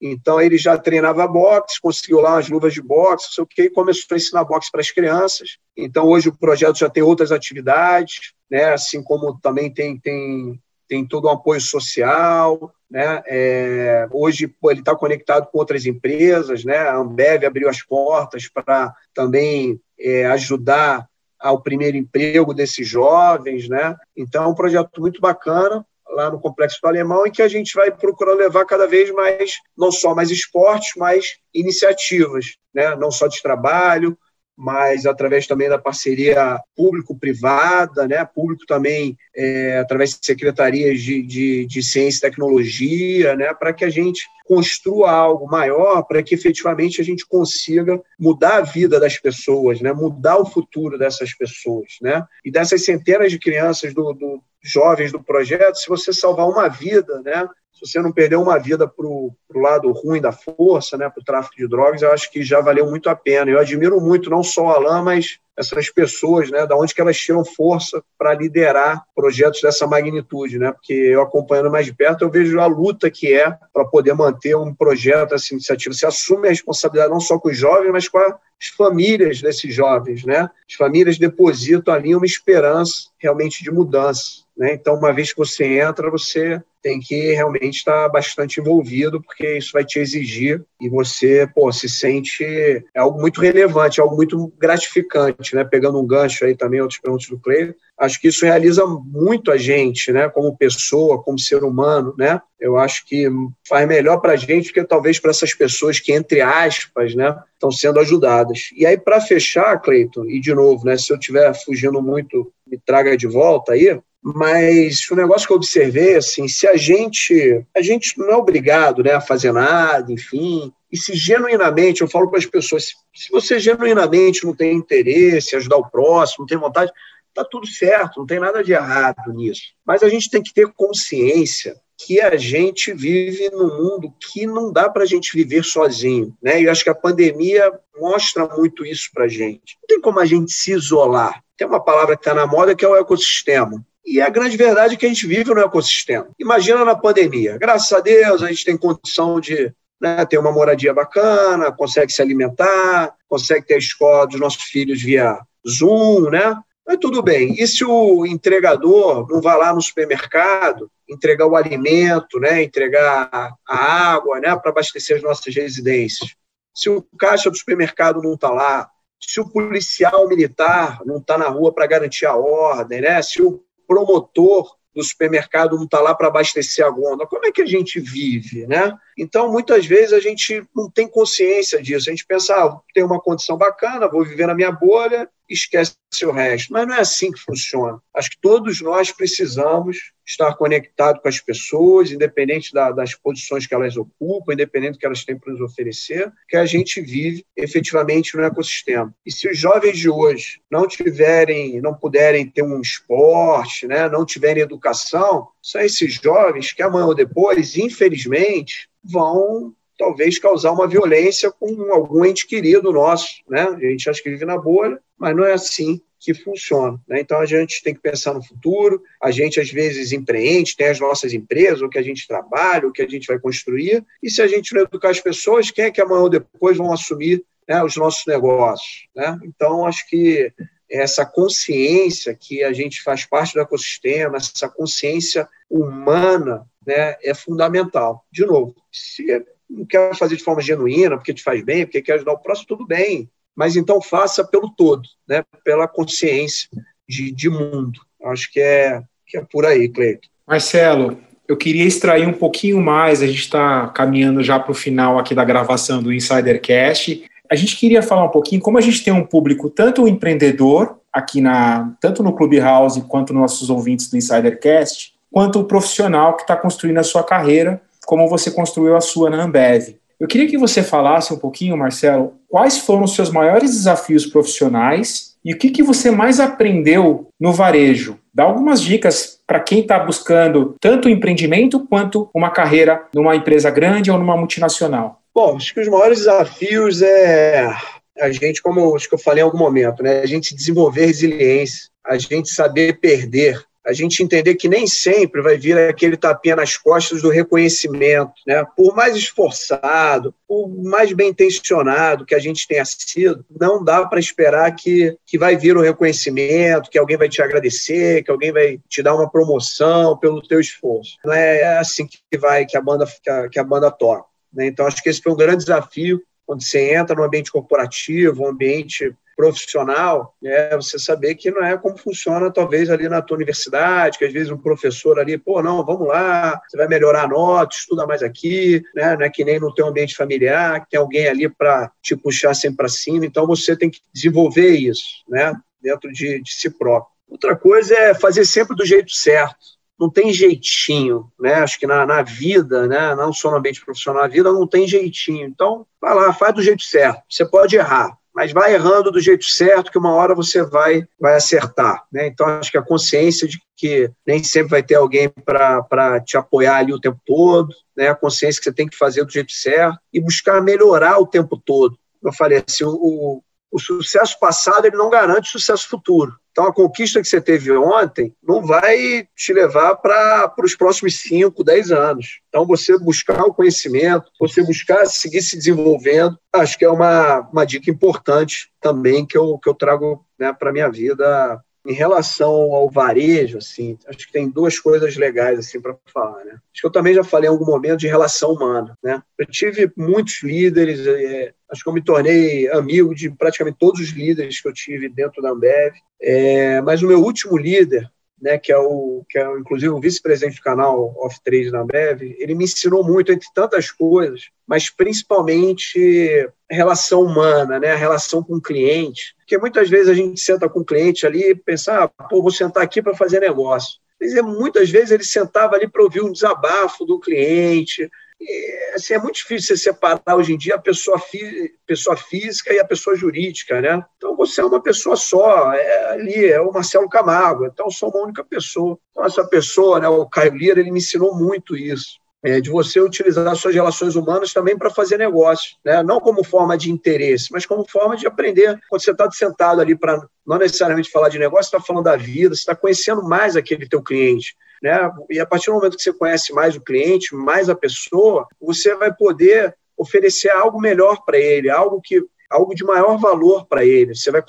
Então 0.00 0.40
ele 0.40 0.58
já 0.58 0.76
treinava 0.76 1.26
boxe, 1.26 1.80
conseguiu 1.80 2.20
lá 2.20 2.38
as 2.38 2.48
luvas 2.48 2.74
de 2.74 2.82
boxe, 2.82 3.32
sei 3.32 3.44
o 3.44 3.46
quê, 3.46 3.62
e 3.62 3.70
começou 3.70 4.14
a 4.14 4.16
ensinar 4.16 4.44
boxe 4.44 4.70
para 4.70 4.80
as 4.80 4.90
crianças. 4.90 5.56
Então 5.76 6.04
hoje 6.06 6.28
o 6.28 6.36
projeto 6.36 6.78
já 6.78 6.90
tem 6.90 7.02
outras 7.02 7.32
atividades, 7.32 8.32
né? 8.50 8.72
Assim 8.72 9.02
como 9.02 9.38
também 9.40 9.72
tem 9.72 9.98
tem 9.98 10.60
tem 10.88 11.06
todo 11.06 11.28
um 11.28 11.30
apoio 11.30 11.60
social, 11.60 12.72
né? 12.90 13.22
É, 13.26 14.08
hoje 14.12 14.46
pô, 14.46 14.70
ele 14.70 14.80
está 14.80 14.94
conectado 14.94 15.48
com 15.50 15.58
outras 15.58 15.86
empresas, 15.86 16.64
né? 16.64 16.78
A 16.78 16.96
Ambev 16.96 17.44
abriu 17.44 17.68
as 17.68 17.82
portas 17.82 18.48
para 18.48 18.94
também 19.14 19.80
é, 19.98 20.26
ajudar 20.26 21.08
ao 21.38 21.60
primeiro 21.60 21.96
emprego 21.96 22.54
desses 22.54 22.86
jovens, 22.86 23.68
né? 23.68 23.96
Então 24.16 24.44
é 24.44 24.46
um 24.46 24.54
projeto 24.54 25.00
muito 25.00 25.20
bacana 25.20 25.84
lá 26.08 26.30
no 26.30 26.40
Complexo 26.40 26.78
do 26.82 26.88
Alemão, 26.88 27.26
em 27.26 27.30
que 27.30 27.42
a 27.42 27.48
gente 27.48 27.74
vai 27.74 27.90
procurar 27.90 28.34
levar 28.34 28.64
cada 28.64 28.86
vez 28.86 29.10
mais, 29.10 29.56
não 29.76 29.90
só 29.90 30.14
mais 30.14 30.30
esportes, 30.30 30.92
mas 30.96 31.36
iniciativas, 31.52 32.56
né? 32.72 32.94
não 32.96 33.10
só 33.10 33.26
de 33.26 33.42
trabalho, 33.42 34.16
mas 34.56 35.04
através 35.04 35.46
também 35.46 35.68
da 35.68 35.78
parceria 35.78 36.58
público-privada, 36.74 38.08
né? 38.08 38.24
público 38.24 38.64
também 38.66 39.16
é, 39.34 39.78
através 39.78 40.10
de 40.10 40.24
secretarias 40.24 41.00
de, 41.00 41.22
de, 41.22 41.66
de 41.66 41.82
ciência 41.82 42.18
e 42.18 42.30
tecnologia, 42.30 43.36
né? 43.36 43.52
para 43.52 43.72
que 43.72 43.84
a 43.84 43.90
gente 43.90 44.26
construa 44.46 45.10
algo 45.10 45.46
maior, 45.46 46.02
para 46.04 46.22
que 46.22 46.34
efetivamente 46.34 47.00
a 47.00 47.04
gente 47.04 47.26
consiga 47.26 48.00
mudar 48.18 48.58
a 48.58 48.62
vida 48.62 48.98
das 48.98 49.18
pessoas, 49.18 49.80
né? 49.80 49.92
mudar 49.92 50.38
o 50.38 50.46
futuro 50.46 50.98
dessas 50.98 51.34
pessoas. 51.34 51.96
Né? 52.00 52.24
E 52.44 52.50
dessas 52.50 52.84
centenas 52.84 53.30
de 53.30 53.38
crianças, 53.38 53.92
do, 53.92 54.12
do 54.14 54.40
jovens 54.62 55.12
do 55.12 55.22
projeto, 55.22 55.76
se 55.76 55.88
você 55.88 56.12
salvar 56.12 56.48
uma 56.48 56.68
vida, 56.68 57.20
né? 57.22 57.48
Se 57.76 57.86
você 57.86 58.00
não 58.00 58.10
perder 58.10 58.36
uma 58.36 58.58
vida 58.58 58.88
para 58.88 59.06
o 59.06 59.36
lado 59.54 59.92
ruim 59.92 60.18
da 60.18 60.32
força, 60.32 60.96
né, 60.96 61.10
para 61.10 61.20
o 61.20 61.24
tráfico 61.24 61.56
de 61.56 61.68
drogas, 61.68 62.00
eu 62.00 62.10
acho 62.10 62.30
que 62.32 62.42
já 62.42 62.58
valeu 62.60 62.88
muito 62.88 63.10
a 63.10 63.14
pena. 63.14 63.50
Eu 63.50 63.58
admiro 63.58 64.00
muito 64.00 64.30
não 64.30 64.42
só 64.42 64.64
o 64.64 64.70
Alain, 64.70 65.04
mas 65.04 65.38
essas 65.54 65.90
pessoas, 65.90 66.50
né, 66.50 66.66
da 66.66 66.74
onde 66.74 66.94
que 66.94 67.00
elas 67.00 67.18
tiram 67.18 67.44
força 67.44 68.02
para 68.18 68.34
liderar 68.34 69.04
projetos 69.14 69.60
dessa 69.60 69.86
magnitude, 69.86 70.58
né? 70.58 70.72
Porque 70.72 70.92
eu 70.92 71.22
acompanhando 71.22 71.70
mais 71.70 71.86
de 71.86 71.94
perto, 71.94 72.22
eu 72.22 72.30
vejo 72.30 72.60
a 72.60 72.66
luta 72.66 73.10
que 73.10 73.32
é 73.32 73.50
para 73.72 73.84
poder 73.84 74.14
manter 74.14 74.54
um 74.54 74.74
projeto, 74.74 75.34
essa 75.34 75.52
iniciativa. 75.52 75.94
Você 75.94 76.06
assume 76.06 76.48
a 76.48 76.50
responsabilidade 76.50 77.10
não 77.10 77.20
só 77.20 77.38
com 77.38 77.48
os 77.48 77.56
jovens, 77.56 77.90
mas 77.90 78.08
com 78.08 78.18
a 78.18 78.38
as 78.60 78.68
famílias 78.68 79.40
desses 79.40 79.74
jovens, 79.74 80.24
né? 80.24 80.48
As 80.68 80.74
famílias 80.76 81.18
depositam 81.18 81.92
ali 81.92 82.14
uma 82.14 82.26
esperança 82.26 83.08
realmente 83.18 83.62
de 83.62 83.70
mudança, 83.70 84.45
né? 84.56 84.72
Então, 84.72 84.94
uma 84.94 85.12
vez 85.12 85.32
que 85.32 85.38
você 85.38 85.80
entra, 85.80 86.10
você 86.10 86.62
tem 86.82 87.00
que 87.00 87.32
realmente 87.32 87.78
estar 87.78 88.08
bastante 88.08 88.60
envolvido, 88.60 89.20
porque 89.20 89.58
isso 89.58 89.72
vai 89.72 89.84
te 89.84 89.98
exigir 89.98 90.64
e 90.80 90.88
você, 90.88 91.46
pô, 91.52 91.70
se 91.72 91.88
sente 91.88 92.44
é 92.44 93.00
algo 93.00 93.20
muito 93.20 93.40
relevante, 93.40 93.98
é 93.98 94.02
algo 94.02 94.14
muito 94.14 94.52
gratificante, 94.56 95.54
né? 95.54 95.64
Pegando 95.64 96.00
um 96.00 96.06
gancho 96.06 96.44
aí 96.44 96.56
também 96.56 96.80
outros 96.80 97.00
perguntas 97.00 97.26
do 97.26 97.40
Cleio, 97.40 97.74
acho 97.98 98.20
que 98.20 98.28
isso 98.28 98.44
realiza 98.44 98.86
muito 98.86 99.50
a 99.50 99.56
gente, 99.56 100.12
né? 100.12 100.28
Como 100.28 100.56
pessoa, 100.56 101.22
como 101.22 101.38
ser 101.38 101.64
humano, 101.64 102.14
né? 102.16 102.40
Eu 102.58 102.78
acho 102.78 103.04
que 103.04 103.28
faz 103.68 103.86
melhor 103.86 104.18
para 104.18 104.32
a 104.32 104.36
gente 104.36 104.72
que 104.72 104.82
talvez 104.84 105.18
para 105.18 105.32
essas 105.32 105.52
pessoas 105.52 105.98
que 105.98 106.12
entre 106.12 106.40
aspas, 106.40 107.14
né? 107.14 107.36
Estão 107.54 107.72
sendo 107.72 107.98
ajudadas. 107.98 108.68
E 108.76 108.86
aí 108.86 108.96
para 108.96 109.20
fechar, 109.20 109.80
Cleiton, 109.82 110.24
e 110.26 110.40
de 110.40 110.54
novo, 110.54 110.84
né? 110.84 110.96
Se 110.96 111.12
eu 111.12 111.18
estiver 111.18 111.52
fugindo 111.64 112.00
muito, 112.00 112.52
me 112.66 112.78
traga 112.78 113.16
de 113.16 113.26
volta 113.26 113.72
aí 113.72 114.00
mas 114.34 115.08
o 115.08 115.14
negócio 115.14 115.46
que 115.46 115.52
eu 115.52 115.56
observei, 115.56 116.16
assim, 116.16 116.48
se 116.48 116.66
a 116.66 116.76
gente, 116.76 117.64
a 117.72 117.80
gente 117.80 118.18
não 118.18 118.28
é 118.28 118.36
obrigado, 118.36 119.00
né, 119.04 119.12
a 119.12 119.20
fazer 119.20 119.52
nada, 119.52 120.12
enfim, 120.12 120.72
e 120.90 120.96
se 120.96 121.14
genuinamente, 121.14 122.02
eu 122.02 122.08
falo 122.08 122.28
para 122.28 122.40
as 122.40 122.46
pessoas, 122.46 122.86
se 123.14 123.30
você 123.30 123.60
genuinamente 123.60 124.44
não 124.44 124.52
tem 124.52 124.76
interesse 124.76 125.54
em 125.54 125.58
ajudar 125.58 125.76
o 125.76 125.88
próximo, 125.88 126.40
não 126.40 126.46
tem 126.46 126.58
vontade, 126.58 126.90
tá 127.32 127.44
tudo 127.44 127.68
certo, 127.68 128.18
não 128.18 128.26
tem 128.26 128.40
nada 128.40 128.64
de 128.64 128.72
errado 128.72 129.32
nisso. 129.32 129.62
Mas 129.86 130.02
a 130.02 130.08
gente 130.08 130.28
tem 130.28 130.42
que 130.42 130.52
ter 130.52 130.66
consciência 130.74 131.76
que 131.96 132.20
a 132.20 132.36
gente 132.36 132.92
vive 132.92 133.48
num 133.50 133.68
mundo 133.68 134.12
que 134.20 134.44
não 134.44 134.72
dá 134.72 134.88
para 134.88 135.04
a 135.04 135.06
gente 135.06 135.36
viver 135.36 135.64
sozinho, 135.64 136.36
né? 136.42 136.60
E 136.60 136.64
eu 136.64 136.72
acho 136.72 136.82
que 136.82 136.90
a 136.90 136.94
pandemia 136.94 137.72
mostra 137.96 138.48
muito 138.48 138.84
isso 138.84 139.08
para 139.14 139.26
a 139.26 139.28
gente. 139.28 139.78
Não 139.80 139.86
tem 139.86 140.00
como 140.00 140.18
a 140.18 140.26
gente 140.26 140.52
se 140.52 140.72
isolar. 140.72 141.42
Tem 141.56 141.66
uma 141.66 141.82
palavra 141.82 142.16
que 142.16 142.22
está 142.22 142.34
na 142.34 142.46
moda 142.46 142.74
que 142.74 142.84
é 142.84 142.88
o 142.88 142.96
ecossistema. 142.96 143.84
E 144.06 144.20
a 144.20 144.28
grande 144.28 144.56
verdade 144.56 144.94
é 144.94 144.96
que 144.96 145.04
a 145.04 145.08
gente 145.08 145.26
vive 145.26 145.52
no 145.52 145.60
ecossistema. 145.60 146.28
Imagina 146.38 146.84
na 146.84 146.94
pandemia. 146.94 147.58
Graças 147.58 147.92
a 147.92 148.00
Deus, 148.00 148.40
a 148.40 148.46
gente 148.46 148.64
tem 148.64 148.76
condição 148.76 149.40
de 149.40 149.74
né, 150.00 150.24
ter 150.24 150.38
uma 150.38 150.52
moradia 150.52 150.94
bacana, 150.94 151.72
consegue 151.72 152.12
se 152.12 152.22
alimentar, 152.22 153.14
consegue 153.28 153.66
ter 153.66 153.74
a 153.74 153.78
escola 153.78 154.26
dos 154.26 154.38
nossos 154.38 154.62
filhos 154.62 155.02
via 155.02 155.40
Zoom, 155.68 156.30
né? 156.30 156.56
Mas 156.86 156.98
tudo 157.00 157.20
bem. 157.20 157.60
E 157.60 157.66
se 157.66 157.84
o 157.84 158.24
entregador 158.24 159.26
não 159.28 159.40
vai 159.40 159.58
lá 159.58 159.74
no 159.74 159.82
supermercado 159.82 160.88
entregar 161.08 161.46
o 161.46 161.56
alimento, 161.56 162.38
né, 162.38 162.62
entregar 162.62 163.28
a 163.68 163.76
água 164.12 164.38
né, 164.38 164.54
para 164.56 164.70
abastecer 164.70 165.16
as 165.16 165.22
nossas 165.22 165.52
residências? 165.52 166.30
Se 166.72 166.88
o 166.88 167.04
caixa 167.18 167.50
do 167.50 167.56
supermercado 167.56 168.22
não 168.22 168.34
está 168.34 168.50
lá, 168.50 168.88
se 169.20 169.40
o 169.40 169.48
policial 169.48 170.28
militar 170.28 171.00
não 171.04 171.16
está 171.16 171.36
na 171.36 171.48
rua 171.48 171.72
para 171.72 171.86
garantir 171.86 172.26
a 172.26 172.36
ordem, 172.36 173.00
né? 173.00 173.20
se 173.22 173.42
o 173.42 173.62
promotor 173.86 174.76
do 174.94 175.02
supermercado 175.02 175.76
não 175.76 175.84
está 175.84 176.00
lá 176.00 176.14
para 176.14 176.28
abastecer 176.28 176.84
a 176.84 176.90
gôndola. 176.90 177.26
Como 177.26 177.46
é 177.46 177.52
que 177.52 177.62
a 177.62 177.66
gente 177.66 178.00
vive, 178.00 178.66
né? 178.66 178.96
Então, 179.16 179.50
muitas 179.50 179.86
vezes 179.86 180.12
a 180.12 180.20
gente 180.20 180.62
não 180.74 180.90
tem 180.90 181.08
consciência 181.08 181.82
disso. 181.82 182.08
A 182.08 182.12
gente 182.12 182.26
pensa, 182.26 182.54
ah, 182.54 182.80
tem 182.92 183.02
uma 183.02 183.20
condição 183.20 183.56
bacana, 183.56 184.08
vou 184.08 184.24
viver 184.24 184.46
na 184.46 184.54
minha 184.54 184.70
bolha, 184.70 185.28
esquece 185.48 185.96
o 186.24 186.32
resto. 186.32 186.72
Mas 186.72 186.86
não 186.86 186.94
é 186.94 187.00
assim 187.00 187.32
que 187.32 187.40
funciona. 187.40 187.98
Acho 188.14 188.30
que 188.30 188.40
todos 188.40 188.80
nós 188.80 189.10
precisamos 189.10 190.12
estar 190.26 190.54
conectados 190.56 191.22
com 191.22 191.28
as 191.28 191.40
pessoas, 191.40 192.10
independente 192.10 192.72
da, 192.72 192.90
das 192.90 193.14
posições 193.14 193.66
que 193.66 193.74
elas 193.74 193.96
ocupam, 193.96 194.52
independente 194.52 194.94
do 194.94 194.98
que 194.98 195.06
elas 195.06 195.24
têm 195.24 195.38
para 195.38 195.52
nos 195.52 195.60
oferecer, 195.60 196.32
que 196.48 196.56
a 196.56 196.66
gente 196.66 197.00
vive 197.00 197.46
efetivamente 197.56 198.36
no 198.36 198.42
ecossistema. 198.42 199.14
E 199.24 199.32
se 199.32 199.48
os 199.48 199.56
jovens 199.56 199.98
de 199.98 200.10
hoje 200.10 200.60
não 200.70 200.88
tiverem, 200.88 201.80
não 201.80 201.94
puderem 201.94 202.48
ter 202.48 202.62
um 202.62 202.80
esporte, 202.80 203.86
né, 203.86 204.08
não 204.08 204.26
tiverem 204.26 204.62
educação, 204.62 205.48
são 205.62 205.80
esses 205.80 206.14
jovens 206.14 206.72
que 206.72 206.82
amanhã 206.82 207.06
ou 207.06 207.14
depois, 207.14 207.76
infelizmente, 207.76 208.88
vão 209.10 209.74
talvez 209.98 210.38
causar 210.38 210.72
uma 210.72 210.86
violência 210.86 211.50
com 211.50 211.92
algum 211.92 212.24
ente 212.24 212.46
querido 212.46 212.92
nosso, 212.92 213.42
né? 213.48 213.62
A 213.62 213.90
gente 213.90 214.08
acha 214.10 214.22
que 214.22 214.30
vive 214.30 214.44
na 214.44 214.58
bolha, 214.58 215.00
mas 215.18 215.34
não 215.34 215.44
é 215.44 215.52
assim 215.52 216.00
que 216.18 216.34
funciona. 216.34 217.00
Né? 217.06 217.20
Então 217.20 217.38
a 217.38 217.46
gente 217.46 217.82
tem 217.82 217.94
que 217.94 218.00
pensar 218.00 218.34
no 218.34 218.42
futuro, 218.42 219.02
a 219.22 219.30
gente 219.30 219.60
às 219.60 219.70
vezes 219.70 220.12
empreende, 220.12 220.76
tem 220.76 220.88
as 220.88 220.98
nossas 220.98 221.32
empresas, 221.32 221.82
o 221.82 221.88
que 221.88 221.98
a 221.98 222.02
gente 222.02 222.26
trabalha, 222.26 222.88
o 222.88 222.92
que 222.92 223.02
a 223.02 223.08
gente 223.08 223.26
vai 223.26 223.38
construir, 223.38 224.04
e 224.22 224.30
se 224.30 224.42
a 224.42 224.46
gente 224.46 224.74
não 224.74 224.82
educar 224.82 225.10
as 225.10 225.20
pessoas, 225.20 225.70
quem 225.70 225.84
é 225.84 225.90
que 225.90 226.00
amanhã 226.00 226.22
ou 226.22 226.28
depois 226.28 226.76
vão 226.76 226.92
assumir 226.92 227.44
né, 227.68 227.82
os 227.82 227.96
nossos 227.96 228.24
negócios? 228.26 229.06
Né? 229.14 229.38
Então 229.44 229.86
acho 229.86 230.08
que 230.08 230.52
essa 230.90 231.24
consciência 231.24 232.34
que 232.34 232.62
a 232.62 232.72
gente 232.72 233.02
faz 233.02 233.24
parte 233.24 233.54
do 233.54 233.60
ecossistema, 233.60 234.36
essa 234.36 234.68
consciência 234.68 235.48
humana, 235.68 236.66
né, 236.86 237.16
é 237.22 237.34
fundamental. 237.34 238.24
De 238.30 238.46
novo, 238.46 238.74
se 238.92 239.24
não 239.68 239.84
quer 239.84 240.14
fazer 240.14 240.36
de 240.36 240.44
forma 240.44 240.62
genuína, 240.62 241.16
porque 241.16 241.34
te 241.34 241.42
faz 241.42 241.62
bem, 241.64 241.84
porque 241.84 242.02
quer 242.02 242.14
ajudar 242.14 242.32
o 242.32 242.38
próximo, 242.38 242.68
tudo 242.68 242.86
bem 242.86 243.28
mas 243.56 243.74
então 243.74 244.02
faça 244.02 244.44
pelo 244.44 244.68
todo, 244.68 245.08
né? 245.26 245.42
pela 245.64 245.88
consciência 245.88 246.68
de, 247.08 247.32
de 247.32 247.48
mundo. 247.48 247.98
Acho 248.22 248.52
que 248.52 248.60
é, 248.60 249.02
que 249.26 249.38
é 249.38 249.40
por 249.50 249.64
aí, 249.64 249.88
Cleiton. 249.88 250.28
Marcelo, 250.46 251.18
eu 251.48 251.56
queria 251.56 251.84
extrair 251.84 252.28
um 252.28 252.34
pouquinho 252.34 252.80
mais, 252.80 253.22
a 253.22 253.26
gente 253.26 253.40
está 253.40 253.88
caminhando 253.88 254.42
já 254.42 254.60
para 254.60 254.72
o 254.72 254.74
final 254.74 255.18
aqui 255.18 255.34
da 255.34 255.44
gravação 255.44 256.02
do 256.02 256.12
Insidercast. 256.12 257.24
A 257.50 257.54
gente 257.54 257.76
queria 257.76 258.02
falar 258.02 258.24
um 258.24 258.30
pouquinho 258.30 258.60
como 258.60 258.76
a 258.76 258.80
gente 258.80 259.02
tem 259.02 259.12
um 259.12 259.24
público, 259.24 259.70
tanto 259.70 260.06
empreendedor, 260.06 260.98
aqui 261.12 261.40
na, 261.40 261.96
tanto 262.00 262.22
no 262.22 262.34
Clubhouse 262.34 263.00
quanto 263.02 263.32
nos 263.32 263.42
nossos 263.42 263.70
ouvintes 263.70 264.10
do 264.10 264.18
Insidercast, 264.18 265.14
quanto 265.30 265.60
o 265.60 265.64
profissional 265.64 266.36
que 266.36 266.42
está 266.42 266.56
construindo 266.56 266.98
a 266.98 267.04
sua 267.04 267.22
carreira, 267.22 267.80
como 268.06 268.28
você 268.28 268.50
construiu 268.50 268.96
a 268.96 269.00
sua 269.00 269.28
na 269.28 269.42
Ambev. 269.42 269.96
Eu 270.18 270.26
queria 270.26 270.48
que 270.48 270.56
você 270.56 270.82
falasse 270.82 271.34
um 271.34 271.38
pouquinho, 271.38 271.76
Marcelo, 271.76 272.34
quais 272.48 272.78
foram 272.78 273.04
os 273.04 273.14
seus 273.14 273.30
maiores 273.30 273.70
desafios 273.70 274.24
profissionais 274.24 275.36
e 275.44 275.52
o 275.52 275.58
que, 275.58 275.70
que 275.70 275.82
você 275.82 276.10
mais 276.10 276.40
aprendeu 276.40 277.28
no 277.38 277.52
varejo. 277.52 278.18
Dá 278.32 278.44
algumas 278.44 278.80
dicas 278.80 279.38
para 279.46 279.60
quem 279.60 279.80
está 279.80 279.98
buscando 279.98 280.74
tanto 280.80 281.08
empreendimento 281.08 281.86
quanto 281.86 282.30
uma 282.34 282.50
carreira 282.50 283.06
numa 283.14 283.36
empresa 283.36 283.70
grande 283.70 284.10
ou 284.10 284.18
numa 284.18 284.36
multinacional. 284.36 285.20
Bom, 285.34 285.56
acho 285.56 285.74
que 285.74 285.80
os 285.80 285.88
maiores 285.88 286.20
desafios 286.20 287.02
é 287.02 287.70
a 288.18 288.30
gente, 288.32 288.62
como 288.62 288.96
acho 288.96 289.08
que 289.08 289.14
eu 289.14 289.18
falei 289.18 289.42
em 289.42 289.44
algum 289.44 289.58
momento, 289.58 290.02
né, 290.02 290.20
a 290.20 290.26
gente 290.26 290.54
desenvolver 290.54 291.06
resiliência, 291.06 291.88
a 292.04 292.16
gente 292.16 292.48
saber 292.48 292.98
perder, 292.98 293.62
a 293.86 293.92
gente 293.92 294.22
entender 294.22 294.56
que 294.56 294.68
nem 294.68 294.86
sempre 294.86 295.40
vai 295.40 295.56
vir 295.56 295.78
aquele 295.78 296.16
tapinha 296.16 296.56
nas 296.56 296.76
costas 296.76 297.22
do 297.22 297.30
reconhecimento, 297.30 298.32
né? 298.44 298.66
Por 298.76 298.94
mais 298.96 299.16
esforçado, 299.16 300.34
por 300.48 300.68
mais 300.68 301.12
bem 301.12 301.28
intencionado 301.28 302.26
que 302.26 302.34
a 302.34 302.38
gente 302.38 302.66
tenha 302.66 302.84
sido, 302.84 303.44
não 303.58 303.84
dá 303.84 304.04
para 304.04 304.18
esperar 304.18 304.74
que, 304.74 305.16
que 305.24 305.38
vai 305.38 305.56
vir 305.56 305.76
o 305.76 305.82
reconhecimento, 305.82 306.90
que 306.90 306.98
alguém 306.98 307.16
vai 307.16 307.28
te 307.28 307.40
agradecer, 307.40 308.24
que 308.24 308.30
alguém 308.30 308.52
vai 308.52 308.80
te 308.88 309.02
dar 309.02 309.14
uma 309.14 309.30
promoção 309.30 310.18
pelo 310.18 310.42
teu 310.42 310.58
esforço. 310.58 311.16
Não 311.24 311.32
é 311.32 311.78
assim 311.78 312.06
que 312.06 312.36
vai 312.36 312.66
que 312.66 312.76
a 312.76 312.80
banda 312.80 313.06
que 313.22 313.30
a, 313.30 313.48
que 313.48 313.58
a 313.60 313.64
banda 313.64 313.90
toca. 313.90 314.26
Né? 314.52 314.66
Então 314.66 314.86
acho 314.86 315.00
que 315.00 315.08
esse 315.08 315.22
foi 315.22 315.32
um 315.32 315.36
grande 315.36 315.58
desafio 315.64 316.20
quando 316.46 316.62
você 316.62 316.94
entra 316.94 317.16
no 317.16 317.24
ambiente 317.24 317.50
corporativo, 317.50 318.44
um 318.44 318.48
ambiente 318.48 319.14
profissional, 319.36 320.34
é 320.42 320.74
você 320.74 320.98
saber 320.98 321.34
que 321.34 321.50
não 321.50 321.62
é 321.62 321.76
como 321.76 321.98
funciona 321.98 322.50
talvez 322.50 322.88
ali 322.88 323.06
na 323.06 323.20
tua 323.20 323.36
universidade, 323.36 324.16
que 324.16 324.24
às 324.24 324.32
vezes 324.32 324.50
um 324.50 324.56
professor 324.56 325.18
ali, 325.20 325.36
pô, 325.36 325.62
não, 325.62 325.84
vamos 325.84 326.08
lá, 326.08 326.58
você 326.66 326.76
vai 326.76 326.88
melhorar 326.88 327.24
a 327.24 327.28
nota, 327.28 327.76
estuda 327.76 328.06
mais 328.06 328.22
aqui, 328.22 328.82
né? 328.94 329.14
não 329.14 329.26
é 329.26 329.28
que 329.28 329.44
nem 329.44 329.60
no 329.60 329.74
teu 329.74 329.86
ambiente 329.86 330.16
familiar, 330.16 330.80
que 330.80 330.92
tem 330.92 330.98
alguém 330.98 331.28
ali 331.28 331.50
para 331.50 331.92
te 332.02 332.16
puxar 332.16 332.54
sempre 332.54 332.78
para 332.78 332.88
cima, 332.88 333.26
então 333.26 333.46
você 333.46 333.76
tem 333.76 333.90
que 333.90 334.00
desenvolver 334.12 334.70
isso, 334.70 335.22
né, 335.28 335.52
dentro 335.82 336.10
de, 336.10 336.40
de 336.40 336.52
si 336.54 336.70
próprio. 336.70 337.14
Outra 337.28 337.54
coisa 337.54 337.94
é 337.94 338.14
fazer 338.14 338.46
sempre 338.46 338.74
do 338.74 338.86
jeito 338.86 339.12
certo, 339.12 339.75
não 339.98 340.10
tem 340.10 340.32
jeitinho, 340.32 341.30
né? 341.40 341.54
Acho 341.54 341.78
que 341.78 341.86
na, 341.86 342.04
na 342.04 342.22
vida, 342.22 342.86
né? 342.86 343.14
Não 343.14 343.32
só 343.32 343.50
no 343.50 343.56
ambiente 343.56 343.84
profissional, 343.84 344.22
na 344.22 344.28
vida 344.28 344.52
não 344.52 344.66
tem 344.66 344.86
jeitinho. 344.86 345.46
Então, 345.46 345.86
vai 346.00 346.14
lá, 346.14 346.32
faz 346.32 346.54
do 346.54 346.62
jeito 346.62 346.82
certo. 346.82 347.22
Você 347.28 347.44
pode 347.46 347.76
errar, 347.76 348.16
mas 348.34 348.52
vai 348.52 348.74
errando 348.74 349.10
do 349.10 349.18
jeito 349.18 349.46
certo, 349.46 349.90
que 349.90 349.96
uma 349.98 350.12
hora 350.12 350.34
você 350.34 350.62
vai, 350.62 351.06
vai 351.18 351.36
acertar. 351.36 352.04
Né? 352.12 352.26
Então, 352.26 352.46
acho 352.46 352.70
que 352.70 352.76
a 352.76 352.82
consciência 352.82 353.48
de 353.48 353.58
que 353.74 354.10
nem 354.26 354.44
sempre 354.44 354.70
vai 354.70 354.82
ter 354.82 354.96
alguém 354.96 355.30
para 355.30 356.20
te 356.20 356.36
apoiar 356.36 356.76
ali 356.76 356.92
o 356.92 357.00
tempo 357.00 357.18
todo, 357.24 357.74
né? 357.96 358.08
a 358.08 358.14
consciência 358.14 358.60
que 358.60 358.64
você 358.64 358.74
tem 358.74 358.86
que 358.86 358.96
fazer 358.96 359.24
do 359.24 359.32
jeito 359.32 359.52
certo 359.52 359.98
e 360.12 360.20
buscar 360.20 360.60
melhorar 360.60 361.18
o 361.18 361.26
tempo 361.26 361.56
todo. 361.56 361.98
Eu 362.22 362.32
falei 362.32 362.62
assim, 362.66 362.84
o, 362.84 363.42
o 363.70 363.78
sucesso 363.78 364.38
passado 364.38 364.84
ele 364.86 364.96
não 364.96 365.08
garante 365.08 365.48
sucesso 365.48 365.88
futuro. 365.88 366.34
Então, 366.56 366.68
a 366.68 366.72
conquista 366.72 367.20
que 367.20 367.28
você 367.28 367.38
teve 367.38 367.70
ontem 367.70 368.32
não 368.42 368.62
vai 368.62 369.28
te 369.36 369.52
levar 369.52 369.94
para 369.96 370.54
os 370.64 370.74
próximos 370.74 371.20
5, 371.20 371.62
10 371.62 371.92
anos. 371.92 372.40
Então, 372.48 372.66
você 372.66 372.98
buscar 372.98 373.44
o 373.44 373.52
conhecimento, 373.52 374.30
você 374.40 374.62
buscar 374.62 375.04
seguir 375.04 375.42
se 375.42 375.54
desenvolvendo, 375.54 376.38
acho 376.50 376.78
que 376.78 376.84
é 376.86 376.88
uma, 376.88 377.40
uma 377.52 377.66
dica 377.66 377.90
importante 377.90 378.70
também 378.80 379.26
que 379.26 379.36
eu, 379.36 379.58
que 379.58 379.68
eu 379.68 379.74
trago 379.74 380.24
né, 380.38 380.50
para 380.50 380.70
a 380.70 380.72
minha 380.72 380.90
vida 380.90 381.62
em 381.84 381.92
relação 381.92 382.50
ao 382.50 382.90
varejo, 382.90 383.58
assim, 383.58 383.96
acho 384.08 384.26
que 384.26 384.32
tem 384.32 384.48
duas 384.48 384.78
coisas 384.78 385.14
legais 385.16 385.58
assim 385.58 385.80
para 385.80 385.96
falar, 386.12 386.44
né? 386.44 386.54
Acho 386.54 386.80
que 386.80 386.86
eu 386.86 386.90
também 386.90 387.14
já 387.14 387.22
falei 387.22 387.48
em 387.48 387.52
algum 387.52 387.64
momento 387.64 388.00
de 388.00 388.08
relação 388.08 388.52
humana, 388.52 388.98
né? 389.02 389.22
Eu 389.38 389.46
tive 389.46 389.92
muitos 389.96 390.42
líderes, 390.42 391.06
é, 391.06 391.54
acho 391.70 391.82
que 391.82 391.88
eu 391.88 391.92
me 391.92 392.02
tornei 392.02 392.68
amigo 392.70 393.14
de 393.14 393.30
praticamente 393.30 393.78
todos 393.78 394.00
os 394.00 394.10
líderes 394.10 394.60
que 394.60 394.68
eu 394.68 394.72
tive 394.72 395.08
dentro 395.08 395.42
da 395.42 395.50
Ambev, 395.50 395.94
é, 396.20 396.80
mas 396.80 397.02
o 397.02 397.06
meu 397.06 397.22
último 397.22 397.56
líder, 397.56 398.10
né, 398.40 398.58
que 398.58 398.70
é 398.70 398.78
o 398.78 399.24
que 399.28 399.38
é 399.38 399.58
inclusive 399.58 399.88
o 399.88 400.00
vice-presidente 400.00 400.56
do 400.56 400.62
canal 400.62 401.14
Off 401.18 401.40
Trade 401.42 401.70
da 401.70 401.80
Ambev, 401.80 402.22
ele 402.38 402.54
me 402.54 402.64
ensinou 402.64 403.02
muito 403.02 403.32
entre 403.32 403.48
tantas 403.54 403.90
coisas, 403.90 404.50
mas 404.66 404.90
principalmente 404.90 406.48
relação 406.70 407.22
humana, 407.22 407.78
né, 407.78 407.92
a 407.92 407.96
relação 407.96 408.42
com 408.42 408.56
o 408.56 408.62
cliente, 408.62 409.34
porque 409.38 409.58
muitas 409.58 409.88
vezes 409.88 410.08
a 410.08 410.14
gente 410.14 410.40
senta 410.40 410.68
com 410.68 410.80
o 410.80 410.84
cliente 410.84 411.26
ali 411.26 411.50
e 411.50 411.54
pensa, 411.54 412.04
ah, 412.04 412.08
pô, 412.08 412.42
vou 412.42 412.50
sentar 412.50 412.82
aqui 412.82 413.02
para 413.02 413.14
fazer 413.14 413.40
negócio. 413.40 413.98
Mas 414.20 414.34
muitas 414.42 414.90
vezes 414.90 415.10
ele 415.10 415.24
sentava 415.24 415.76
ali 415.76 415.88
para 415.88 416.02
ouvir 416.02 416.22
um 416.22 416.32
desabafo 416.32 417.04
do 417.04 417.20
cliente, 417.20 418.10
e, 418.40 418.94
assim, 418.94 419.14
é 419.14 419.18
muito 419.18 419.36
difícil 419.36 419.76
você 419.76 419.82
separar 419.84 420.36
hoje 420.36 420.52
em 420.52 420.58
dia 420.58 420.74
a 420.74 420.80
pessoa, 420.80 421.18
fí 421.18 421.74
pessoa 421.86 422.16
física 422.16 422.72
e 422.72 422.78
a 422.78 422.84
pessoa 422.84 423.16
jurídica, 423.16 423.80
né? 423.80 424.04
Então 424.16 424.36
você 424.36 424.60
é 424.60 424.64
uma 424.64 424.82
pessoa 424.82 425.16
só, 425.16 425.72
é 425.72 426.10
ali, 426.10 426.44
é 426.46 426.60
o 426.60 426.72
Marcelo 426.72 427.08
Camargo, 427.08 427.66
então 427.66 427.86
eu 427.86 427.90
sou 427.90 428.10
uma 428.10 428.24
única 428.24 428.44
pessoa. 428.44 428.98
Então 429.10 429.24
essa 429.24 429.44
pessoa, 429.46 430.00
né, 430.00 430.08
o 430.08 430.26
Caio 430.26 430.54
Lira, 430.54 430.80
ele 430.80 430.90
me 430.90 430.98
ensinou 430.98 431.34
muito 431.34 431.76
isso. 431.76 432.18
É, 432.42 432.60
de 432.60 432.70
você 432.70 433.00
utilizar 433.00 433.56
suas 433.56 433.74
relações 433.74 434.14
humanas 434.14 434.52
também 434.52 434.78
para 434.78 434.90
fazer 434.90 435.16
negócio, 435.16 435.74
né? 435.84 436.00
não 436.02 436.20
como 436.20 436.44
forma 436.44 436.78
de 436.78 436.92
interesse, 436.92 437.48
mas 437.50 437.66
como 437.66 437.84
forma 437.88 438.16
de 438.16 438.24
aprender. 438.24 438.78
Quando 438.88 439.02
você 439.02 439.10
está 439.10 439.28
sentado 439.32 439.80
ali 439.80 439.98
para 439.98 440.24
não 440.46 440.58
necessariamente 440.58 441.10
falar 441.10 441.28
de 441.28 441.40
negócio, 441.40 441.64
está 441.64 441.80
falando 441.80 442.04
da 442.04 442.14
vida, 442.14 442.54
você 442.54 442.60
está 442.60 442.76
conhecendo 442.76 443.24
mais 443.24 443.56
aquele 443.56 443.88
teu 443.88 444.00
cliente. 444.00 444.54
Né? 444.82 445.10
E 445.30 445.40
a 445.40 445.46
partir 445.46 445.66
do 445.66 445.74
momento 445.74 445.96
que 445.96 446.02
você 446.02 446.12
conhece 446.12 446.52
mais 446.52 446.76
o 446.76 446.80
cliente, 446.80 447.34
mais 447.34 447.68
a 447.68 447.74
pessoa, 447.74 448.46
você 448.60 448.94
vai 448.94 449.12
poder 449.14 449.74
oferecer 449.96 450.50
algo 450.50 450.80
melhor 450.80 451.24
para 451.24 451.38
ele, 451.38 451.70
algo 451.70 452.00
que 452.02 452.22
algo 452.50 452.74
de 452.74 452.84
maior 452.84 453.18
valor 453.18 453.66
para 453.66 453.84
ele. 453.84 454.14
Você 454.14 454.30
vai 454.30 454.42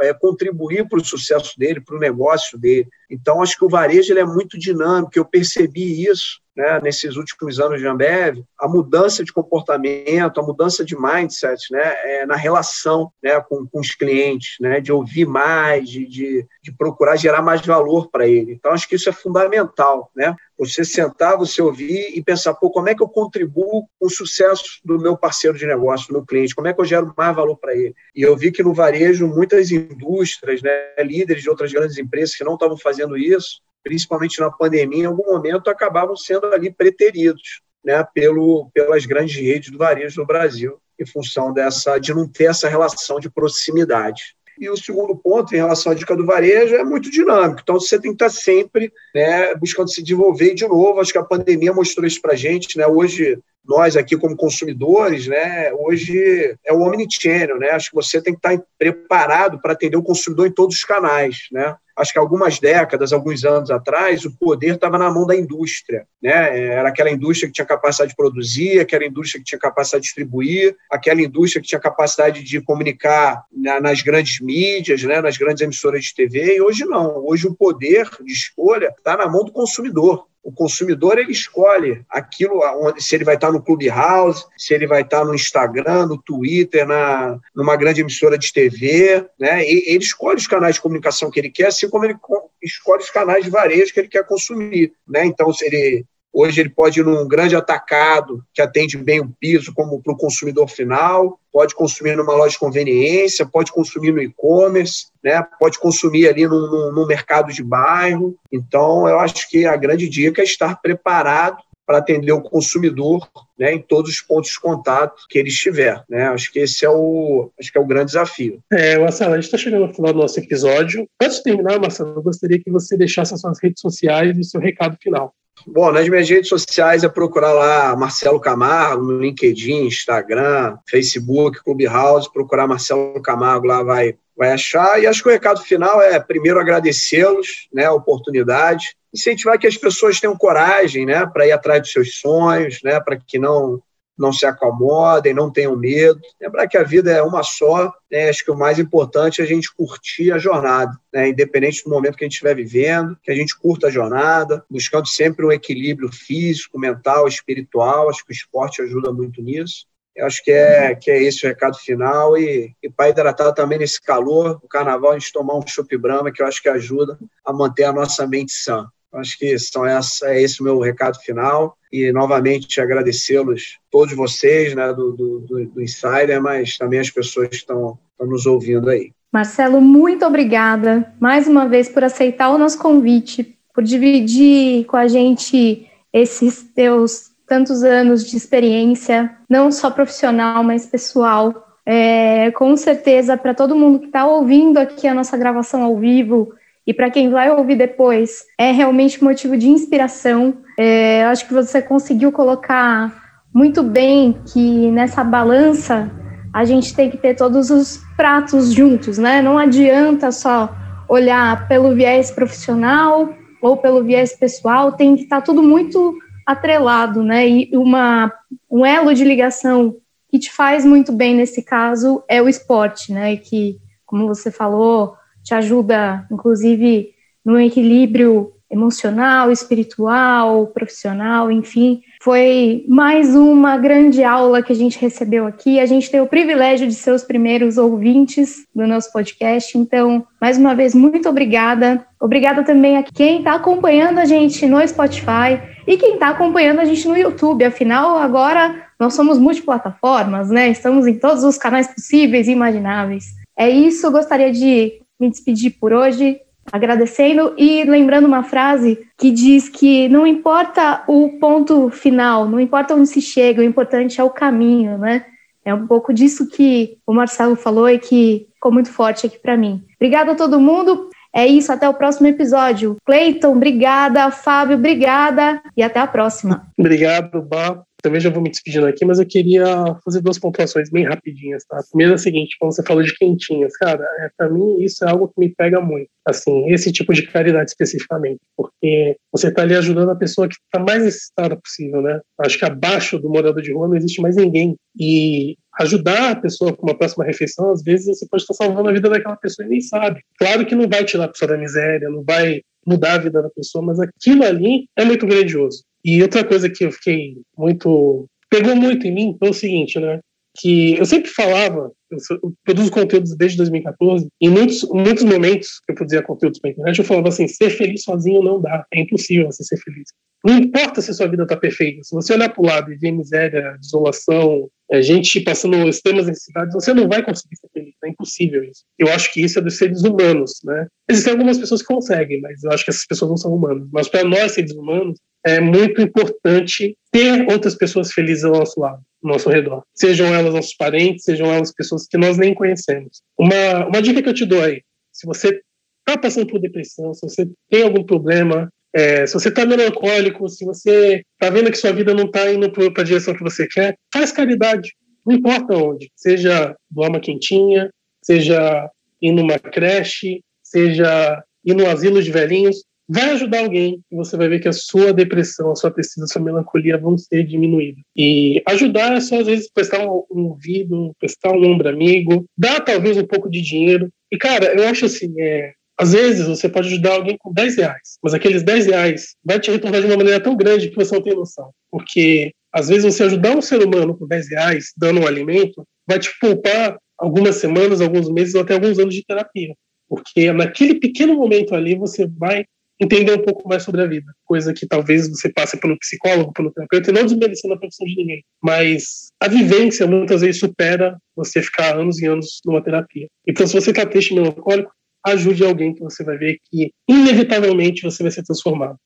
é, 0.00 0.12
contribuir 0.14 0.88
para 0.88 0.98
o 0.98 1.04
sucesso 1.04 1.58
dele, 1.58 1.80
para 1.80 1.96
o 1.96 2.00
negócio 2.00 2.58
dele. 2.58 2.88
Então, 3.10 3.42
acho 3.42 3.56
que 3.56 3.64
o 3.64 3.68
varejo 3.70 4.12
ele 4.12 4.20
é 4.20 4.24
muito 4.24 4.58
dinâmico. 4.58 5.12
Eu 5.14 5.24
percebi 5.24 6.04
isso 6.06 6.40
né, 6.58 6.80
nesses 6.82 7.14
últimos 7.14 7.60
anos 7.60 7.78
de 7.78 7.86
Ambev, 7.86 8.42
a 8.58 8.66
mudança 8.66 9.22
de 9.22 9.32
comportamento, 9.32 10.40
a 10.40 10.42
mudança 10.42 10.84
de 10.84 11.00
mindset 11.00 11.72
né, 11.72 11.94
é, 12.02 12.26
na 12.26 12.34
relação 12.34 13.12
né, 13.22 13.40
com, 13.40 13.64
com, 13.64 13.78
os 13.78 13.94
clientes, 13.94 14.56
né, 14.60 14.80
de 14.80 14.90
ouvir 14.90 15.24
mais, 15.24 15.88
de, 15.88 16.04
de, 16.04 16.46
de 16.60 16.72
procurar 16.72 17.14
gerar 17.14 17.42
mais 17.42 17.64
valor 17.64 18.10
para 18.10 18.26
ele. 18.26 18.54
Então, 18.54 18.72
acho 18.72 18.88
que 18.88 18.96
isso 18.96 19.08
é 19.08 19.12
fundamental. 19.12 20.10
Né? 20.16 20.34
Você 20.58 20.84
sentar, 20.84 21.38
você 21.38 21.62
ouvir 21.62 22.10
e 22.18 22.20
pensar, 22.20 22.52
pô, 22.54 22.68
como 22.70 22.88
é 22.88 22.94
que 22.94 23.02
eu 23.04 23.08
contribuo 23.08 23.88
com 23.96 24.06
o 24.06 24.10
sucesso 24.10 24.80
do 24.84 24.98
meu 24.98 25.16
parceiro 25.16 25.56
de 25.56 25.64
negócio, 25.64 26.08
do 26.08 26.14
meu 26.14 26.26
cliente? 26.26 26.56
Como 26.56 26.66
é 26.66 26.74
que 26.74 26.80
eu 26.80 26.84
gero 26.84 27.14
mais 27.16 27.36
valor 27.36 27.56
para 27.56 27.76
ele? 27.76 27.94
E 28.12 28.22
eu 28.22 28.36
vi 28.36 28.50
que 28.50 28.64
no 28.64 28.74
varejo, 28.74 29.28
muitas 29.28 29.70
indústrias, 29.90 30.62
né, 30.62 30.94
líderes 30.98 31.42
de 31.42 31.50
outras 31.50 31.72
grandes 31.72 31.98
empresas 31.98 32.34
que 32.34 32.44
não 32.44 32.54
estavam 32.54 32.76
fazendo 32.76 33.16
isso, 33.16 33.60
principalmente 33.82 34.40
na 34.40 34.50
pandemia, 34.50 35.04
em 35.04 35.06
algum 35.06 35.32
momento 35.32 35.70
acabavam 35.70 36.16
sendo 36.16 36.46
ali 36.46 36.72
preteridos 36.72 37.60
né, 37.84 38.04
pelo, 38.12 38.70
pelas 38.74 39.06
grandes 39.06 39.36
redes 39.36 39.70
do 39.70 39.78
varejo 39.78 40.16
do 40.16 40.26
Brasil, 40.26 40.80
em 40.98 41.06
função 41.06 41.52
dessa 41.52 41.98
de 41.98 42.12
não 42.12 42.28
ter 42.28 42.44
essa 42.44 42.68
relação 42.68 43.20
de 43.20 43.30
proximidade. 43.30 44.36
E 44.60 44.68
o 44.68 44.76
segundo 44.76 45.14
ponto, 45.16 45.54
em 45.54 45.58
relação 45.58 45.92
à 45.92 45.94
dica 45.94 46.16
do 46.16 46.26
varejo, 46.26 46.74
é 46.74 46.84
muito 46.84 47.10
dinâmico. 47.10 47.60
Então, 47.62 47.78
você 47.78 47.98
tem 47.98 48.10
que 48.10 48.16
estar 48.16 48.30
sempre 48.30 48.92
né, 49.14 49.54
buscando 49.54 49.90
se 49.90 50.02
desenvolver. 50.02 50.52
E, 50.52 50.54
de 50.54 50.66
novo, 50.66 51.00
acho 51.00 51.12
que 51.12 51.18
a 51.18 51.24
pandemia 51.24 51.72
mostrou 51.72 52.06
isso 52.06 52.20
para 52.20 52.32
a 52.32 52.36
gente. 52.36 52.76
Né? 52.76 52.86
Hoje, 52.86 53.38
nós 53.68 53.96
aqui 53.96 54.16
como 54.16 54.34
consumidores, 54.34 55.26
né, 55.26 55.70
hoje 55.74 56.56
é 56.64 56.72
o 56.72 56.80
omnichannel, 56.80 57.58
né? 57.58 57.70
Acho 57.70 57.90
que 57.90 57.96
você 57.96 58.20
tem 58.20 58.32
que 58.32 58.38
estar 58.38 58.58
preparado 58.78 59.60
para 59.60 59.74
atender 59.74 59.98
o 59.98 60.02
consumidor 60.02 60.46
em 60.46 60.52
todos 60.52 60.76
os 60.76 60.84
canais, 60.84 61.48
né? 61.52 61.76
Acho 61.98 62.12
que 62.12 62.18
algumas 62.18 62.58
décadas, 62.60 63.12
alguns 63.12 63.44
anos 63.44 63.70
atrás, 63.70 64.24
o 64.24 64.36
poder 64.38 64.76
estava 64.76 64.96
na 64.96 65.10
mão 65.10 65.26
da 65.26 65.36
indústria. 65.36 66.06
Né? 66.22 66.68
Era 66.68 66.88
aquela 66.88 67.10
indústria 67.10 67.48
que 67.48 67.54
tinha 67.54 67.66
capacidade 67.66 68.10
de 68.10 68.16
produzir, 68.16 68.80
aquela 68.80 69.04
indústria 69.04 69.40
que 69.40 69.44
tinha 69.44 69.58
capacidade 69.58 70.02
de 70.02 70.06
distribuir, 70.06 70.76
aquela 70.90 71.20
indústria 71.20 71.60
que 71.60 71.68
tinha 71.68 71.80
capacidade 71.80 72.42
de 72.42 72.60
comunicar 72.60 73.44
nas 73.52 74.00
grandes 74.00 74.40
mídias, 74.40 75.02
né? 75.02 75.20
nas 75.20 75.36
grandes 75.36 75.62
emissoras 75.62 76.04
de 76.04 76.14
TV, 76.14 76.56
e 76.56 76.62
hoje 76.62 76.84
não. 76.84 77.26
Hoje 77.26 77.48
o 77.48 77.54
poder 77.54 78.08
de 78.24 78.32
escolha 78.32 78.94
está 78.96 79.16
na 79.16 79.28
mão 79.28 79.44
do 79.44 79.52
consumidor 79.52 80.26
o 80.42 80.52
consumidor 80.52 81.18
ele 81.18 81.32
escolhe 81.32 82.02
aquilo 82.08 82.60
onde, 82.80 83.02
se 83.02 83.14
ele 83.14 83.24
vai 83.24 83.34
estar 83.34 83.52
no 83.52 83.62
Clubhouse, 83.62 84.46
se 84.56 84.72
ele 84.72 84.86
vai 84.86 85.02
estar 85.02 85.24
no 85.24 85.34
Instagram, 85.34 86.06
no 86.06 86.22
Twitter, 86.22 86.86
na, 86.86 87.38
numa 87.54 87.76
grande 87.76 88.00
emissora 88.00 88.38
de 88.38 88.52
TV, 88.52 89.26
né? 89.38 89.64
E, 89.64 89.84
ele 89.94 90.02
escolhe 90.02 90.38
os 90.38 90.46
canais 90.46 90.76
de 90.76 90.80
comunicação 90.80 91.30
que 91.30 91.38
ele 91.38 91.50
quer, 91.50 91.66
assim 91.66 91.88
como 91.88 92.04
ele 92.04 92.16
escolhe 92.62 93.02
os 93.02 93.10
canais 93.10 93.44
de 93.44 93.50
varejo 93.50 93.92
que 93.92 94.00
ele 94.00 94.08
quer 94.08 94.26
consumir, 94.26 94.92
né? 95.06 95.24
Então, 95.24 95.52
se 95.52 95.66
ele 95.66 96.06
Hoje 96.40 96.60
ele 96.60 96.70
pode 96.70 97.00
ir 97.00 97.02
num 97.02 97.26
grande 97.26 97.56
atacado 97.56 98.44
que 98.54 98.62
atende 98.62 98.96
bem 98.96 99.18
o 99.18 99.28
piso 99.40 99.74
como 99.74 100.00
para 100.00 100.12
o 100.12 100.16
consumidor 100.16 100.68
final, 100.68 101.36
pode 101.52 101.74
consumir 101.74 102.16
numa 102.16 102.32
loja 102.32 102.52
de 102.52 102.60
conveniência, 102.60 103.44
pode 103.44 103.72
consumir 103.72 104.12
no 104.12 104.22
e-commerce, 104.22 105.06
né? 105.20 105.44
pode 105.58 105.80
consumir 105.80 106.28
ali 106.28 106.46
no 106.46 107.04
mercado 107.08 107.52
de 107.52 107.60
bairro. 107.60 108.36
Então, 108.52 109.08
eu 109.08 109.18
acho 109.18 109.50
que 109.50 109.66
a 109.66 109.74
grande 109.74 110.08
dica 110.08 110.40
é 110.40 110.44
estar 110.44 110.80
preparado 110.80 111.58
para 111.84 111.98
atender 111.98 112.30
o 112.30 112.40
consumidor 112.40 113.28
né, 113.58 113.74
em 113.74 113.82
todos 113.82 114.12
os 114.12 114.20
pontos 114.20 114.52
de 114.52 114.60
contato 114.60 115.24
que 115.28 115.40
ele 115.40 115.48
estiver. 115.48 116.04
Né? 116.08 116.28
Acho 116.28 116.52
que 116.52 116.60
esse 116.60 116.84
é 116.84 116.88
o, 116.88 117.50
acho 117.58 117.72
que 117.72 117.78
é 117.78 117.80
o 117.80 117.86
grande 117.86 118.12
desafio. 118.12 118.62
É, 118.70 118.96
Marcelo, 118.96 119.32
a 119.32 119.36
gente 119.36 119.46
está 119.46 119.58
chegando 119.58 119.86
ao 119.86 119.92
final 119.92 120.12
do 120.12 120.20
nosso 120.20 120.38
episódio. 120.38 121.08
Antes 121.20 121.38
de 121.38 121.42
terminar, 121.42 121.80
Marcelo, 121.80 122.14
eu 122.14 122.22
gostaria 122.22 122.62
que 122.62 122.70
você 122.70 122.96
deixasse 122.96 123.34
as 123.34 123.40
suas 123.40 123.58
redes 123.60 123.80
sociais 123.80 124.36
e 124.36 124.40
o 124.40 124.44
seu 124.44 124.60
recado 124.60 124.96
final. 125.02 125.34
Bom, 125.66 125.92
nas 125.92 126.08
minhas 126.08 126.28
redes 126.28 126.48
sociais 126.48 127.04
é 127.04 127.08
procurar 127.08 127.52
lá 127.52 127.96
Marcelo 127.96 128.40
Camargo 128.40 129.04
no 129.04 129.20
LinkedIn, 129.20 129.86
Instagram, 129.86 130.76
Facebook, 130.88 131.62
Clubhouse, 131.62 132.32
procurar 132.32 132.66
Marcelo 132.66 133.20
Camargo 133.20 133.66
lá 133.66 133.82
vai 133.82 134.16
vai 134.38 134.52
achar. 134.52 135.02
E 135.02 135.06
acho 135.06 135.20
que 135.20 135.28
o 135.28 135.32
recado 135.32 135.60
final 135.60 136.00
é 136.00 136.20
primeiro 136.20 136.60
agradecê-los, 136.60 137.68
né, 137.74 137.86
a 137.86 137.92
oportunidade, 137.92 138.94
incentivar 139.12 139.58
que 139.58 139.66
as 139.66 139.76
pessoas 139.76 140.20
tenham 140.20 140.36
coragem, 140.36 141.04
né, 141.04 141.26
para 141.26 141.46
ir 141.46 141.50
atrás 141.50 141.80
dos 141.80 141.90
seus 141.90 142.20
sonhos, 142.20 142.78
né, 142.84 143.00
para 143.00 143.16
que 143.16 143.36
não 143.36 143.82
não 144.18 144.32
se 144.32 144.44
acomodem, 144.44 145.32
não 145.32 145.50
tenham 145.50 145.76
medo. 145.76 146.20
Lembrar 146.40 146.66
que 146.66 146.76
a 146.76 146.82
vida 146.82 147.10
é 147.10 147.22
uma 147.22 147.42
só, 147.42 147.92
né? 148.10 148.28
acho 148.28 148.44
que 148.44 148.50
o 148.50 148.56
mais 148.56 148.78
importante 148.78 149.40
é 149.40 149.44
a 149.44 149.46
gente 149.46 149.72
curtir 149.74 150.32
a 150.32 150.38
jornada, 150.38 150.98
né? 151.12 151.28
independente 151.28 151.84
do 151.84 151.90
momento 151.90 152.16
que 152.16 152.24
a 152.24 152.26
gente 152.26 152.32
estiver 152.32 152.54
vivendo, 152.54 153.16
que 153.22 153.30
a 153.30 153.34
gente 153.34 153.56
curta 153.56 153.86
a 153.86 153.90
jornada, 153.90 154.64
buscando 154.68 155.06
sempre 155.06 155.46
um 155.46 155.52
equilíbrio 155.52 156.10
físico, 156.12 156.78
mental, 156.78 157.28
espiritual. 157.28 158.10
Acho 158.10 158.24
que 158.24 158.32
o 158.32 158.34
esporte 158.34 158.82
ajuda 158.82 159.12
muito 159.12 159.40
nisso. 159.40 159.86
Eu 160.18 160.26
acho 160.26 160.42
que 160.42 160.50
é, 160.50 160.96
que 160.96 161.12
é 161.12 161.22
esse 161.22 161.46
o 161.46 161.48
recado 161.48 161.78
final. 161.78 162.36
E, 162.36 162.74
e 162.82 162.90
para 162.90 163.08
hidratar 163.08 163.52
também 163.52 163.78
nesse 163.78 164.02
calor, 164.02 164.58
o 164.60 164.68
carnaval, 164.68 165.12
a 165.12 165.18
gente 165.18 165.32
tomar 165.32 165.54
um 165.54 165.64
chopp 165.64 165.96
brama, 165.96 166.32
que 166.32 166.42
eu 166.42 166.46
acho 166.46 166.60
que 166.60 166.68
ajuda 166.68 167.16
a 167.44 167.52
manter 167.52 167.84
a 167.84 167.92
nossa 167.92 168.26
mente 168.26 168.52
sã. 168.52 168.88
Acho 169.14 169.38
que 169.38 169.58
são 169.58 169.86
essa, 169.86 170.28
é 170.28 170.42
esse 170.42 170.60
o 170.60 170.64
meu 170.64 170.78
recado 170.78 171.18
final. 171.18 171.76
E 171.92 172.12
novamente 172.12 172.80
agradecê-los, 172.80 173.78
todos 173.90 174.14
vocês 174.14 174.74
né, 174.74 174.92
do, 174.92 175.12
do, 175.12 175.40
do 175.40 175.82
Insider, 175.82 176.40
mas 176.42 176.76
também 176.76 177.00
as 177.00 177.10
pessoas 177.10 177.48
que 177.48 177.56
estão, 177.56 177.98
estão 178.12 178.26
nos 178.26 178.44
ouvindo 178.44 178.90
aí. 178.90 179.10
Marcelo, 179.32 179.80
muito 179.80 180.24
obrigada 180.24 181.12
mais 181.20 181.46
uma 181.46 181.66
vez 181.66 181.88
por 181.88 182.04
aceitar 182.04 182.50
o 182.50 182.58
nosso 182.58 182.78
convite, 182.78 183.58
por 183.74 183.82
dividir 183.82 184.84
com 184.84 184.96
a 184.96 185.06
gente 185.08 185.86
esses 186.12 186.62
teus 186.74 187.30
tantos 187.46 187.82
anos 187.82 188.24
de 188.28 188.36
experiência, 188.36 189.34
não 189.48 189.72
só 189.72 189.90
profissional, 189.90 190.62
mas 190.62 190.86
pessoal. 190.86 191.66
É, 191.84 192.50
com 192.50 192.76
certeza, 192.76 193.34
para 193.34 193.54
todo 193.54 193.74
mundo 193.74 194.00
que 194.00 194.06
está 194.06 194.26
ouvindo 194.26 194.76
aqui 194.76 195.08
a 195.08 195.14
nossa 195.14 195.38
gravação 195.38 195.82
ao 195.82 195.96
vivo, 195.96 196.52
e 196.88 196.94
para 196.94 197.10
quem 197.10 197.28
vai 197.28 197.50
ouvir 197.50 197.76
depois, 197.76 198.46
é 198.56 198.70
realmente 198.70 199.22
motivo 199.22 199.58
de 199.58 199.68
inspiração. 199.68 200.56
É, 200.78 201.22
eu 201.22 201.28
acho 201.28 201.46
que 201.46 201.52
você 201.52 201.82
conseguiu 201.82 202.32
colocar 202.32 203.44
muito 203.52 203.82
bem 203.82 204.40
que 204.50 204.90
nessa 204.90 205.22
balança 205.22 206.10
a 206.50 206.64
gente 206.64 206.96
tem 206.96 207.10
que 207.10 207.18
ter 207.18 207.34
todos 207.34 207.68
os 207.68 208.00
pratos 208.16 208.72
juntos, 208.72 209.18
né? 209.18 209.42
Não 209.42 209.58
adianta 209.58 210.32
só 210.32 210.74
olhar 211.06 211.68
pelo 211.68 211.94
viés 211.94 212.30
profissional 212.30 213.34
ou 213.60 213.76
pelo 213.76 214.02
viés 214.02 214.34
pessoal, 214.34 214.92
tem 214.92 215.14
que 215.14 215.24
estar 215.24 215.40
tá 215.40 215.42
tudo 215.42 215.62
muito 215.62 216.16
atrelado, 216.46 217.22
né? 217.22 217.46
E 217.46 217.70
uma, 217.74 218.32
um 218.70 218.86
elo 218.86 219.12
de 219.12 219.24
ligação 219.24 219.96
que 220.30 220.38
te 220.38 220.50
faz 220.50 220.86
muito 220.86 221.12
bem 221.12 221.34
nesse 221.34 221.62
caso 221.62 222.24
é 222.26 222.40
o 222.40 222.48
esporte, 222.48 223.12
né? 223.12 223.36
Que, 223.36 223.76
como 224.06 224.26
você 224.26 224.50
falou, 224.50 225.17
te 225.48 225.54
ajuda, 225.54 226.26
inclusive, 226.30 227.10
no 227.44 227.58
equilíbrio 227.58 228.52
emocional, 228.70 229.50
espiritual, 229.50 230.66
profissional, 230.66 231.50
enfim. 231.50 232.02
Foi 232.22 232.84
mais 232.86 233.34
uma 233.34 233.78
grande 233.78 234.22
aula 234.22 234.62
que 234.62 234.72
a 234.72 234.76
gente 234.76 234.98
recebeu 234.98 235.46
aqui. 235.46 235.80
A 235.80 235.86
gente 235.86 236.10
tem 236.10 236.20
o 236.20 236.26
privilégio 236.26 236.86
de 236.86 236.92
ser 236.92 237.12
os 237.12 237.24
primeiros 237.24 237.78
ouvintes 237.78 238.66
do 238.74 238.86
nosso 238.86 239.10
podcast. 239.10 239.78
Então, 239.78 240.26
mais 240.38 240.58
uma 240.58 240.74
vez, 240.74 240.94
muito 240.94 241.30
obrigada. 241.30 242.04
Obrigada 242.20 242.62
também 242.62 242.98
a 242.98 243.02
quem 243.02 243.38
está 243.38 243.54
acompanhando 243.54 244.18
a 244.18 244.26
gente 244.26 244.66
no 244.66 244.86
Spotify 244.86 245.62
e 245.86 245.96
quem 245.96 246.14
está 246.14 246.28
acompanhando 246.28 246.80
a 246.80 246.84
gente 246.84 247.08
no 247.08 247.16
YouTube. 247.16 247.64
Afinal, 247.64 248.18
agora 248.18 248.84
nós 249.00 249.14
somos 249.14 249.38
multiplataformas, 249.38 250.50
né? 250.50 250.68
Estamos 250.68 251.06
em 251.06 251.18
todos 251.18 251.42
os 251.42 251.56
canais 251.56 251.86
possíveis 251.86 252.48
e 252.48 252.52
imagináveis. 252.52 253.24
É 253.56 253.70
isso, 253.70 254.10
gostaria 254.12 254.52
de 254.52 255.00
me 255.18 255.30
despedir 255.30 255.76
por 255.78 255.92
hoje 255.92 256.40
agradecendo 256.72 257.54
e 257.56 257.84
lembrando 257.84 258.26
uma 258.26 258.42
frase 258.42 258.98
que 259.16 259.30
diz 259.30 259.68
que 259.68 260.08
não 260.08 260.26
importa 260.26 261.02
o 261.08 261.38
ponto 261.40 261.90
final, 261.90 262.46
não 262.46 262.60
importa 262.60 262.94
onde 262.94 263.08
se 263.08 263.20
chega, 263.20 263.60
o 263.60 263.64
importante 263.64 264.20
é 264.20 264.24
o 264.24 264.30
caminho, 264.30 264.98
né? 264.98 265.24
É 265.64 265.74
um 265.74 265.86
pouco 265.86 266.14
disso 266.14 266.48
que 266.48 266.98
o 267.06 267.12
Marcelo 267.12 267.56
falou 267.56 267.88
e 267.88 267.98
que 267.98 268.46
ficou 268.54 268.72
muito 268.72 268.90
forte 268.90 269.26
aqui 269.26 269.38
para 269.38 269.56
mim. 269.56 269.84
Obrigada 269.96 270.32
a 270.32 270.34
todo 270.34 270.60
mundo. 270.60 271.10
É 271.34 271.46
isso, 271.46 271.70
até 271.70 271.86
o 271.86 271.94
próximo 271.94 272.26
episódio. 272.26 272.96
Cleiton, 273.04 273.52
obrigada. 273.52 274.30
Fábio, 274.30 274.76
obrigada. 274.78 275.60
E 275.76 275.82
até 275.82 276.00
a 276.00 276.06
próxima. 276.06 276.66
Obrigado, 276.78 277.42
Bá 277.42 277.82
também 278.02 278.20
já 278.20 278.30
vou 278.30 278.42
me 278.42 278.50
despedindo 278.50 278.86
aqui, 278.86 279.04
mas 279.04 279.18
eu 279.18 279.26
queria 279.26 279.66
fazer 280.04 280.20
duas 280.20 280.38
pontuações 280.38 280.90
bem 280.90 281.04
rapidinhas, 281.04 281.64
tá? 281.64 281.78
A 281.78 281.84
primeira 281.90 282.12
é 282.12 282.14
a 282.14 282.18
seguinte, 282.18 282.56
quando 282.58 282.74
você 282.74 282.82
falou 282.82 283.02
de 283.02 283.14
quentinhas, 283.16 283.76
cara, 283.76 284.04
é, 284.20 284.30
para 284.36 284.48
mim 284.48 284.82
isso 284.82 285.04
é 285.04 285.10
algo 285.10 285.28
que 285.28 285.38
me 285.38 285.48
pega 285.48 285.80
muito, 285.80 286.08
assim, 286.26 286.70
esse 286.72 286.92
tipo 286.92 287.12
de 287.12 287.26
caridade 287.26 287.70
especificamente, 287.70 288.40
porque 288.56 289.16
você 289.32 289.50
tá 289.50 289.62
ali 289.62 289.74
ajudando 289.74 290.10
a 290.10 290.16
pessoa 290.16 290.48
que 290.48 290.56
tá 290.70 290.78
mais 290.78 291.02
necessitada 291.02 291.56
possível, 291.56 292.00
né? 292.00 292.20
Acho 292.40 292.58
que 292.58 292.64
abaixo 292.64 293.18
do 293.18 293.28
morador 293.28 293.62
de 293.62 293.72
rua 293.72 293.88
não 293.88 293.96
existe 293.96 294.20
mais 294.20 294.36
ninguém, 294.36 294.76
e 294.98 295.56
ajudar 295.80 296.32
a 296.32 296.36
pessoa 296.36 296.74
com 296.74 296.86
uma 296.86 296.98
próxima 296.98 297.24
refeição, 297.24 297.70
às 297.70 297.82
vezes 297.82 298.06
você 298.06 298.26
pode 298.28 298.42
estar 298.42 298.54
salvando 298.54 298.88
a 298.88 298.92
vida 298.92 299.08
daquela 299.08 299.36
pessoa 299.36 299.64
e 299.64 299.70
nem 299.70 299.80
sabe. 299.80 300.20
Claro 300.36 300.66
que 300.66 300.74
não 300.74 300.88
vai 300.88 301.04
tirar 301.04 301.24
a 301.24 301.28
pessoa 301.28 301.50
da 301.50 301.56
miséria, 301.56 302.10
não 302.10 302.24
vai 302.24 302.60
mudar 302.86 303.14
a 303.14 303.18
vida 303.18 303.42
da 303.42 303.50
pessoa, 303.50 303.84
mas 303.84 304.00
aquilo 304.00 304.44
ali 304.44 304.88
é 304.96 305.04
muito 305.04 305.26
grandioso. 305.26 305.84
E 306.04 306.22
outra 306.22 306.44
coisa 306.44 306.70
que 306.70 306.84
eu 306.84 306.92
fiquei 306.92 307.36
muito. 307.56 308.26
pegou 308.50 308.76
muito 308.76 309.06
em 309.06 309.14
mim 309.14 309.36
foi 309.38 309.50
o 309.50 309.54
seguinte, 309.54 309.98
né? 309.98 310.20
Que 310.60 310.96
eu 310.96 311.06
sempre 311.06 311.30
falava, 311.30 311.92
eu 312.10 312.52
produzo 312.64 312.90
conteúdos 312.90 313.36
desde 313.36 313.58
2014, 313.58 314.26
e 314.40 314.46
em 314.46 314.50
muitos, 314.50 314.82
muitos 314.90 315.22
momentos 315.22 315.80
que 315.86 315.92
eu 315.92 315.94
produzia 315.94 316.22
conteúdos 316.22 316.58
para 316.58 316.70
internet, 316.70 316.98
eu 316.98 317.04
falava 317.04 317.28
assim: 317.28 317.46
ser 317.46 317.70
feliz 317.70 318.02
sozinho 318.02 318.42
não 318.42 318.60
dá, 318.60 318.84
é 318.92 319.00
impossível 319.00 319.46
você 319.46 319.62
ser 319.62 319.76
feliz. 319.78 320.08
Não 320.44 320.56
importa 320.56 321.00
se 321.00 321.12
sua 321.12 321.26
vida 321.26 321.42
está 321.42 321.56
perfeita, 321.56 322.02
se 322.02 322.14
você 322.14 322.32
olhar 322.32 322.48
para 322.48 322.62
o 322.62 322.66
lado 322.66 322.92
e 322.92 322.96
ver 322.96 323.10
miséria, 323.10 323.76
desolação, 323.80 324.68
é, 324.90 325.02
gente 325.02 325.40
passando 325.40 325.76
extremas 325.88 326.26
necessidades, 326.26 326.72
você 326.72 326.94
não 326.94 327.08
vai 327.08 327.22
conseguir 327.22 327.56
ser 327.56 327.68
feliz, 327.72 327.94
é 328.04 328.08
impossível 328.08 328.62
isso. 328.64 328.84
Eu 328.98 329.08
acho 329.08 329.32
que 329.32 329.42
isso 329.42 329.58
é 329.58 329.62
dos 329.62 329.76
seres 329.76 330.02
humanos, 330.02 330.60
né? 330.64 330.86
Existem 331.10 331.32
algumas 331.32 331.58
pessoas 331.58 331.82
que 331.82 331.88
conseguem, 331.88 332.40
mas 332.40 332.62
eu 332.62 332.70
acho 332.70 332.84
que 332.84 332.90
essas 332.90 333.06
pessoas 333.06 333.30
não 333.30 333.36
são 333.36 333.52
humanas. 333.52 333.88
Mas 333.92 334.08
para 334.08 334.24
nós, 334.24 334.52
seres 334.52 334.72
humanos, 334.72 335.18
é 335.48 335.60
muito 335.60 336.02
importante 336.02 336.96
ter 337.10 337.46
outras 337.50 337.74
pessoas 337.74 338.12
felizes 338.12 338.44
ao 338.44 338.52
nosso 338.52 338.78
lado, 338.80 339.00
ao 339.22 339.32
nosso 339.32 339.48
redor. 339.48 339.82
Sejam 339.94 340.34
elas 340.34 340.54
nossos 340.54 340.74
parentes, 340.74 341.24
sejam 341.24 341.52
elas 341.52 341.72
pessoas 341.72 342.06
que 342.06 342.18
nós 342.18 342.36
nem 342.36 342.54
conhecemos. 342.54 343.22
Uma, 343.38 343.86
uma 343.86 344.02
dica 344.02 344.22
que 344.22 344.28
eu 344.28 344.34
te 344.34 344.44
dou 344.44 344.62
aí, 344.62 344.82
se 345.12 345.26
você 345.26 345.60
está 346.00 346.18
passando 346.20 346.46
por 346.46 346.60
depressão, 346.60 347.12
se 347.12 347.20
você 347.20 347.48
tem 347.68 347.82
algum 347.82 348.04
problema, 348.04 348.70
é, 348.94 349.26
se 349.26 349.34
você 349.34 349.48
está 349.48 349.66
melancólico, 349.66 350.48
se 350.48 350.64
você 350.64 351.22
está 351.40 351.50
vendo 351.52 351.70
que 351.70 351.76
sua 351.76 351.92
vida 351.92 352.14
não 352.14 352.24
está 352.24 352.50
indo 352.50 352.70
para 352.70 353.02
a 353.02 353.04
direção 353.04 353.34
que 353.34 353.42
você 353.42 353.66
quer, 353.66 353.96
faz 354.12 354.32
caridade. 354.32 354.92
Não 355.26 355.34
importa 355.36 355.76
onde. 355.76 356.10
Seja 356.16 356.74
doar 356.90 357.10
uma 357.10 357.20
quentinha, 357.20 357.90
seja 358.22 358.90
ir 359.20 359.32
numa 359.32 359.58
creche, 359.58 360.42
seja 360.62 361.42
ir 361.64 361.74
no 361.74 361.86
asilo 361.86 362.22
de 362.22 362.30
velhinhos. 362.30 362.84
Vai 363.08 363.30
ajudar 363.30 363.60
alguém 363.60 364.02
e 364.12 364.16
você 364.16 364.36
vai 364.36 364.48
ver 364.48 364.60
que 364.60 364.68
a 364.68 364.72
sua 364.72 365.14
depressão, 365.14 365.70
a 365.70 365.76
sua 365.76 365.90
tristeza, 365.90 366.24
a 366.24 366.28
sua 366.28 366.42
melancolia 366.42 366.98
vão 366.98 367.16
ser 367.16 367.42
diminuídas. 367.44 368.02
E 368.14 368.62
ajudar 368.66 369.14
é 369.14 369.20
só, 369.20 369.40
às 369.40 369.46
vezes, 369.46 369.70
prestar 369.72 370.06
um, 370.06 370.24
ouvido, 370.30 371.14
prestar 371.18 371.52
um 371.52 371.64
ombro 371.64 371.88
amigo, 371.88 372.44
dar 372.56 372.80
talvez 372.80 373.16
um 373.16 373.26
pouco 373.26 373.48
de 373.48 373.62
dinheiro. 373.62 374.10
E, 374.30 374.36
cara, 374.36 374.74
eu 374.78 374.86
acho 374.86 375.06
assim, 375.06 375.32
é, 375.40 375.72
às 375.98 376.12
vezes 376.12 376.46
você 376.46 376.68
pode 376.68 376.88
ajudar 376.88 377.14
alguém 377.14 377.36
com 377.38 377.52
10 377.52 377.76
reais, 377.78 378.18
mas 378.22 378.34
aqueles 378.34 378.62
10 378.62 378.86
reais 378.86 379.34
vai 379.42 379.58
te 379.58 379.70
retornar 379.70 380.02
de 380.02 380.06
uma 380.06 380.16
maneira 380.16 380.38
tão 380.38 380.54
grande 380.54 380.90
que 380.90 380.96
você 380.96 381.14
não 381.14 381.22
tem 381.22 381.34
noção. 381.34 381.70
Porque 381.90 382.52
às 382.72 382.88
vezes 382.88 383.14
você 383.14 383.24
ajudar 383.24 383.56
um 383.56 383.62
ser 383.62 383.82
humano 383.82 384.16
com 384.16 384.26
10 384.26 384.50
reais, 384.50 384.92
dando 384.96 385.20
um 385.20 385.26
alimento, 385.26 385.82
vai 386.06 386.18
te 386.18 386.30
poupar 386.38 386.98
algumas 387.18 387.56
semanas, 387.56 388.00
alguns 388.00 388.30
meses 388.30 388.54
ou 388.54 388.60
até 388.60 388.74
alguns 388.74 388.98
anos 388.98 389.14
de 389.14 389.24
terapia. 389.24 389.74
Porque 390.08 390.52
naquele 390.52 390.94
pequeno 390.94 391.34
momento 391.34 391.74
ali 391.74 391.96
você 391.96 392.26
vai 392.26 392.64
entender 393.00 393.32
um 393.32 393.42
pouco 393.42 393.68
mais 393.68 393.82
sobre 393.82 394.02
a 394.02 394.06
vida, 394.06 394.32
coisa 394.44 394.72
que 394.72 394.86
talvez 394.86 395.28
você 395.28 395.48
passe 395.52 395.76
pelo 395.78 395.98
psicólogo, 395.98 396.52
pelo 396.52 396.72
terapeuta, 396.72 397.10
e 397.10 397.14
não 397.14 397.24
desmerecendo 397.24 397.74
a 397.74 397.78
profissão 397.78 398.06
de 398.06 398.16
ninguém. 398.16 398.42
Mas 398.62 399.28
a 399.40 399.48
vivência 399.48 400.06
muitas 400.06 400.40
vezes 400.40 400.60
supera 400.60 401.16
você 401.36 401.62
ficar 401.62 401.96
anos 401.96 402.20
e 402.20 402.26
anos 402.26 402.60
numa 402.64 402.82
terapia. 402.82 403.28
Então, 403.46 403.66
se 403.66 403.74
você 403.74 403.90
está 403.90 404.04
triste 404.04 404.34
melancólico, 404.34 404.90
ajude 405.26 405.64
alguém 405.64 405.94
que 405.94 406.02
você 406.02 406.24
vai 406.24 406.36
ver 406.36 406.58
que, 406.70 406.90
inevitavelmente, 407.08 408.02
você 408.02 408.22
vai 408.22 408.32
ser 408.32 408.42
transformado. 408.42 408.96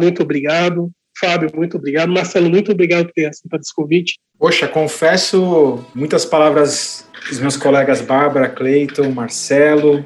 Muito 0.00 0.22
obrigado. 0.22 0.90
Fábio, 1.18 1.50
muito 1.54 1.76
obrigado. 1.76 2.10
Marcelo, 2.10 2.48
muito 2.48 2.72
obrigado 2.72 3.06
por 3.06 3.12
ter 3.12 3.26
aceitado 3.26 3.60
esse 3.60 3.74
convite. 3.74 4.14
Poxa, 4.38 4.66
confesso 4.66 5.84
muitas 5.94 6.24
palavras 6.24 7.06
dos 7.28 7.38
meus 7.38 7.56
colegas 7.56 8.00
Bárbara, 8.00 8.48
Cleiton, 8.48 9.10
Marcelo. 9.10 10.04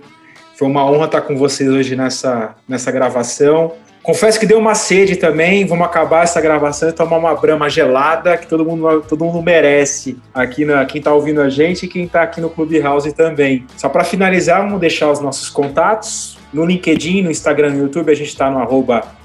Foi 0.57 0.68
uma 0.68 0.84
honra 0.88 1.07
estar 1.07 1.20
com 1.22 1.36
vocês 1.36 1.68
hoje 1.68 1.96
nessa, 1.96 2.55
nessa 2.68 2.92
gravação. 2.92 3.72
Confesso 4.05 4.38
que 4.38 4.44
deu 4.44 4.59
uma 4.59 4.74
sede 4.74 5.16
também. 5.16 5.64
Vamos 5.64 5.86
acabar 5.86 6.24
essa 6.24 6.38
gravação 6.38 6.90
e 6.90 6.92
tomar 6.92 7.16
uma 7.16 7.34
brama 7.34 7.70
gelada 7.70 8.36
que 8.36 8.46
todo 8.46 8.62
mundo, 8.62 9.00
todo 9.09 9.24
mundo 9.24 9.42
merece 9.42 10.18
aqui 10.34 10.64
na 10.66 10.84
quem 10.84 10.98
está 10.98 11.12
ouvindo 11.12 11.40
a 11.40 11.48
gente 11.48 11.86
e 11.86 11.88
quem 11.88 12.05
está 12.05 12.22
aqui 12.22 12.38
no 12.38 12.50
Clubhouse 12.50 13.11
também. 13.14 13.64
Só 13.78 13.88
para 13.88 14.05
finalizar, 14.05 14.62
vamos 14.62 14.78
deixar 14.78 15.11
os 15.11 15.20
nossos 15.20 15.48
contatos. 15.48 16.38
No 16.52 16.66
LinkedIn, 16.66 17.22
no 17.22 17.30
Instagram, 17.30 17.70
no 17.70 17.78
YouTube, 17.78 18.12
a 18.12 18.14
gente 18.14 18.28
está 18.28 18.50
no 18.50 18.64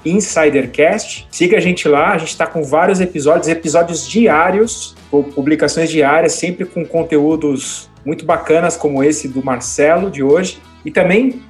InsiderCast. 0.04 1.28
Siga 1.30 1.58
a 1.58 1.60
gente 1.60 1.86
lá, 1.86 2.12
a 2.12 2.18
gente 2.18 2.30
está 2.30 2.46
com 2.46 2.62
vários 2.62 3.00
episódios, 3.00 3.48
episódios 3.48 4.08
diários, 4.08 4.96
publicações 5.34 5.90
diárias, 5.90 6.32
sempre 6.32 6.64
com 6.64 6.84
conteúdos 6.86 7.90
muito 8.04 8.24
bacanas 8.24 8.78
como 8.78 9.04
esse 9.04 9.28
do 9.28 9.44
Marcelo 9.44 10.10
de 10.10 10.22
hoje. 10.22 10.58
E 10.84 10.90
também 10.90 11.42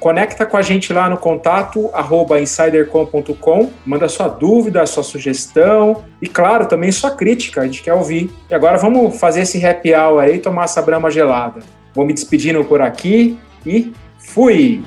conecta 0.00 0.44
com 0.44 0.56
a 0.56 0.62
gente 0.62 0.92
lá 0.92 1.08
no 1.08 1.16
contato 1.16 1.90
arroba 1.92 2.40
insidercom.com, 2.40 3.70
manda 3.86 4.08
sua 4.08 4.28
dúvida, 4.28 4.84
sua 4.86 5.02
sugestão 5.02 6.04
e, 6.20 6.26
claro, 6.26 6.66
também 6.66 6.90
sua 6.90 7.10
crítica, 7.10 7.60
a 7.60 7.64
gente 7.64 7.82
quer 7.82 7.94
ouvir. 7.94 8.30
E 8.50 8.54
agora 8.54 8.76
vamos 8.78 9.18
fazer 9.18 9.42
esse 9.42 9.64
happy 9.64 9.94
hour 9.94 10.20
aí 10.20 10.38
tomar 10.38 10.64
essa 10.64 10.82
brama 10.82 11.10
gelada. 11.10 11.60
Vou 11.94 12.04
me 12.04 12.12
despedindo 12.12 12.64
por 12.64 12.80
aqui 12.80 13.38
e 13.64 13.92
fui! 14.18 14.82